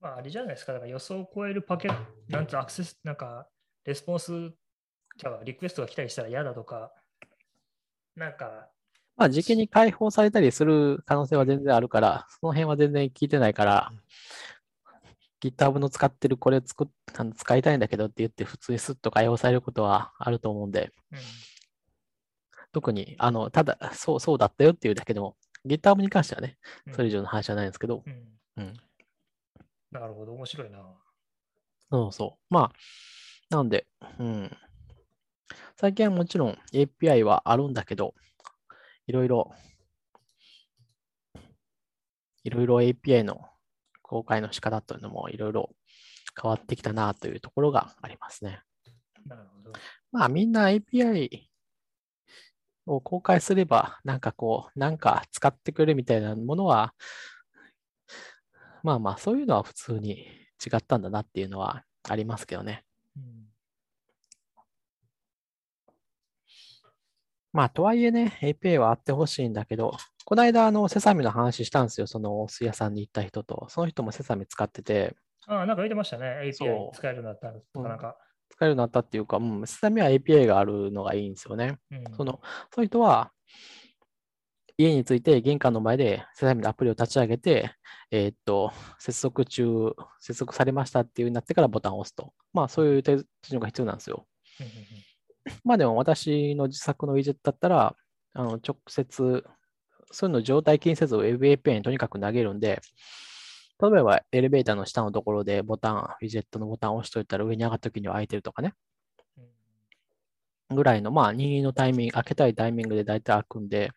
[0.00, 3.48] まあ、あれじゃないですか、だから予想を超えるパケット、なんつアクセス、なんか、
[3.86, 4.50] レスポンス、
[5.16, 6.92] じゃあリクエストが来たりしたら嫌だとか、
[8.16, 8.68] なんか、
[9.16, 13.92] まあ、時期に解放されたりする可能性は全然あるから、その辺は全然聞いてないから、
[15.40, 21.18] GitHub の使ってるこれ作っあの使いたいんだけどって言って普通にスッと解放されることはあると思うんで、うん、
[22.72, 28.74] 特に、あの、ただ、そう、そうだったよっていうだけでも、GitHub に関してはね、うんそれ以上の話はないんですけど、うんうん。
[29.92, 30.78] なるほど、面白いな。
[31.90, 32.54] そうそう。
[32.54, 32.72] まあ、
[33.50, 33.86] なんで、
[34.18, 34.50] うん。
[35.76, 38.14] 最近はもちろん API はあるんだけど、
[39.06, 39.52] いろいろ、
[42.42, 43.40] いろいろ API の
[44.02, 45.70] 公開の仕方というのもいろいろ
[46.40, 48.62] 変わってきたなというところがありますね。
[49.26, 49.72] なるほど。
[50.12, 51.46] まあみんな API
[52.86, 56.94] を公開すれば、なんかこう、なんか使ってくれるみたいなものは、
[58.82, 60.28] まあまあそういうのは普通に
[60.64, 62.84] 違ったんだなっていうのはありますけどね。
[63.16, 63.46] うん
[67.52, 72.06] まあ、とはいえね、API はあってほしいんだけど、この間、あの、セサミの話したんですよ。
[72.06, 73.66] その、お寿屋さんに行った人と。
[73.70, 75.16] その人もセサミ使ってて、
[75.46, 76.52] ああ、なんか言ってましたね。
[76.52, 78.16] そ API う使えるようになったとうんか、なんか。
[78.50, 81.78] 使えるようになったっていうか、うん、セサミは API があるのがいいんですよね。
[81.90, 82.40] うんその、
[82.74, 83.32] その人は、
[84.78, 87.72] 家に着いて玄関の前でセサミのアプリを立ち上げて、
[88.10, 92.34] えーっと、接続中、接続されましたっていう風になってからボタンを押すと。
[92.52, 93.16] まあ、そういう手
[93.48, 94.26] 順が必要なんですよ。
[95.64, 97.96] まあでも私の自作のウィジェットだったら、
[98.34, 99.44] あの直接、
[100.10, 102.80] そういうのを状態気にせず Web API にとにかく投げるんで、
[103.80, 108.74] 例えばエレベーターの下のところでボタン、ウィジェットのボタンを押しといたら上に上がった時には開いてるとかね、
[109.38, 109.40] う
[110.74, 113.92] んぐらいの、まあ任意のタイミング、開けたいタイミングで大体開くんで、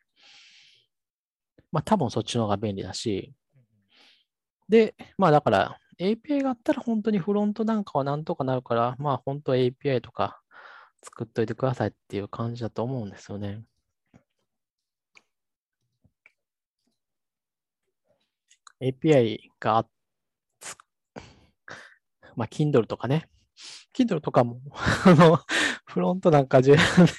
[1.72, 3.34] まあ多分そっちの方が便利だし、
[4.70, 10.42] で、まあだから API があったら本当にフロントなんかはなんとかなるから、まあ本当は API とか
[11.04, 13.64] 作っといてくださいっていう感じだと思うんですよね。
[18.82, 19.86] API が
[22.36, 23.28] まあ Kindle とかね。
[23.94, 24.62] Kindle とかも、
[25.06, 25.40] あの、
[25.86, 27.12] フロントなんか自分で、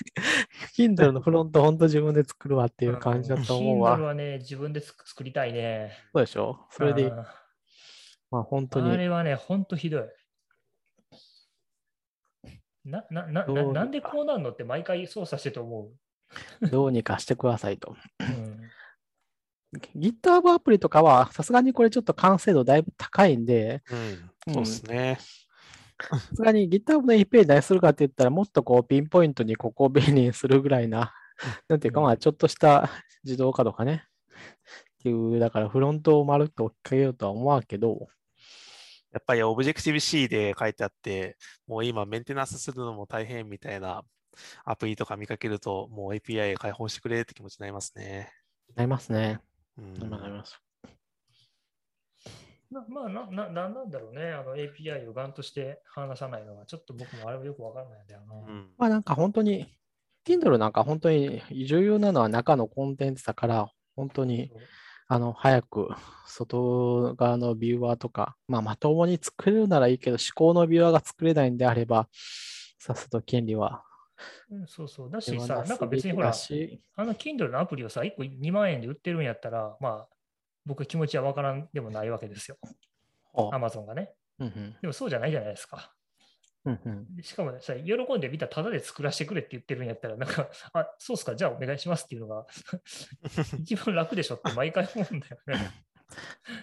[0.77, 3.99] Kindle のフロント本当自分で作るわっていう感じだと思う Kindle わ。
[3.99, 5.93] はね、自分で作作りたいね。
[6.13, 6.67] そうでしょ？
[6.71, 7.17] それで、うん
[8.31, 8.97] まあ本当あに。
[8.97, 10.03] れはね、ほんとひどい。
[12.85, 15.91] な、な、な、なんでこうなるのって毎回操作してと思
[16.71, 17.97] どうにかしてくださいと。
[18.21, 18.25] う。
[18.25, 18.61] うん、
[19.97, 23.83] GitHub アプリとかは、さすがにこれちょっと完成度だいぶ高いんで、
[24.47, 25.19] うん、そうですね。
[26.09, 31.13] さすがに GitHub の API 何するかって言ったら、もっとこうピンポイントにここを便利にするぐらいな、
[31.69, 32.91] なんていうか、うんまあちょっとした
[33.25, 34.05] 自動化とかね。
[35.01, 38.09] っていう、だからフロントをまるっと置き換えようとは思わんけど、
[39.13, 41.37] やっぱり Objective-C で書いてあって、
[41.67, 44.03] もう今メンテナンスするのも大変みたいな
[44.65, 48.33] アプリとか見かけると、もう API 開放してくれって気持ちになりますね。
[48.77, 49.41] なりますね。
[49.79, 50.61] うんなります
[52.71, 58.35] なりまあなな、なんなんだろうね、あの API をガンとして話さないのは、ちょっと僕もあれはよくわからないんだよな。
[58.35, 59.75] うんまあなんか本当に、
[60.27, 64.53] Kindle なんか本当に重要なのは中のコンテンツだから、本当に
[65.09, 65.89] あの早く
[66.27, 72.09] 外側のビューアーとか、まあまともに作れるならいいけど、思考のビューアーが作れないんであれば、
[72.79, 73.85] さっさと権利は
[74.51, 75.11] うん、そうそう。
[75.11, 76.33] だしさ、なんか別にほら
[76.97, 80.09] あの Kindle のアプリをさ、1個2万円で売ってるんやったら、まあ、
[80.67, 82.57] 僕気持ちはわからんでもないわけですよ。
[83.33, 84.13] ほう Amazon がね。
[84.39, 85.93] うんうんでもそうじゃないじゃないですか。
[86.65, 92.47] うんうんでしかもねさ、喜んでみたらタダで作らせてくれって言ってるんやったら、なんか、 あ、そうっすか、じゃあお願いしますっていうのが
[93.61, 95.71] 一番楽でしょって毎回思うんだよね。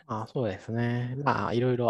[0.05, 1.15] ま あそうですね。
[1.23, 1.87] まあいろいろ、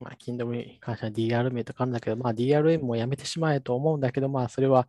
[0.00, 4.86] まあ Kindle に関しては DRM とかあるんだけど、まあ DRM もやめてしまえと思うんだけど、まあそれは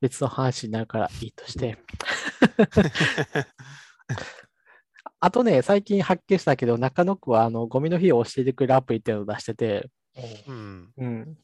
[0.00, 1.78] 別の話になるからいいとして。
[5.20, 10.92] あとね、最近発見したけど、中野区はあのゴミの日を教えてくれるアプリっていうのを出してて、おううん。
[10.96, 11.38] うん。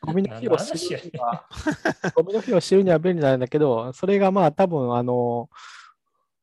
[0.00, 1.46] ゴミの日を知るには、
[2.14, 5.50] ゴミの日を知るには便利なんだけど、それがまあ多分あの、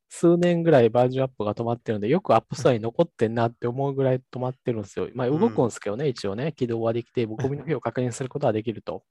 [0.09, 5.09] 数年ぐらいバージョンアップが止まってるんで、よくアップストアに残ってんなって思うぐらい止まってるんですよ。
[5.13, 9.03] まあ動くんですけどね、一応ね、起動はできて、ゴミの日を確認することはできると。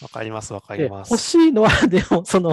[0.00, 1.20] わかります、わかで、ります欲。
[1.20, 2.50] しいのは、 でも、その、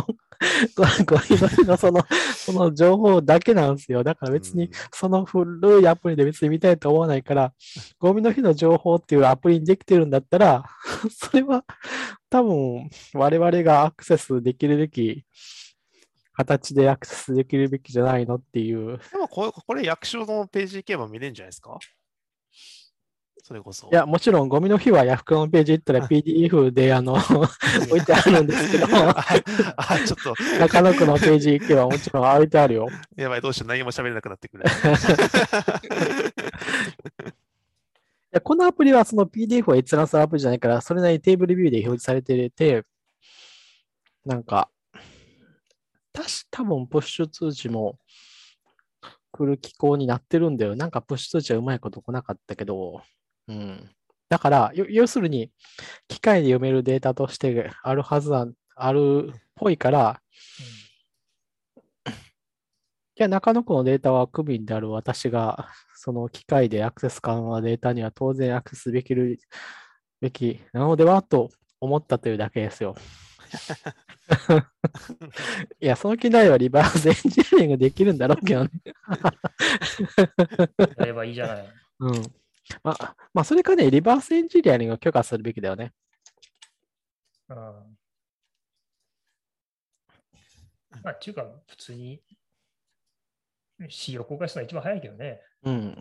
[0.76, 2.02] ゴゴミの日のその、
[2.36, 4.04] その情報だけなんですよ。
[4.04, 7.54] だから別にうん、その古いアプリで別に見たいと思わないから、
[8.00, 10.64] ゴミの日の情報っていうアプリにできてるんだったら、
[11.12, 11.64] それは
[12.30, 15.26] 多分我々がアクセスできるべき、
[16.34, 19.00] 形でアクセスできるべきじゃないのっていう。
[19.12, 21.78] でもこれ、これ役所のページ行けば見れるんじゃないですか？
[23.52, 23.90] それこそ。
[23.92, 29.14] いや、もちろんゴミの日はヤフコのページ行ったら PDF であの置いてあるんですけど、 あ、
[29.76, 32.88] あちょっと、中野区のページ行けばもちろん置いてあるよ。
[33.18, 34.64] やばい、どうしよう、何も喋れなくなってくる。
[38.34, 42.86] いやこのアプリはその PDF を閲覧するアプリじゃないから、それなりにテーブルビューで表示されてて、
[44.24, 44.70] なんか、
[46.14, 48.00] たし、多分プッシュ通知も
[49.34, 50.78] 来る機構になってるんだよ。
[50.78, 53.02] なんかプッシュ通知はうまいこと来なかったけど、
[53.48, 53.90] うん。
[54.30, 55.52] だから、よ要するに、
[56.08, 60.22] 機械で読めるデータとしてあるはずは、あるっぽいから、
[63.22, 69.40] いや、中野区のデータは区民である私が、その機械でアクセス可能なデータには当然アクセスできる
[70.22, 71.50] べきなのではと
[71.80, 72.96] 思ったというだけですよ。
[75.80, 78.72] いや、その機内はリバースエンジニアリングできるんだろうけどね。
[80.98, 81.70] やればいいじゃない。
[82.00, 82.41] うん。
[82.84, 85.94] まあ、まあ、それかね、リバースエンジニアリングを許可するべきだよね。
[87.50, 87.56] うん。
[87.56, 87.86] ま
[91.06, 92.22] あ、っていうか、普通に
[93.90, 95.42] C を公開するのが一番早いけどね。
[95.64, 95.98] うん。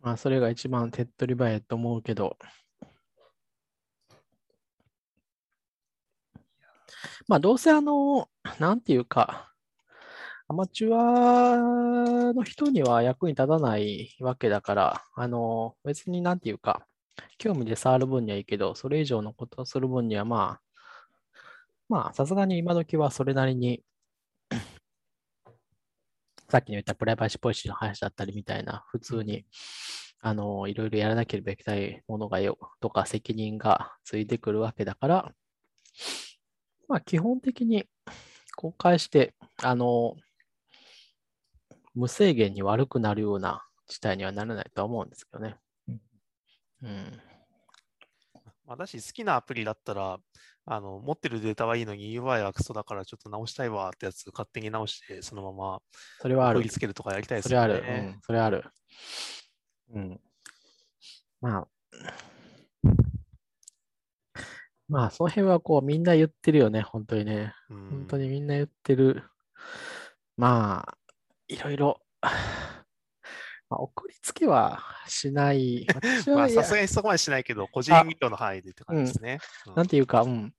[0.00, 2.36] まあ、それが一番手っ取り早いと思うけど。
[7.28, 8.28] まあ、どうせあの、
[8.60, 9.52] なんていうか、
[10.48, 16.86] アマチュアの人には役に立たないわけだから、あの、別になんていうか、
[17.38, 20.62] 興味で触る分にはいいけど、それ以上のことをする分にはまあ、
[21.88, 23.82] まあ、さすがに今時はそれなりに、
[26.48, 29.46] さっきの言ったプライバシーポリシーの話だったりみたいな、普通に、
[30.20, 35.34] あの、いろいろやらなければいけないものがよ、とか責任がついてくるわけだから、
[36.86, 37.88] まあ、基本的に
[38.54, 40.16] 公開して、あの、
[41.96, 45.56] 無制限に悪くなるような事態にはならないとは思うんですけどね。
[46.82, 47.20] うん。
[48.66, 50.18] 私、好きなアプリだったら、
[50.66, 55.80] あの、持ってるデータはいいのに UI はクソだからちょっと直したいわってやつ勝手に直して、そのまま
[56.20, 56.70] それはある送り。
[56.70, 57.74] つけるとかやりたいですそれある。
[57.74, 58.64] うん、それある。
[59.94, 60.20] うん。
[61.40, 61.68] まあ、
[64.88, 67.54] まあ、その辺はこう、みんな言ってるよね、本当にね。
[67.70, 69.24] うん本当にみんな言ってる。
[70.36, 70.98] まあ、
[71.48, 72.00] いろいろ。
[73.68, 75.86] まあ、送りつけはしない。
[75.88, 79.38] 私まあ、さすがにそこまでしないけど、個人あ医療の範囲でって感じですね。
[79.66, 80.54] うんなんていうか、うん。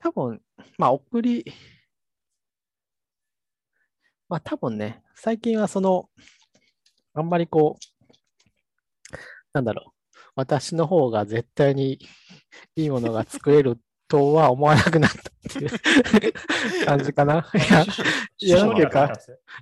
[0.00, 0.42] 多分、
[0.76, 1.44] まあ、送り、
[4.28, 6.10] まあ、多分ね、最近はその、
[7.14, 9.16] あんまりこう、
[9.52, 12.00] なんだろう、私の方が絶対に
[12.74, 13.78] いいものが作れる
[14.08, 15.22] とは思わなくなったっ
[15.52, 15.70] ていう
[16.86, 17.46] 感じかな。
[17.54, 17.84] いや、
[18.38, 19.12] いやなんていうか、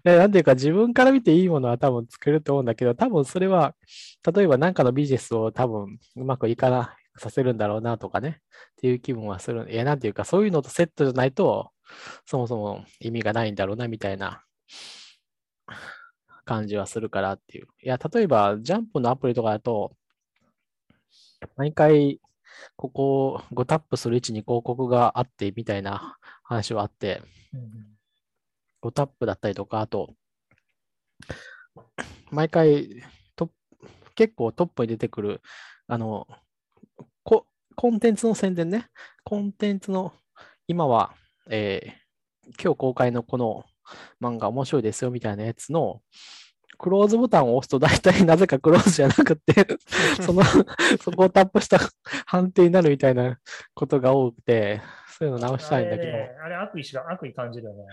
[0.05, 3.75] いやなんていうか、自分から見ていいものは多分作れると思うんだけど、多分それは、
[4.35, 8.41] 例えば何かのビジネスを多分うまくいかなさせるんだろうなとかね、
[8.73, 9.71] っていう気分はする。
[9.71, 11.71] いや、なんていうか、そういうのとセットじゃないと、
[12.27, 14.45] そもそも意味がないんだろうな、みたいな。
[16.45, 17.67] 感じはするからっていう。
[17.83, 19.93] いや、例えば、ジャンプのアプリとかだと、
[21.57, 22.21] 毎回、
[22.77, 27.23] ここを5タップする位置に広告があってみたいな話はあって、
[28.83, 30.15] 5タップだったりとか、あと、
[32.31, 33.03] 毎回
[33.37, 35.41] トップ、結構トップに出てくる、
[35.87, 36.27] あの、
[37.25, 37.47] コ
[37.77, 38.89] コンテンツの宣伝ね。
[39.25, 40.13] コンテンツの、
[40.67, 41.15] 今は、
[41.49, 42.03] えー
[42.61, 43.65] 今日公開のこの
[44.21, 46.01] 漫画面白いですよみたいなやつの、
[46.83, 49.79] クローズボタンを押すと大体なぜかクローズじゃなくて、
[50.21, 50.43] その、
[51.01, 51.79] そこをタップした
[52.27, 53.39] 判定になるみたいな
[53.73, 54.83] ことが多くて、
[55.17, 56.09] そういうの直したいんだけど。
[56.09, 57.85] あれねあれ悪意しか悪意感じるよね。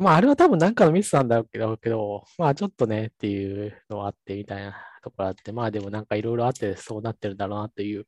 [0.00, 8.06] まあ、あれは多分なんかのミスなんだろうけど、けどまあ、ちょっとねっていうのはあってみたいなところあって、まあ、でもなんかいろいろあってそうなってるんだろうなっていう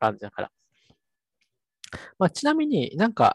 [0.00, 0.50] 感じだから。
[2.18, 3.34] まあ、ちなみになんか、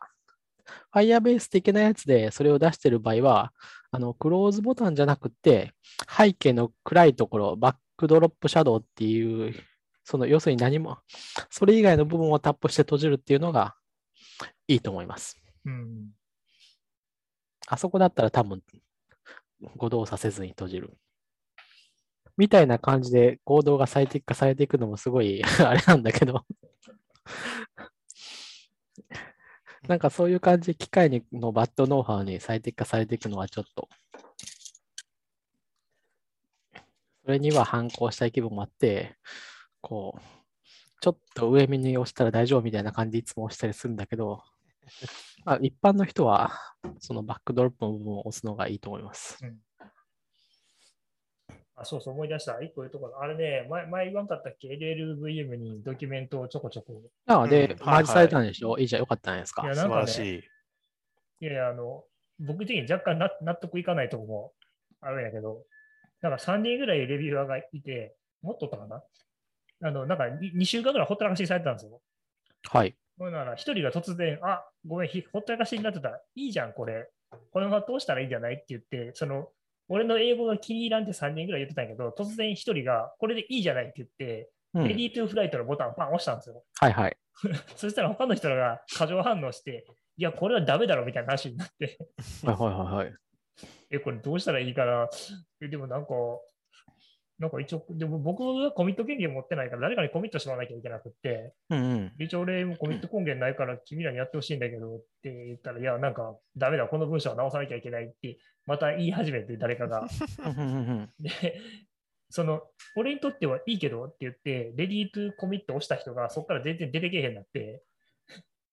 [0.93, 3.53] Firebase 的なやつでそれを出してる場合は、
[3.91, 5.73] あの、クローズボタンじゃなくて、
[6.07, 9.53] 背景の暗いところ、バックドロップシャドウっていう、
[10.03, 10.99] その要するに何も、
[11.49, 13.75] それ以外の部分をタップして閉じるっていうのが
[14.67, 15.41] いいと思います。
[15.65, 16.09] うん。
[17.67, 18.61] あそこだったら多分、
[19.75, 20.97] 誤動作せずに閉じる。
[22.37, 26.45] みたいな感じで行動が最適化されていくのもすごいあれなんだけど。
[29.89, 33.89] なんかそういう感じ機械のバッドノウハウに最適化されていくのはちょっと、
[37.25, 39.17] それには反抗したい気分もあって、
[39.81, 40.21] こう、
[41.01, 44.43] ちょっと上見に押したら大丈夫みたいな感じでいつも押したりするんだけど、
[45.43, 46.51] まあ、一般の人は
[46.99, 49.39] そのバックドロップの部分を押すのがいいと思います。
[51.81, 52.61] あ、そうそう、思い出した。
[52.61, 53.21] 一個言うところ。
[53.21, 57.01] あれね、前、前言わんかったっけ ?LLVM にドキュメントをちょこちょこ。
[57.27, 59.67] ああ、で、うんマージされたんでしょ、いいじゃん、よかったんじゃないですかい。
[59.67, 60.43] や素なんかね晴らしい。
[61.41, 62.03] いやいや、あの、
[62.39, 64.53] 僕的に若干な納得いかないとこも
[65.01, 65.63] あるんやけど、
[66.21, 69.03] なんか3人ぐらいレビュアーがいて、もっとおったかな？
[69.81, 72.01] あの、なんか 2, 週間ぐらいほったらかしにされてたんですよ。
[72.69, 72.95] はい。
[73.17, 76.21] ほんなら、一人が突然、あ、ごめん、ひほったらかしになってた。
[76.35, 77.09] いいじゃん、これ。
[77.51, 78.55] このまま通したらいいんじゃない？
[78.55, 79.49] って言って、その、
[79.89, 86.63] 俺の英語が気に入らんって3人ぐらい言ってたんやけど、突然一人が、これでいいじゃないって言って、うんレディートゥーフライトのボタンをパン押したんですよ。
[86.79, 87.17] はいはい。
[87.75, 89.83] そしたら他の人らが過剰反応して、
[90.15, 91.97] いや、これはダメだろみたいな話になって、
[92.45, 93.13] はいはいはいはい。
[93.89, 95.09] え、これどうしたらいいかな？
[95.59, 96.09] え、でもなんか、
[97.39, 102.11] なんか一応、でも僕はコミット権限持ってないから、誰かにコミットしてもらわなきゃいけなくって、うんうん。
[102.19, 110.05] 一応俺もコミット権限ないから君らにやってほしいんだけどって言ったら、いや、なんかダメだ、この文章は直さなきゃいけないって、また言い始めて誰かが。
[111.19, 111.31] で、
[112.29, 112.61] その、
[112.97, 117.81] 俺にとってはいいけどって言って、レディートゥコミット押した人がそこから全然出てけえへんなって、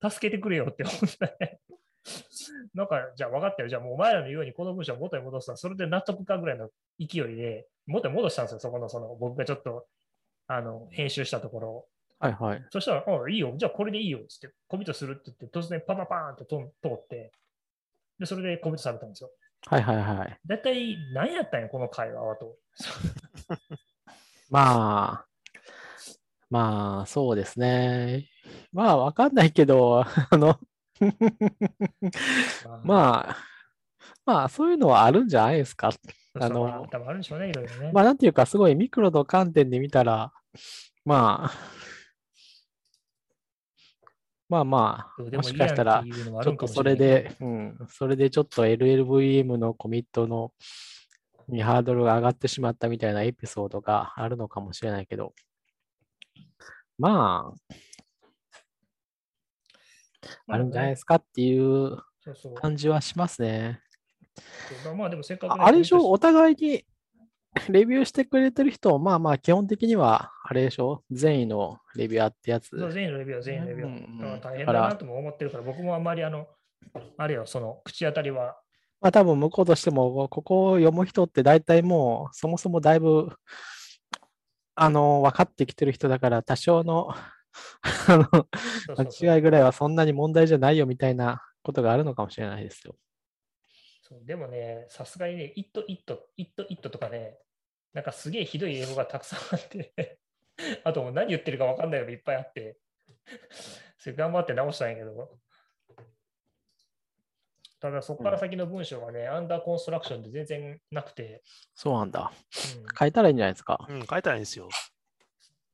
[0.02, 1.60] 助けてくれよって思って、
[2.74, 3.68] なんか、じゃあ分かったよ。
[3.68, 6.68] じゃあもうお前らのようにこの文章を元に戻すわそれで納得かぐらいの
[6.98, 8.60] 勢いで、元に戻したんですよ。
[8.60, 9.86] そこの、その、僕がちょっと、
[10.48, 11.84] あの、編集したところを。
[12.18, 12.64] はいはい。
[12.70, 13.54] そしたら、あいいよ。
[13.56, 14.20] じゃあこれでいいよ。
[14.28, 17.32] つって、コミットするって言って、突然パパパーンってとん通って、
[18.18, 19.30] で、それでコミットされたんですよ。
[19.66, 20.38] はいはいはい。
[20.46, 22.56] だいたい何やったんや、この会話はと。
[24.48, 25.26] まあ、
[26.50, 28.28] まあ、そうですね。
[28.72, 30.58] まあ、わかんないけど、あの、あ、
[32.84, 33.36] まあ、
[34.24, 35.90] まあ、そういうのはあるんじゃないですか。
[36.38, 37.90] あのま多分あるんでしょうね、いろいろね。
[37.92, 40.32] まあ、なんていうか、すごいミクロの観点で見たら、
[41.04, 41.76] まあ、
[44.48, 50.52] まあまあ、もしかしたらちょっとそれで、うん、それでちょっと LLVM のコミットの
[51.48, 55.32] にハードルが上がってしまったみたいなエピソードがあるのかもしれないけど、
[56.98, 57.74] まあ、
[60.48, 61.98] あるんじゃないですかっていう
[62.54, 63.80] 感じはしますね。
[64.96, 66.84] まあでもせっかくね、ああれでしょ、お互いに
[67.70, 72.70] レビューしてくれてる人、まあまあ、基本的には、あれでしょ、善意のレビュアーってやつ。
[72.70, 73.88] トそう全員のレビューは全員のレビュー。
[73.88, 74.00] はう
[74.30, 74.34] ん。
[74.34, 76.46] うん大変だなとも思ってるから、僕もあんまりあの、
[77.16, 78.58] あれよ、その口当たりは、
[79.00, 83.30] まあ多分向こうとしても、ここを読む人って大体もう、そもそもだいぶ、
[84.74, 87.14] あの、分かってきてる人だから、多少の、
[88.08, 88.48] あの、
[89.20, 92.96] 間違いぐらいはそんなに問題じゃないよみたいなことがあるのかもしれないですよ。
[94.02, 97.38] そうでもね、さすがにね、イット、イット、イット、イットとかね、
[97.92, 100.20] なんかすげえひどい英語がたくさんあって、
[100.84, 102.78] あともう何言ってるか分かんないのがいっぱいあって、
[103.98, 105.40] それ頑張って直したんやけど、
[107.80, 111.42] ただそこから先の文章がね、アンダーコンストラクションで全然なくて、
[111.74, 112.32] そうなんだ。
[112.76, 113.86] うん変えたらいいんじゃないですか。
[113.88, 114.68] うん、書いたらいいんですよ。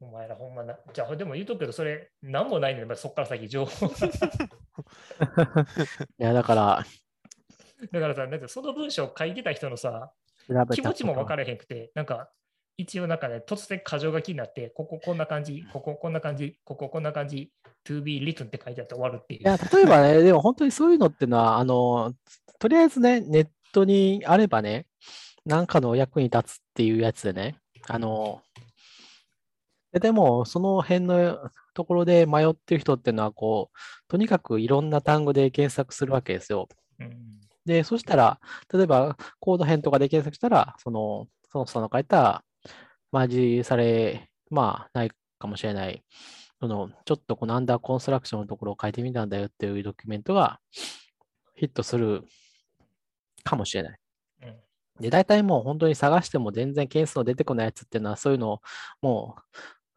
[0.02, 0.76] お前らほんまな。
[0.92, 3.94] じゃあ、でも言うとくけど、それ、なんもないねん、そこから先情報が。
[6.18, 6.84] いや、だから、
[7.92, 10.12] だからさ、なんかその文章を書いてた人のさ、
[10.72, 11.26] 気持ちも分る。
[11.26, 12.30] からへんくて、なんか、
[12.76, 17.52] 一応なんかね、突然箇条書きになって、こここんな感じ、こここんな感じ、こここんな感じ、
[17.84, 19.40] to be written って書いてあって終わるっていう。
[19.42, 22.12] いや、例えばね、 でも本当にそういうのっていうのは、あの、
[22.58, 24.86] とりあえずね、ネットにあればね、
[25.44, 27.56] なんかの役に立つっていうやつでね、
[27.88, 28.42] あの、
[29.92, 33.78] ででも、その辺のところで迷ってる人っていうのは、こう、
[34.08, 36.68] とにかくいろんな単語で検索するわけですよ。
[36.98, 38.40] うんで、そしたら、
[38.72, 42.44] 例えばコード編とかで検索したら、その、その人の書いた、
[43.12, 43.28] マー
[43.60, 46.02] ジされ、まあ、ないかもしれない、
[46.60, 50.60] その、ちょっとこのアンダーコンストラクションのところを書いてみたんだよっていうドキュメントが
[51.54, 52.24] ヒットする
[53.44, 53.98] かもしれない。
[54.42, 54.56] うん
[55.00, 58.60] で、大体もう本当に探しても全然件数の出てこないやつっていうのは、そういうのを、
[59.00, 59.42] もう、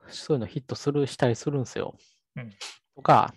[0.10, 1.95] そういうのヒットする、したりするんですよ。
[2.36, 2.53] うん
[2.95, 3.34] とか、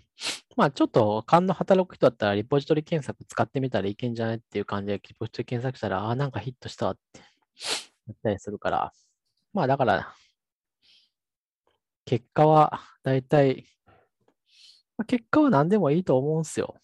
[0.56, 7.20] まあちょっと勘の働く人だったら、リポジトリ検索使ってみたらいけんじゃないっていう感じで、リポジトリ検索したら、ああ、なんかヒットしたわって
[8.06, 8.92] 言ったりするから、
[9.52, 10.14] まあだから、
[12.04, 13.66] 結果は大体、
[14.96, 16.76] まあ結果は何でもいいと思うんですよ。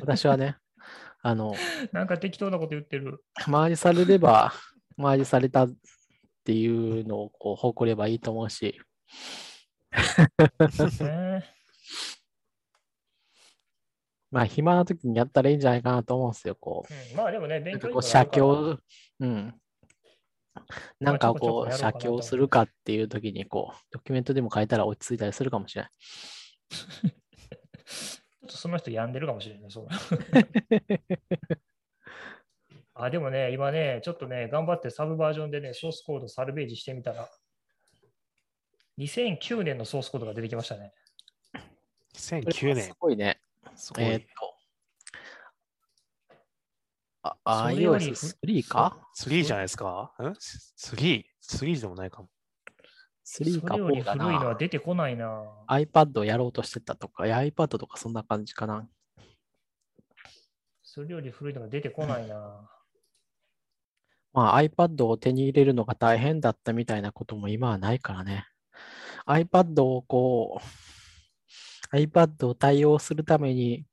[0.00, 0.56] 私はね。
[1.22, 1.54] あの、
[1.92, 3.24] なんか適当なこと言ってる。
[3.48, 4.52] マージされれば、
[4.96, 5.72] マージされたっ
[6.44, 8.85] ていうのをこう誇ればいいと思うし、ね
[14.30, 16.56] まあ暇な時にやったらいいんじゃないかなと思うんですよ。
[16.56, 18.78] こうん、まあでもね、勉強こう、写経、
[19.20, 19.54] うん。
[21.00, 25.90] なんかこう、写経するかっていう時に、こう、ドキュメントでも書いたら落ち着いたりするかもしれない。
[27.86, 29.88] ちょっとその人病んでるかもしれないね、そう。
[32.94, 37.28] あ、でもね、今ね、ちょっとね、頑張ってサブバージョンでね、ソースコードサルベージしてみたら、
[38.98, 40.92] 2009年のソースコードが出てきましたね。
[42.14, 42.94] 2009す年。
[42.98, 43.40] ごいね。
[43.74, 44.04] すごい。
[44.04, 44.26] えーっ
[47.22, 47.36] と。
[47.44, 50.14] あ、それより iOS3 か？3じゃないですか？
[50.20, 51.24] ん ?3?
[51.42, 52.28] 3でもないかも。
[53.26, 54.54] ?3 かそれより4だ古いのはな。
[54.54, 55.44] 出てこないな。
[55.68, 58.88] iPad をやろうとしてたとか、iPad とかそんな感じかな。
[60.82, 62.70] それより古いのが出てこないな。
[64.32, 68.46] まあ iPad を手に入れるのが大変だったみたいなことも今はないからね。
[69.26, 70.60] iPad をこ
[71.92, 73.84] う、iPad を対応するために、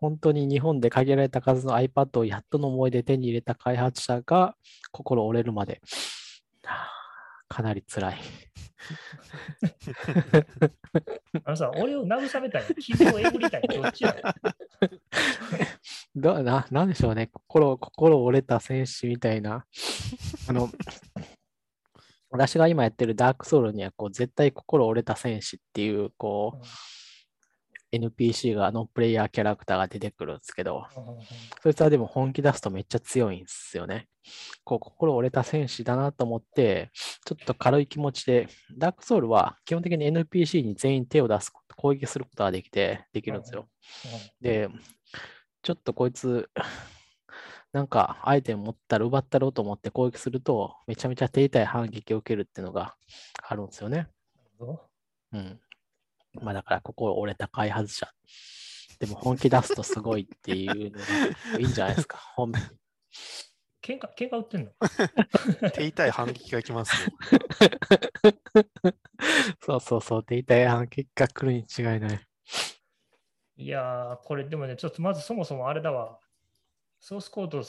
[0.00, 4.56] 本当に日本で限られた数の iPad をやっとの思いで手に入れた開発者が
[4.90, 5.80] 心折れるまで、
[6.64, 6.90] はあ
[7.48, 8.18] かなり辛い。
[11.44, 14.16] あのさ、俺を慰めたいの傷をえぐりたいのどっちや
[16.16, 19.64] どななんでしょうね、心、心折れた戦士みたいな。
[20.48, 20.68] あの、
[22.32, 26.66] 私が今やってるダークソウルには、こう、絶対心折れた戦士っていう、こう、
[27.94, 30.86] NPC が、ノンプレイヤーキャラクターが出てくるんですけど、
[31.62, 34.08] そいつはでも本気出すとめっちゃ強いんですよね。
[34.64, 36.90] こう、心折れた戦士だなと思って、
[37.26, 38.48] ちょっと軽い気持ちで、
[38.78, 43.68] ダークソウルは基本的に NPC に全員手を出すこと、攻撃することができて、できるんですよ。
[44.40, 44.70] で、
[45.60, 46.48] ちょっとこいつ、
[47.72, 52.96] なんかアイテム持ったら奪ったろうと思って攻撃すると、めちゃめちゃ手痛い反撃を受けるっていうのが
[53.42, 54.08] あるんですよね。
[55.32, 55.60] うん。
[56.40, 58.08] まあだから、心折れた開発者。
[58.98, 62.18] でも本気出すとすごいっていうのがいいんじゃないですか。
[62.36, 62.52] 本
[63.82, 65.70] 喧嘩、喧嘩売ってんの？
[65.70, 67.10] 手痛い反撃が来ますよ。
[69.60, 72.28] そうそうそう、手痛い反撃が来るに違いない。
[73.56, 76.20] いやー、これでもね、ちょっとまずそもそもあれだわ。
[77.02, 77.64] ソースコード、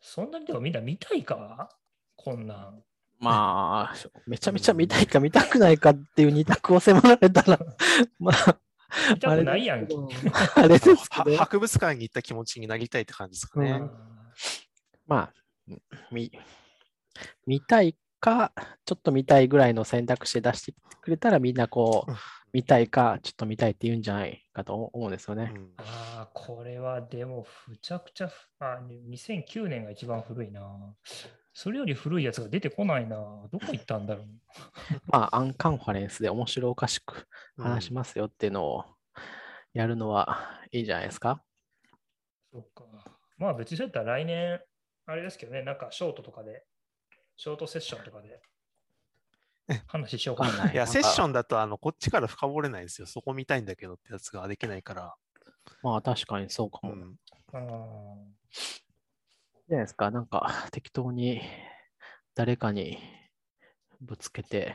[0.00, 1.68] そんなにでもみんな見たいか？
[2.16, 2.82] こんなん。
[3.20, 3.94] まあ、
[4.26, 7.60] めちゃめちゃ見たいか見たくないかっていう二択を迫られたら、
[8.18, 8.58] まあ、
[9.14, 9.94] 見たくないやんけ。
[10.56, 13.70] あれですけど、は博物館に行った気持ちになりたいって感じですかね。
[13.70, 13.90] うん
[15.06, 15.32] まあ、
[16.10, 16.32] 見、
[17.46, 18.52] 見たいか、
[18.84, 22.16] ちょっと見たいぐらいの選択肢で出してくれたらみんなこううん、
[22.52, 25.52] 見たいか、ちょっと見たいって言うんじゃないかと思うんですよね。
[25.54, 30.94] うんああ、これはでも、むちゃくちゃふ、あ、2009年が一番古いな。
[31.54, 33.16] それより古いやつが出てこないな。
[33.50, 34.26] どこ行ったんだろう。
[35.08, 37.26] まあ、アンカンファレンスで面白おかしく
[37.56, 38.84] 話しうんますよっていうのを
[39.72, 41.42] やるのはいいんじゃないですか。
[42.52, 42.84] そうか。
[43.38, 44.60] まあ別にそうやったら来年、
[45.06, 46.64] あれですけどね、なんかショートとかで、
[47.36, 48.40] ショートセッションとかで
[49.86, 50.70] 話しようかな。
[50.70, 53.06] いいや、セッションだとあのこっちから深掘れないんですよ。
[53.06, 55.14] そこ見たいんだけどってやつができないから。
[55.82, 56.92] まあ、確かにそうかも。
[56.92, 57.18] うん、
[57.52, 57.58] あ
[59.68, 60.10] じゃないですか。
[60.10, 61.40] なんか、適当に
[62.34, 62.98] 誰かに
[64.00, 64.74] ぶつけて、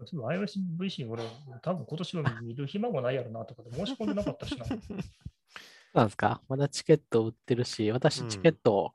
[0.00, 1.22] ーそういえば iOSVC、俺、
[1.62, 4.66] 多分今年は見る暇もないやろなとかで申し込んでなかったしな。
[5.94, 8.92] なんですかまだチケット売ってるし、私うんチケット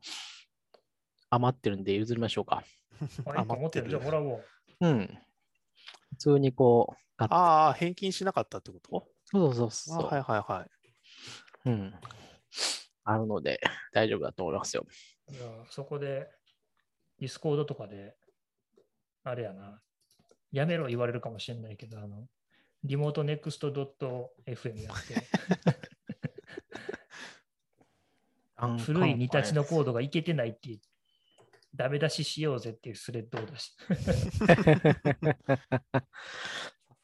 [1.32, 2.64] 余ってるんで譲りましょうか。
[3.26, 3.90] あ、一個持ってる。
[3.90, 4.46] じゃあもらおう。
[4.82, 5.18] うん。
[6.12, 9.08] 普通にこう、ああ、返金しなかったってこと？
[9.26, 10.06] そうそうそうそう。
[10.06, 11.70] あはいはいはい。
[11.70, 11.94] うん。
[13.04, 13.60] あるので
[13.92, 14.86] 大丈夫だと思いますよ。
[15.30, 16.30] いやそこで、
[17.20, 18.16] ディスコードとかで、
[19.24, 19.82] あれやな、
[20.52, 22.28] やめろ言われるかもしれないけど、あの、
[22.84, 25.16] リモートネクスト .fm やって、
[28.84, 30.80] 古い2tchのコードがいけてないって、
[31.74, 34.44] ダメ出ししようぜっていうスレッドを出しさす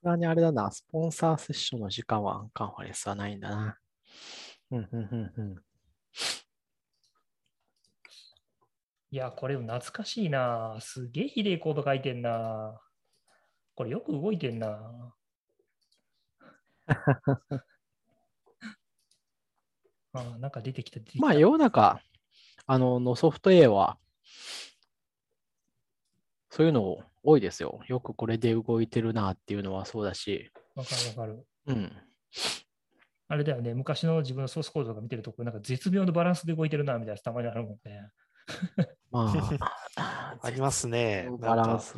[0.03, 3.77] がにあれだな、スポンサーセッションの時間はアンカンファレンスはないんだな。
[4.71, 5.55] うん、うん、うん、うん。
[9.09, 10.77] いや、これ懐かしいな。
[10.81, 12.79] すげえひでえコード書いてんな。
[13.73, 15.13] これよく動いてんな。
[20.13, 21.25] あなんか出てきた、出てきた。
[21.25, 22.01] まあ、世の中、
[22.65, 23.97] あの、のソフトウェアは、
[26.49, 27.81] そういうの多いですよ。
[27.87, 31.45] よくこれで動いてるなっていうのはそうだし、わかるわかる。
[31.67, 31.91] うん。
[33.29, 38.09] あれだよね、昔の自分のソースコードとか見てると、なんか絶妙なバランスで動いてるな、みたいなたまにあるもんね。
[39.11, 39.33] ま
[39.97, 41.27] あ あ、りますね。
[41.39, 41.95] バラなんかンス。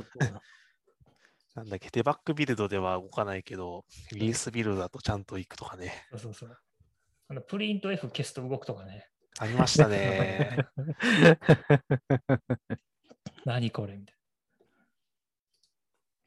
[1.55, 6.07] なんだっけ、デバッグビルドでは動かないけど、リリースビルドだとちゃんと行くとかね。
[6.11, 6.57] そうそうそう。
[7.27, 9.07] あのプリント F 消すと動くとかね。
[9.37, 10.57] ありましたね。
[13.45, 14.15] 何これみたい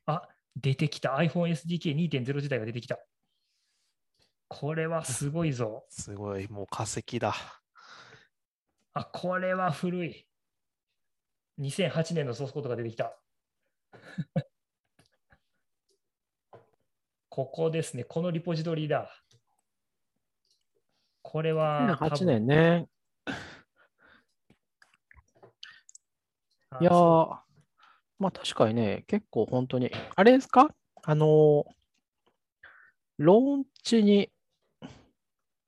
[0.06, 0.14] な。
[0.14, 1.16] あ、出てきた。
[1.16, 2.98] iPhone SDK2.0 時代が出てきた。
[4.48, 5.86] これはすごいぞ。
[5.88, 7.34] すごい、もう化石だ。
[8.94, 10.26] あ、これは古い。
[11.58, 13.18] 2008年のソースコードが出てきた。
[17.30, 18.04] ここですね。
[18.04, 19.10] このリポジトリだ。
[21.22, 22.18] これは多分。
[22.18, 22.88] 8年ね。
[26.80, 27.38] いやーそ、
[28.18, 30.74] まあ確かにね、結構本当に、あれですか？
[31.04, 31.64] あのー、
[33.18, 34.30] ローンチに、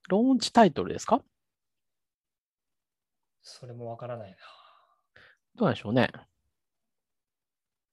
[0.08, 1.22] ローンチタイトルですか？
[3.42, 4.36] それもわからないな。
[5.56, 6.10] どうなんでしょうね。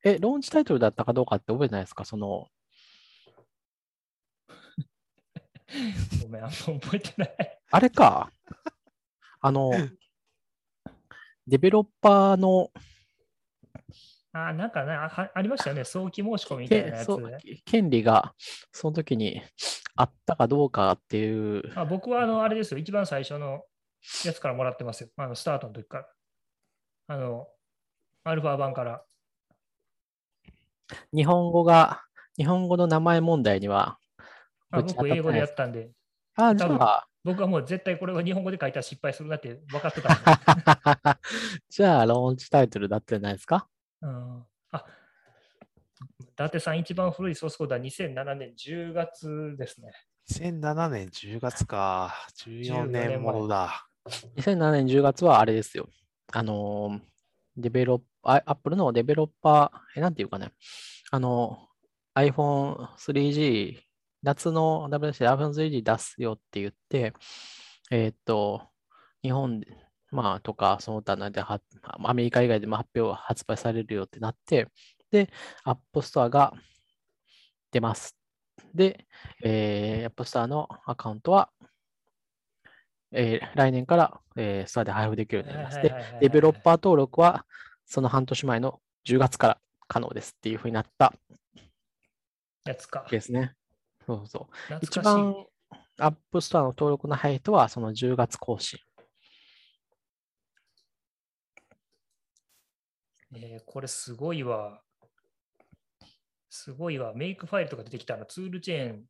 [0.04, 2.06] え、ローンチタイトルだったかどうかって覚えてないですか？
[2.06, 2.48] その、
[6.22, 7.60] ごめん、あんま覚えてない。
[7.72, 8.32] あれか。
[9.42, 9.72] あの、
[11.48, 12.72] デベロッパーの
[14.34, 15.84] あ、なんかね、あはありましたよね。
[15.84, 17.10] 早期申し込みみたいなやつ。
[17.66, 18.34] 権利が
[18.72, 19.42] その時に
[19.96, 22.78] あったかどうかっていう、あ僕はあの、あれですよ。
[22.80, 23.64] 一番最初の
[24.26, 25.10] やつからもらってますよ。
[25.18, 26.08] あの、スタートの時から。
[27.08, 27.48] あの、
[28.24, 29.04] アルファ版から。
[31.14, 32.02] 日本語が、
[32.38, 33.98] 日本語の名前問題には、
[34.72, 35.92] あ僕、英語でやったんで、
[36.36, 41.20] あ、じゃあ、僕はもう絶対これは日本語で書いたら失敗するなって分かってた。
[41.70, 43.68] じゃあ、ローンチタイトルだったんじゃないですか？
[44.02, 44.86] うん、あ、
[46.20, 49.92] 伊達さん、一番古いソースコードは2007年10月ですね。
[50.32, 52.14] 2007年10月か。
[52.46, 53.88] 14 14年年ものだ。
[54.38, 55.88] 2007年10月はあれですよ。
[56.34, 57.02] あのー、
[57.58, 60.52] デベロッパー、アップルのデベロッパー、え、なんていうかね、
[61.12, 61.68] あの、
[62.16, 63.80] iPhone3G、
[64.24, 67.14] 夏の WC、iPhone3G 出すよって言って、
[67.92, 68.70] えーっと、
[69.22, 69.68] 日本で、
[70.12, 71.62] まあ、とか、その他のでは、
[72.04, 74.68] アメリカ以外でも発表、発売されるよってなって、
[75.10, 75.30] で、
[75.66, 76.54] App Store が
[77.72, 78.18] 出ます。
[78.74, 79.08] で、
[79.44, 81.50] えー、App Store のアカウントは、
[83.14, 85.82] えー来年から、えー、ストアで配布できるようになります。
[85.82, 87.46] で、デベロッパー登録は
[87.86, 89.58] その半年前の10月から
[89.88, 91.14] 可能ですっていうふうになった
[92.66, 93.06] やつか。
[93.10, 93.54] ですね。
[94.06, 94.78] そうそう。
[94.82, 95.36] 一番
[96.00, 98.80] App Store の登録の早い人はその10月更新。
[103.34, 104.82] えーこれすごいわ。
[106.50, 107.14] すごいわ。
[107.16, 109.06] メイクファイルとか出てきたのツールチェーン、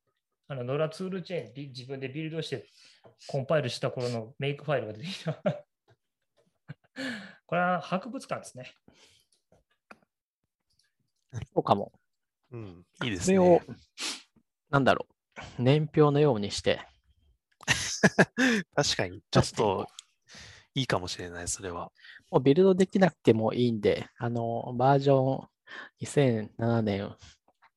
[0.48, 2.66] あの、ノラツールチェーンビ自分でビルドして
[3.28, 5.42] コンパイルした頃のメイクファイルが出てきた。
[7.48, 8.76] これは博物館ですね。
[11.54, 11.92] そうかも。
[12.52, 13.62] うん、いいですそれをね。、
[14.70, 15.08] なんだろ
[15.38, 16.86] う、年表のようにして、
[18.76, 19.88] 確かに、ちょっと
[20.76, 21.92] いいかもしれない、それは。
[22.32, 25.48] もうビルドできなくてもいいんで、あの、バージョン
[26.02, 27.14] 2007年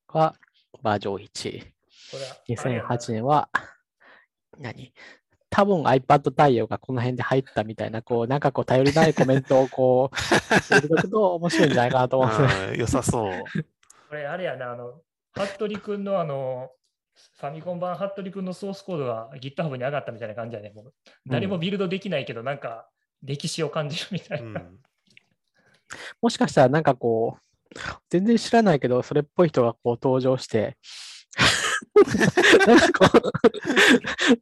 [0.09, 0.35] は
[0.83, 1.61] バージョン1。
[1.61, 3.51] これはあれやな2008年は、
[4.59, 4.93] 何？
[5.51, 12.67] 多分 iPad 対応がこの辺で入ったみたいな、こう、なんかこう、頼りないコメントを こう、入れとくと面白いんじゃないかなと思うんですね。
[12.75, 13.33] うん良さそう。
[14.09, 15.01] これあれやな、あの、
[15.33, 16.71] 服部君のあの、
[17.39, 20.71] ファミコン版服部君のソースコードが GitHub に上がったみたいな感じだね。
[20.71, 20.93] もう
[21.27, 22.89] 誰もビルドできないけど、なんか
[23.25, 24.61] 歴史を感じるみたいうな。
[24.61, 24.79] ん。
[26.21, 27.45] もしかしたらなんかこう、
[28.11, 30.77] 全然知らないけど、それっぽい人がこう登場して、
[32.67, 33.33] なんかこう、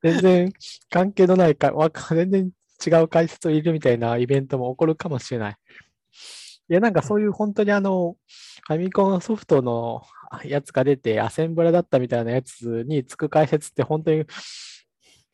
[0.02, 0.52] 全然
[0.90, 2.50] 関係のないか、わか全然
[2.84, 5.56] 違う解説を入れるみたいなイベントも起こるかもしれない。
[6.68, 8.16] いや、なんかそういう本当にあの、
[8.66, 10.02] ファミコンソフトの
[10.44, 14.24] やつが出て、アセンブラだったみたいなやつにつく解説って本当に、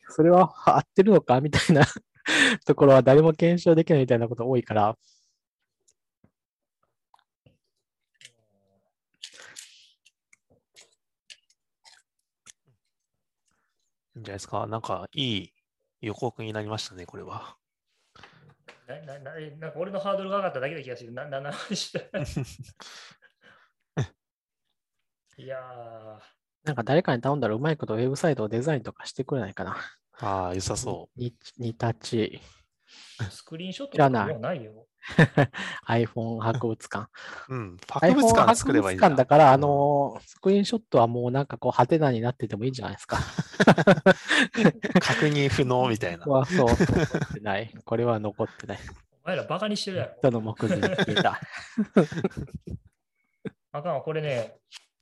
[0.09, 1.85] それは合ってるのかみたいな
[2.65, 4.97] ところは誰も検証できないみたいなこと多いから、
[14.15, 14.67] いいんじゃないですか？
[14.67, 15.53] なんか、いい
[16.01, 17.57] 予告になりましたね、これは。
[18.87, 21.11] なななえなんか俺のハードルが上がっただけな気がする。
[21.13, 21.51] な、な、な、
[25.37, 26.19] いやー、
[26.63, 29.77] なんか誰かに頼んだらうまいことウェブサイトをデザインとかしてくれないかな。
[30.21, 32.41] ああ、良さそに、にたち、
[33.29, 34.85] スクリーンショットじゃあなとかもうないよ。
[35.87, 37.09] iPhone 博物館。
[37.49, 37.55] う。
[37.55, 37.77] うん。
[37.87, 43.17] 博物館作博物ればいいじゃん館だから、あうんの、スクリーンショットはもうなんかこう、ハテナになっててもいいんじゃないですか。
[45.01, 46.25] 確認不能みたいな。
[46.25, 47.73] は そう、残ってない。
[47.85, 48.79] これは残ってない。
[49.23, 50.15] お前らバカにしてるやろ。
[50.17, 51.39] 人の目次に消えた。
[53.71, 54.57] あかんわ、これね、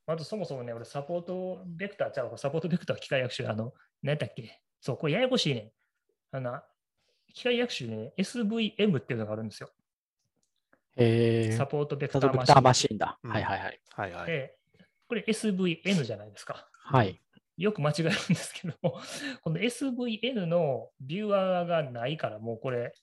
[0.06, 3.74] まずそもそもね、俺サポートベクターちゃうわサポートベクター機械学習、あの、
[4.04, 5.72] 何だっけそう、これややこしいね。
[6.32, 6.60] あの、
[7.34, 9.70] 機械学習ね、SVM っていうのがあるんですよ。
[10.96, 12.98] えー、サポートベクサターマシン。
[12.98, 13.20] だ。
[13.24, 13.80] うんはいはいはい。
[13.92, 14.28] はいはい。
[14.28, 14.56] で、
[15.08, 16.68] これ SVN じゃないですか。
[16.72, 17.22] はい。
[17.58, 18.76] よく間違えるんですけど、
[19.42, 22.94] この SVN のビューアーがないから、もうこれ、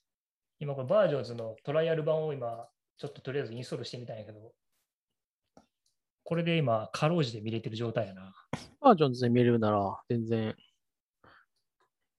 [0.59, 4.53] 今これバージョンズのトライアル版を今、ちょっととりあえずインストールしてみたんやけど、
[6.23, 8.35] これで今、かろうじて見れてる状態やな。
[8.81, 10.57] バージョンズで見れるなら、全然、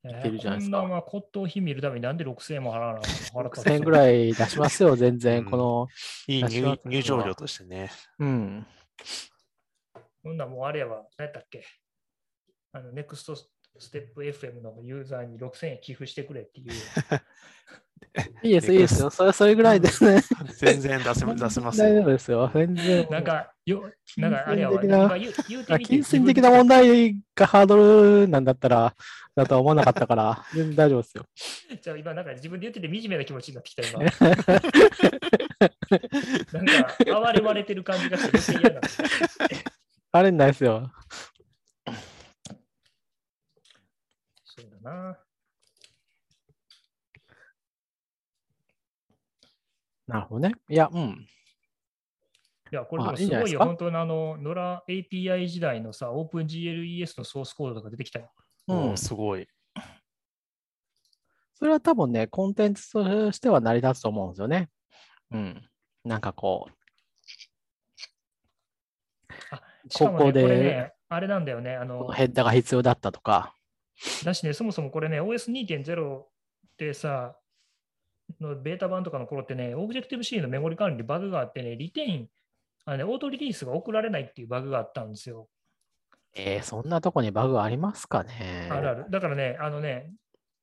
[0.08, 3.00] えけるじゃないですかこんなまあ骨董品見るためになんで6000円も払わな
[3.34, 5.40] 払った6000円ぐらい出しますよ、全然。
[5.40, 5.88] うんこの、
[6.28, 7.92] いい入入場料としてね。
[8.20, 8.68] うん。
[10.24, 11.66] ほんならもうあれやわ、何やったっけ？
[12.72, 16.72] あの、ネクストステップ FM のユーザーに6000円寄付してくれっていう。
[18.44, 19.10] いいです、いいですよ。
[19.10, 20.22] それ、それぐらいですね。
[20.58, 22.02] 全然出せ出せます大丈よ。
[22.04, 22.52] 夫ですよ。
[22.54, 23.08] 全然。
[23.10, 27.76] なんか、よ、なんかあれやわ、な今言う言うてあみて金銭的な問題がハード
[28.22, 28.96] ルなんだったら、
[29.36, 31.26] だとは思わなかったから、 全然大丈夫ですよ。
[31.82, 34.00] じゃあ今なんか自分で言ってて惨めな気持ちになってきた今。
[36.54, 38.88] なんか哀れまれてる感じがして余計嫌だ。
[40.14, 40.90] あれないですよ。
[44.46, 45.18] そうだな。
[50.08, 50.54] なるほどね。
[50.70, 51.28] いや、うん。
[52.72, 53.48] いや、これであもすごいよ。
[53.48, 58.32] いい本当にあの、ノラ API 時代のさ、OpenGLES のソースコードとか出てきたよ。
[58.68, 59.48] うんもう、すごい。
[61.54, 64.70] それは多分ね、コンテンツとしては成り立つと思うんですよね。
[65.32, 65.70] うん。
[66.04, 66.68] なんかこ
[69.90, 71.76] しかもね、こここでれね、あれなんだよね。
[71.76, 73.56] あう、の、ヘッダーが必要だったとか。
[74.24, 76.28] だしね、そもそもこれね、OS2.0 っ
[76.78, 77.38] てさ、
[78.40, 82.30] のベータ版とかの頃ってね、Objective-C のメモリ管理でバグがあってね、リテイン、
[82.86, 85.50] あのね、オートリリースが送られないっていうバグがあったんですよ。
[86.36, 88.68] えー、そんなとこにバグありますかね？
[88.72, 89.06] あるある。
[89.10, 90.12] だからね、あのね、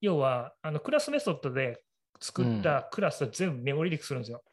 [0.01, 1.81] 要は、あのクラスメソッドで
[2.19, 4.43] 作ったクラスを全部メモリリークするんですよ。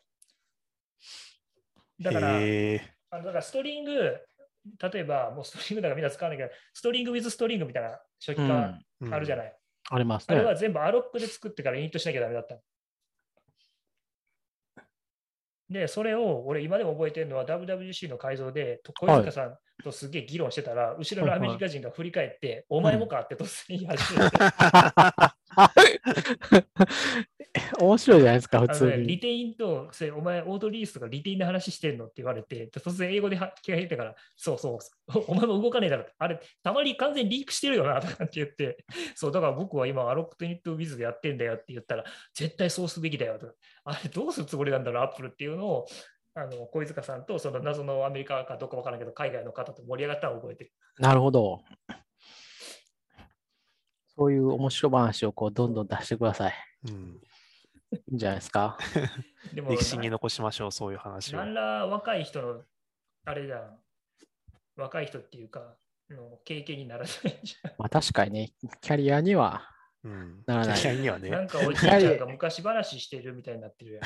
[2.01, 2.95] だから、へえ。
[3.11, 8.55] あのだからストリング、例えば、もうストリングだからみんな使わないけど、ストリング with ストリングみたいな初期う化
[9.07, 9.57] ん、あるじゃない。
[9.91, 10.37] ありますね。
[10.37, 12.61] あれは全部アロックで作ってからイニットしなきゃダメだったの。
[15.70, 24.36] で、それを俺今でも覚えてるのは WWC の改造で、と小塚さんとすげえ議論してたら、後ろのアメリカ人が振り返って、お前もかって突然言い始めて、
[27.81, 29.06] 面白いじゃないですか、普通に。
[29.06, 34.78] リテインと、それお前オートリリースとかリテインの話してんのって言われて、で突然英語では気が入ったから、そうそう
[35.27, 36.06] お前も動かねえだろ。
[36.18, 42.05] あれ、たまに完全にリークしてるよなとかって言って、そう、だから僕は今、アロックトニットウィズでやってんだよって言ったら、
[42.35, 43.52] 絶対そうすべきだよとか、
[43.85, 45.86] あれ、どうするつもりなんだろう、アップルっていうのを、
[46.35, 50.72] あの小塚さんとその謎のアメリカかどこかわからんけど、海外の方と盛り上がったのを覚えてる。
[50.98, 51.60] なるほど。
[54.20, 56.55] そういう面白話をこうどんどん出してください。
[56.88, 57.20] うん。
[57.90, 58.76] いいんじゃないですか？
[59.55, 61.38] でも歴史に残しましょう、そういう話を。
[61.38, 62.62] 何ら若い人の、
[63.24, 63.78] あれじゃん、
[64.76, 65.74] 若い人っていうか、
[66.10, 68.52] の経験にならないじまあ確かにね、
[68.82, 69.62] キャリアには
[70.05, 70.42] うん。
[70.47, 71.22] ならないキャリアにはゃん。
[71.22, 71.48] なねん。
[71.48, 74.05] かおじいちゃんが昔話してるみたいになってるやん。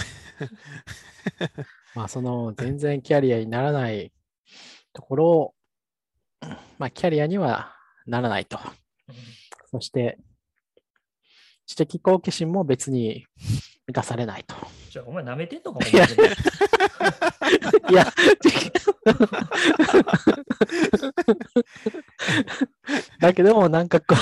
[1.96, 4.12] まあその全然キャリアにならない
[4.92, 5.54] ところを、
[6.78, 7.74] まあキャリアには
[8.06, 8.60] ならないと。
[9.74, 10.18] うんそして、
[11.66, 13.26] 知的好奇心も別に
[13.86, 14.54] 満たされないと。
[14.90, 16.06] じゃあ、お前舐めてんのかいや
[17.90, 18.06] いや、
[23.18, 24.14] だけどもなんかこ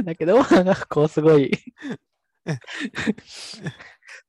[0.00, 1.52] う、だけどもなんかこうすごい、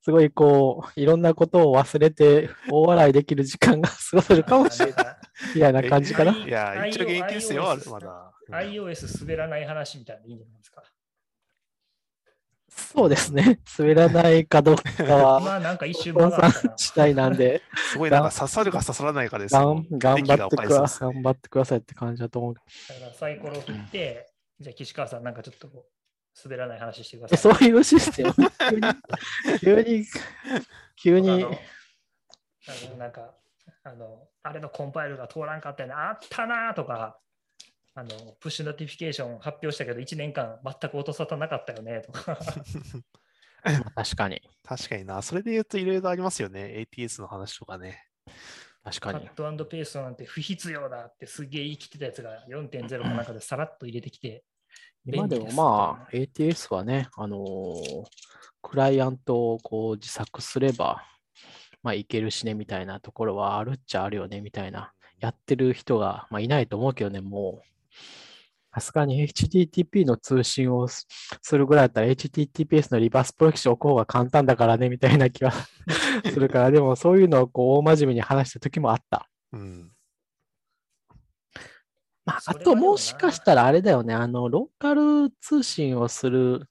[0.01, 5.15] すごいこう、いろんなことを忘れて大笑いできる時間が過ごせるかもしれないない。
[5.55, 6.33] みたいな感じかな。
[6.33, 8.32] いや、一応元気ですよ、あれまだ。
[8.47, 10.83] うん iOS 滑らない話みたいなのいいんじゃないですか？
[12.69, 13.59] そうですね。
[13.77, 16.73] 滑らないかどうかは、 まあなんか一瞬本さ間があったな。
[16.73, 17.61] ん次第なんで、
[17.91, 22.53] すごいなんか刺さるか刺さらないかですがよん頑張ってくだおかしそうです頑張ってくださいって感じだと思う。
[22.55, 27.53] だからサイコロ振って、じゃあ岸川さんなんかちょっとこう滑らない話してくだえさい。
[27.53, 28.33] そういうシステム？
[29.61, 30.05] 急に、
[30.97, 31.29] 急に、急に
[32.67, 33.35] あの、なんか、
[33.83, 37.19] あの、あれのコンパイルが通らんかったよね、あったなーとか、
[37.95, 42.37] あの、 Push Notification 発表したけど、1年間全く音沙汰なかったよねとか。
[43.95, 45.21] 確かに、確かにな。
[45.21, 46.87] それで言うといろいろありますよね。
[46.91, 48.03] ATS の話とかね。
[48.83, 49.27] 確かに。
[49.27, 54.43] カットペーストなんて不必要だってすげえ言い切ってたやつが4.0かなんかでさらっと入れてきて、
[55.05, 58.03] 今でもまあ、ATS はね、あのー
[58.63, 61.03] クライアントをこう自作すれば、
[61.83, 67.72] まあ、いけるしねみたいなところはあるっちゃあるよねみたいな、やってる人が、まあ、いないと思うけどね、もう。
[68.73, 71.05] さすがに HTTP の通信をす
[71.43, 75.51] するぐらいだったら HTTPS のリバースプロキシを置く方が簡単だからねみたいな気は
[76.33, 79.29] するから、でもそういうのをこう大真面目に話した時もあった。
[79.51, 79.91] うん。
[82.25, 86.67] まあ、あともしかしたらあれだよね、あの、ローカル通信をする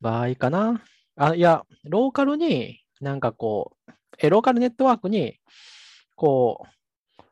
[0.00, 0.82] 場合かな。
[1.16, 5.38] あ、いや、ローカルになんかこう、え、ローカルネットワークに、
[6.16, 6.75] こう、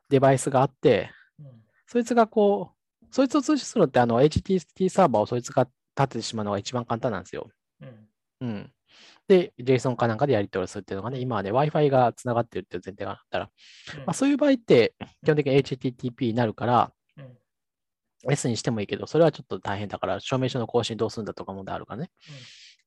[0.09, 1.45] デバイスがあって、うん。
[1.87, 5.63] そいつがこう、そいつを通信するのって、あの、HTTP サーバーをそいつが
[5.97, 7.49] 立ててしまうのが一番簡単なんですよ。
[7.81, 8.09] うん。
[8.41, 8.71] うん。
[9.27, 13.49] で、JSON かなんかでやり取りするっていうのがね、今はね、Wi-Fi がつながってるっていう前提があったら、
[13.97, 13.99] うん。
[14.01, 17.37] まあ、そういう場合って、基本的に HTTP になるから、うん。
[18.31, 22.11] S にしてもいいけど、それはちょっと大変だから、証明書の更新どうするんだとか問題あるからね。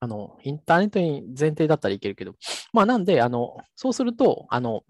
[0.00, 2.34] あの、インターネットに前提だったらいけるけど、
[2.72, 4.84] まあなんで、あの、そうすると、あの、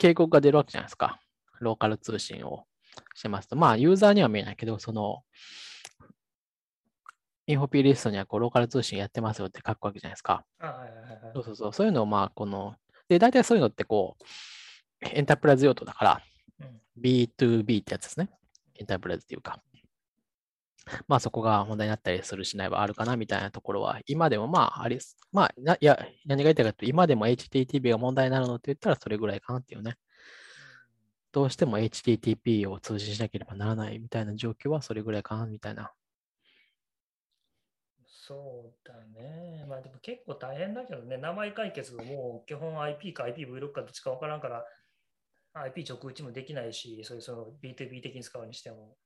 [0.00, 1.20] 警告が出るわけじゃないですか。
[1.60, 2.64] ローカル通信を
[3.14, 3.54] してますと。
[3.54, 5.22] まあ、ユーザーには見えないけど、その、
[7.46, 10.44] インフォピーリストにはこうローカル通信やってますよって書くわけじゃないですか。
[11.34, 11.72] そうそうそう。
[11.72, 12.76] そういうのを、まあ、この、
[13.08, 14.24] で、大体そういうのってこう、
[15.12, 16.22] エンタープライズ用途だから、
[16.60, 18.30] うん B2B ってやつですね。
[18.78, 19.62] エンタープライズっていうか。
[21.08, 29.96] まあそこが問題になったりするしないはあるかなみたいなところは、今でもまあありす、まあ、ないや、何が言いたいかというと、今でも HTTP が問題になるのって言ったらそれぐらいかなっていうね。
[31.32, 35.92] どうしても HTTP を通信しなければならないみたいな状況はそれぐらいかなみたいな。
[38.04, 39.64] そうだね。
[39.68, 44.64] まあでも結構大変だけどね、名前解決がもう基本 IP か IPv6 かどっちか分からんから、
[45.52, 48.96] IP 直打ちもできないし、そういうその B2B 的に使うにしても。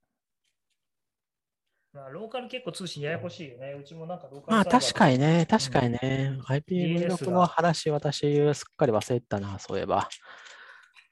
[1.95, 3.73] まあ、ローカル結構通信ややこしいよね。
[3.81, 10.09] うちもなんかローカルまあ確かにね、確かにね、DNS IPv6 の話、私すっかり忘れてたな、そういえば。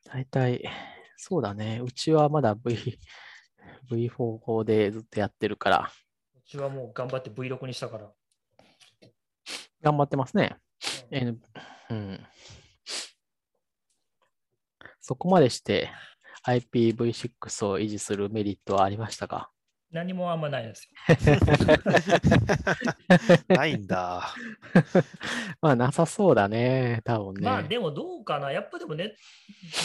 [0.07, 0.69] 大体、
[1.17, 2.99] そうだね、うちはまだ V、
[3.89, 5.93] V44 でずっとやってるから、
[6.37, 8.11] うちはもう頑張って V6 にしたから。
[9.83, 10.57] 頑張ってますね。
[11.13, 11.43] うん。
[11.91, 12.27] うん、
[15.01, 15.91] そこまでして
[16.45, 19.52] IPv6 を維持するメリットはありましたか？
[19.93, 21.16] 何もあんまないですよ。
[23.55, 24.35] ないんだ。
[25.60, 27.43] まあなさそうだね、多分ね。
[27.43, 28.51] まあでもどうかな。
[28.51, 29.14] やっぱでもね、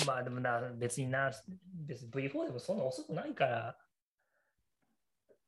[0.06, 1.30] まあでもな、別にな、
[1.86, 3.78] 別に V4 でもそんな遅くないから。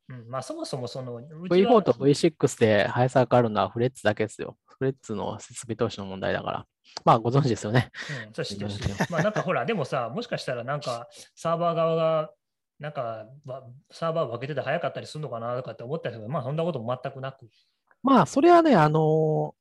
[0.09, 4.57] うん、まあそもそもその、うちは V4 と V6 で速さが変わるのはフレッツだけですよ。
[4.65, 6.65] フレッツの設備投資の問題だから。
[7.05, 7.91] まあご存知ですよね。
[8.27, 8.65] うん、それ知って。
[9.09, 12.31] まあなんかほら、でもさ、もしかしたらなんかサーバー側が、
[12.79, 17.49] なんかわサーバー分けてて早かったりするのかなとかって思ったけど、まあそんなことも全くなく。
[18.01, 19.53] まあそれはね、あの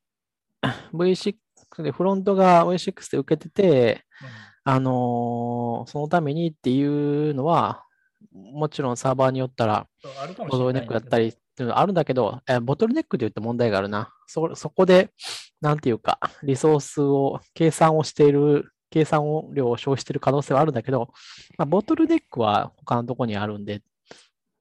[0.93, 1.35] V6
[1.83, 4.05] でフロントが V6 で受けてて、
[4.65, 7.85] あのそのためにっていうのは、
[8.33, 9.87] もちろんサーバーによったら
[10.37, 10.87] ボトルネッ。
[10.87, 14.13] クだったりっていうのはあるんだけど、えボトルネックで言うと問題があるな。
[14.29, 15.11] そそこで、
[15.61, 21.13] なんていうか、リソースを、計算をしている、計算を量を消費している可能性はあるんだけど、
[21.57, 23.83] まあ、ボトルネックは他のところにあるんで、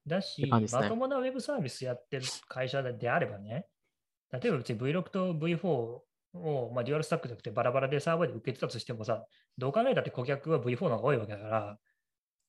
[0.06, 3.68] だし、ねまともなウェブサービスやってる会社であればね、
[4.32, 9.26] 例えば別に V6 と V4 を、まあ、デュアルスタックじゃなくてバラバラでサーバーで受けてたとしてもさ、
[9.58, 11.78] どう考えたって顧客は V4 の方が多いわけだから、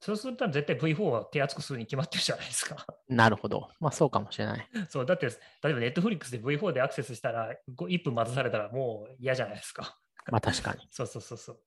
[0.00, 2.86] そうすると絶対 V4 は手厚くするに決まってるじゃないですか。
[3.08, 3.68] なるほど。
[3.80, 4.68] まあそうかもしれない。
[4.88, 5.32] そう、だって、例
[5.70, 9.98] えば Netflix で V4 でアクセスしたら、ご1分待たされたらもう嫌じゃないですか。
[10.30, 10.86] まあ確かに。
[10.90, 11.60] そうそうそうそう。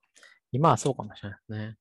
[0.51, 1.77] 今はそうかもしれないですね。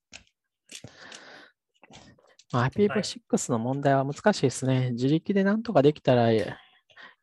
[2.52, 4.90] まあ、IPv6 の問題は難しいですね。
[4.92, 6.56] 自力でなんとかできたらい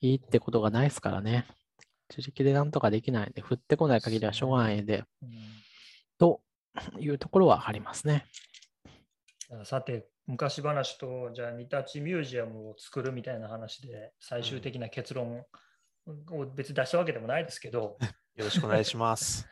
[0.01, 1.45] いってことがないですからね。
[2.09, 5.29] 自力でなんとかできないんで、降ってこない限りはしょうがないんで、うん
[6.17, 6.41] と
[6.99, 8.25] いうところはありますね。
[9.63, 15.45] さて、昔話と、じゃあ、ニタッチミュージアムを作るみたいな話で、最終的な結論
[16.31, 17.97] を別に出したわけでもないですけど、
[18.35, 19.47] よろしくお願いします。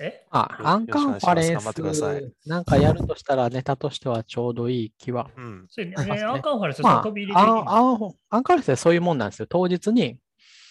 [0.00, 0.26] え？
[0.30, 5.30] あ、よアンカンファレンスなんかやるとしたらネタとしてはちょうどいい気は。
[5.36, 5.68] うん。
[5.96, 9.46] アンカンファレンス、まあ、飛び入れていいのアンカンファレンスでそういうもんなんですよ。
[9.48, 10.18] 当日に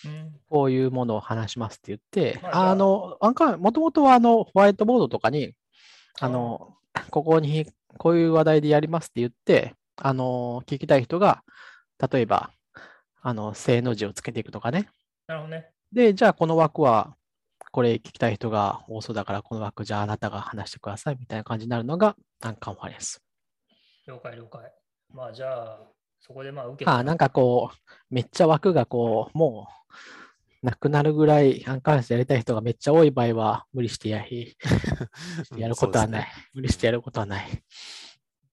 [0.05, 5.53] うんこういうものを話しますって言って、まあああの、アンカー、もともとはあの、ホワイトボードとかに、
[6.19, 6.75] あの、
[7.09, 7.65] ここに
[7.97, 11.43] こういう話題でやりますって言って、あの、聞きたい人が、
[12.11, 12.51] 例えば、
[13.21, 14.89] あの、正の字をつけていくとかね。
[15.27, 15.69] なるほどね。
[15.91, 17.15] で、じゃあこの枠は、
[17.71, 23.21] これ聞きたい人が多そうだから、この枠、じゃああなたが話してくださいみたいな感じになるのが、アンカンファレンス。
[24.07, 24.71] 了解了解。
[25.13, 25.79] まあ、じゃあ、
[26.19, 29.67] そこでまあ、受けあなんかこう、めっちゃ枠がこう、も
[30.61, 34.55] う、なくなるぐらいアンカンスやりたい人がめっちゃ多い場合は、無理してやり、
[35.57, 36.27] やることはない。
[36.53, 37.45] 無理してやることはない。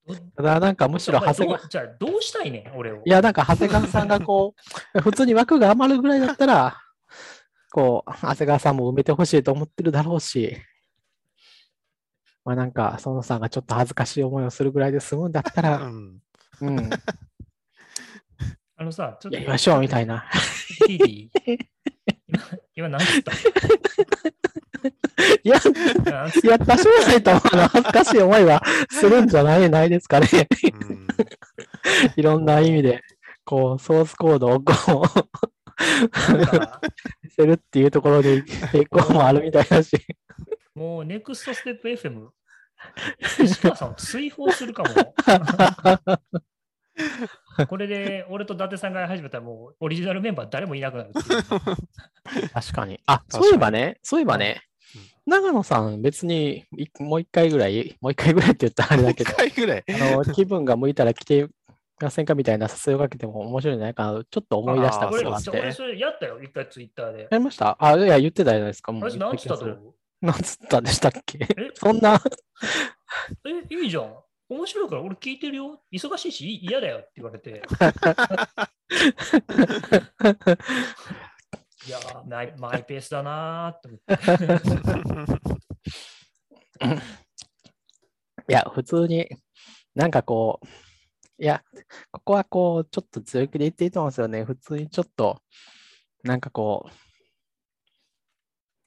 [0.07, 3.01] どただ、なんかむしろ長谷川じゃあ、どうしたいねん、俺を。
[3.05, 4.55] いや、なんか長谷川さんがこ
[4.95, 6.77] う、 普通に枠が余るぐらいだったら、
[7.71, 10.57] こう、長谷川さんも埋めてほしいと思ってるだろうし、
[12.43, 16.21] まあなんか、園さんがちょっと恥ずかしい思いをするぐらいで済むんだったうら、ん。
[16.61, 16.89] うん、
[18.77, 20.25] あのさ、ちょっとやりましょうみたいな。
[22.27, 22.39] 今、
[22.75, 23.31] 今何つった？
[25.43, 30.27] いや、いや、多少ないと思うの恥ずかしい思いはするんじゃないないですかね。
[30.79, 31.07] うん
[32.15, 33.01] いろんな意味で、
[33.43, 35.07] こう、ソースコードをこう、
[37.23, 39.91] 見せるっていうところで抵抗もあるみたいだし。
[40.75, 42.29] もう、ネクストステップ FM、
[43.43, 44.89] 石川さんを追放するかも。
[47.67, 51.09] これで、俺と伊達さんが始めたら、もう、オリジナルメンバー誰もいなくなる。
[52.53, 52.99] 確かに。
[53.05, 54.61] あ、そういえばね、そういえばね、
[55.25, 59.83] 長野さん別にいもう一回ぐらい、もう一回ぐらいって言ったらあれだけど一、回ぐらい。
[59.87, 61.47] あの気分が向いたら来て
[61.99, 67.27] ませんかみたいな誘いをかけても面白いんじゃないかなと、ちょっと思い出したこ俺とがあ俺それやったよ、一回ツイッターで。
[67.31, 67.77] りました？
[67.79, 68.91] あ、いや、言ってたじゃないですか。
[68.91, 70.25] もう何つったと言思う？
[70.25, 71.37] なんつったんでしたっけ？
[71.41, 71.47] え？
[71.75, 72.19] そんな、
[73.45, 74.13] え、いいじゃん。
[74.51, 75.81] 面白いから俺聞いてるよ。
[75.93, 77.51] 忙しいしい嫌だよって言われて。
[81.87, 84.13] いやーマイ、マイペースだなーって思って。
[88.51, 89.29] いや、普通に、
[89.95, 90.67] なんかこう、
[91.41, 91.63] いや、
[92.11, 94.43] ここはこう、ちょっと強気で言っていいと思うんですよね。
[94.43, 95.41] 普通にちょっと、
[96.23, 96.91] なんかこう、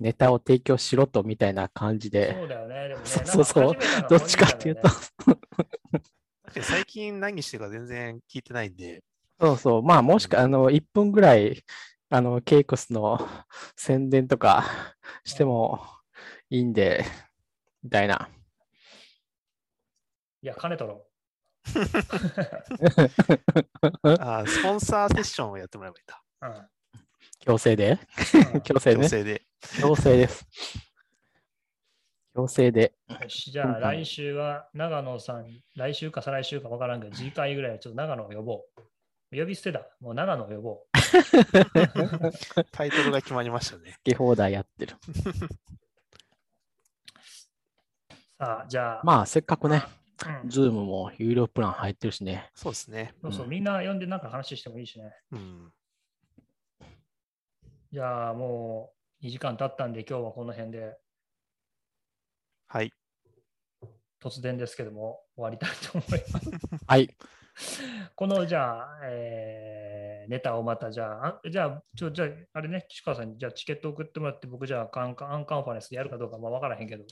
[0.05, 2.89] ネタを提供しろとみたいな感じで、そうだよね。
[2.89, 3.76] でもね、そうそうそう
[4.10, 4.82] どっちかっていうと、
[6.60, 9.02] 最近何してるか全然聞いてないんで、
[9.40, 11.64] そうそう、まあ、もしか、あの、1分ぐらい、
[12.10, 13.18] あの、ケイクスの
[13.76, 14.66] 宣伝とか
[15.24, 15.81] しても
[16.51, 17.02] いいんで、
[17.82, 18.28] みたいな。
[20.43, 21.06] いや、金取ろ
[24.20, 26.22] あースポンサーセッションをやってもらえばいいんだ。
[26.43, 26.60] う。
[26.60, 26.73] うん
[27.44, 27.98] 強制で？
[28.54, 29.02] うん強制ね。
[29.02, 29.42] 強制で。
[29.80, 30.46] 強制です。
[32.34, 32.94] 強制で。
[33.08, 35.46] よしじゃあ来週は長野さん、
[35.76, 38.64] 来週か再来週か分からんけど、次回ぐらいはちょっと長野を呼ぼ
[39.32, 39.36] う。
[39.36, 39.86] 呼び捨てだ。
[40.00, 40.86] もう長野を呼ぼう。
[42.72, 43.92] タイトルが決まりましたね。
[43.92, 44.96] 好き放題やってる。
[48.38, 49.82] さあ、じゃあ、まあ、せっかくね、
[50.42, 52.50] うんズームも有料プラン入ってるしね。
[52.54, 53.14] そうですね。
[53.20, 55.12] そうそう、うんみんな呼んでなんか話してもいいしね。
[55.32, 55.72] うん。
[57.94, 58.90] じゃあも
[59.22, 60.96] う2時間経ったんで、今日はこの辺で
[62.66, 62.92] はい。
[64.20, 66.50] 突然ですけども終わりたいと思います。
[66.88, 67.08] はい。
[68.16, 77.04] このじゃあ、えーネタをまたじゃあ、あじゃあ、ちょじゃあ、あれね、岸川さんにじゃあチケット送ってもらって、僕じゃあカンカンアンカンファレンスでやるかどうかまあ分からへんけど。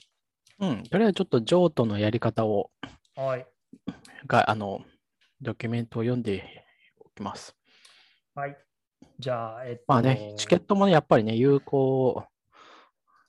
[0.59, 0.83] うん。
[0.83, 2.73] とりあえずちょっと譲渡のやり方を、
[3.15, 3.47] はい。
[4.27, 4.85] が、あの、
[5.41, 6.65] ドキュメントを読んで
[6.99, 7.55] おきます。
[8.35, 8.57] はい。
[9.23, 12.25] じゃあ、えっと、まあね、チケットもね、やっぱりね、有効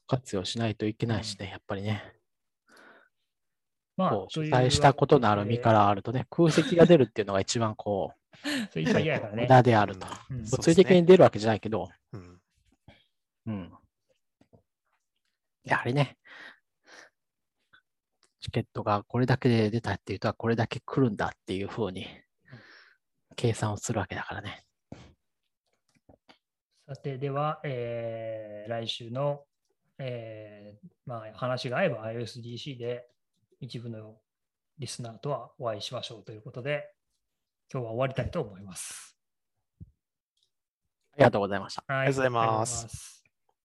[0.08, 2.04] 活用しないといけないしね、やっぱりね。
[3.96, 8.12] まあこう主催したことのある身からあるとね、 空席が出るっていうのが一番こ
[8.72, 9.48] それ一番嫌やからう、ね無。
[9.48, 10.08] 駄であると。
[10.32, 12.42] 物理的に出るわけじゃないけど、うん。
[13.46, 13.72] うん。
[15.64, 16.18] やはりね、
[18.40, 22.08] チケットがこれだけで出たっていうとはこれだけ来るんだっていうふうに
[23.36, 24.66] 計算をするわけだからね。
[26.86, 29.42] さて、では、えー来週の、
[30.00, 33.06] えーまあ、話が合えば iOSDC で
[33.60, 34.16] 一部の
[34.80, 36.90] リスナーとはお会いしましょうということで、
[37.72, 39.18] 今日は終わりたいと思います。
[39.82, 41.84] ありがとうございました。
[41.88, 43.23] はいありがとうございますありがとうございます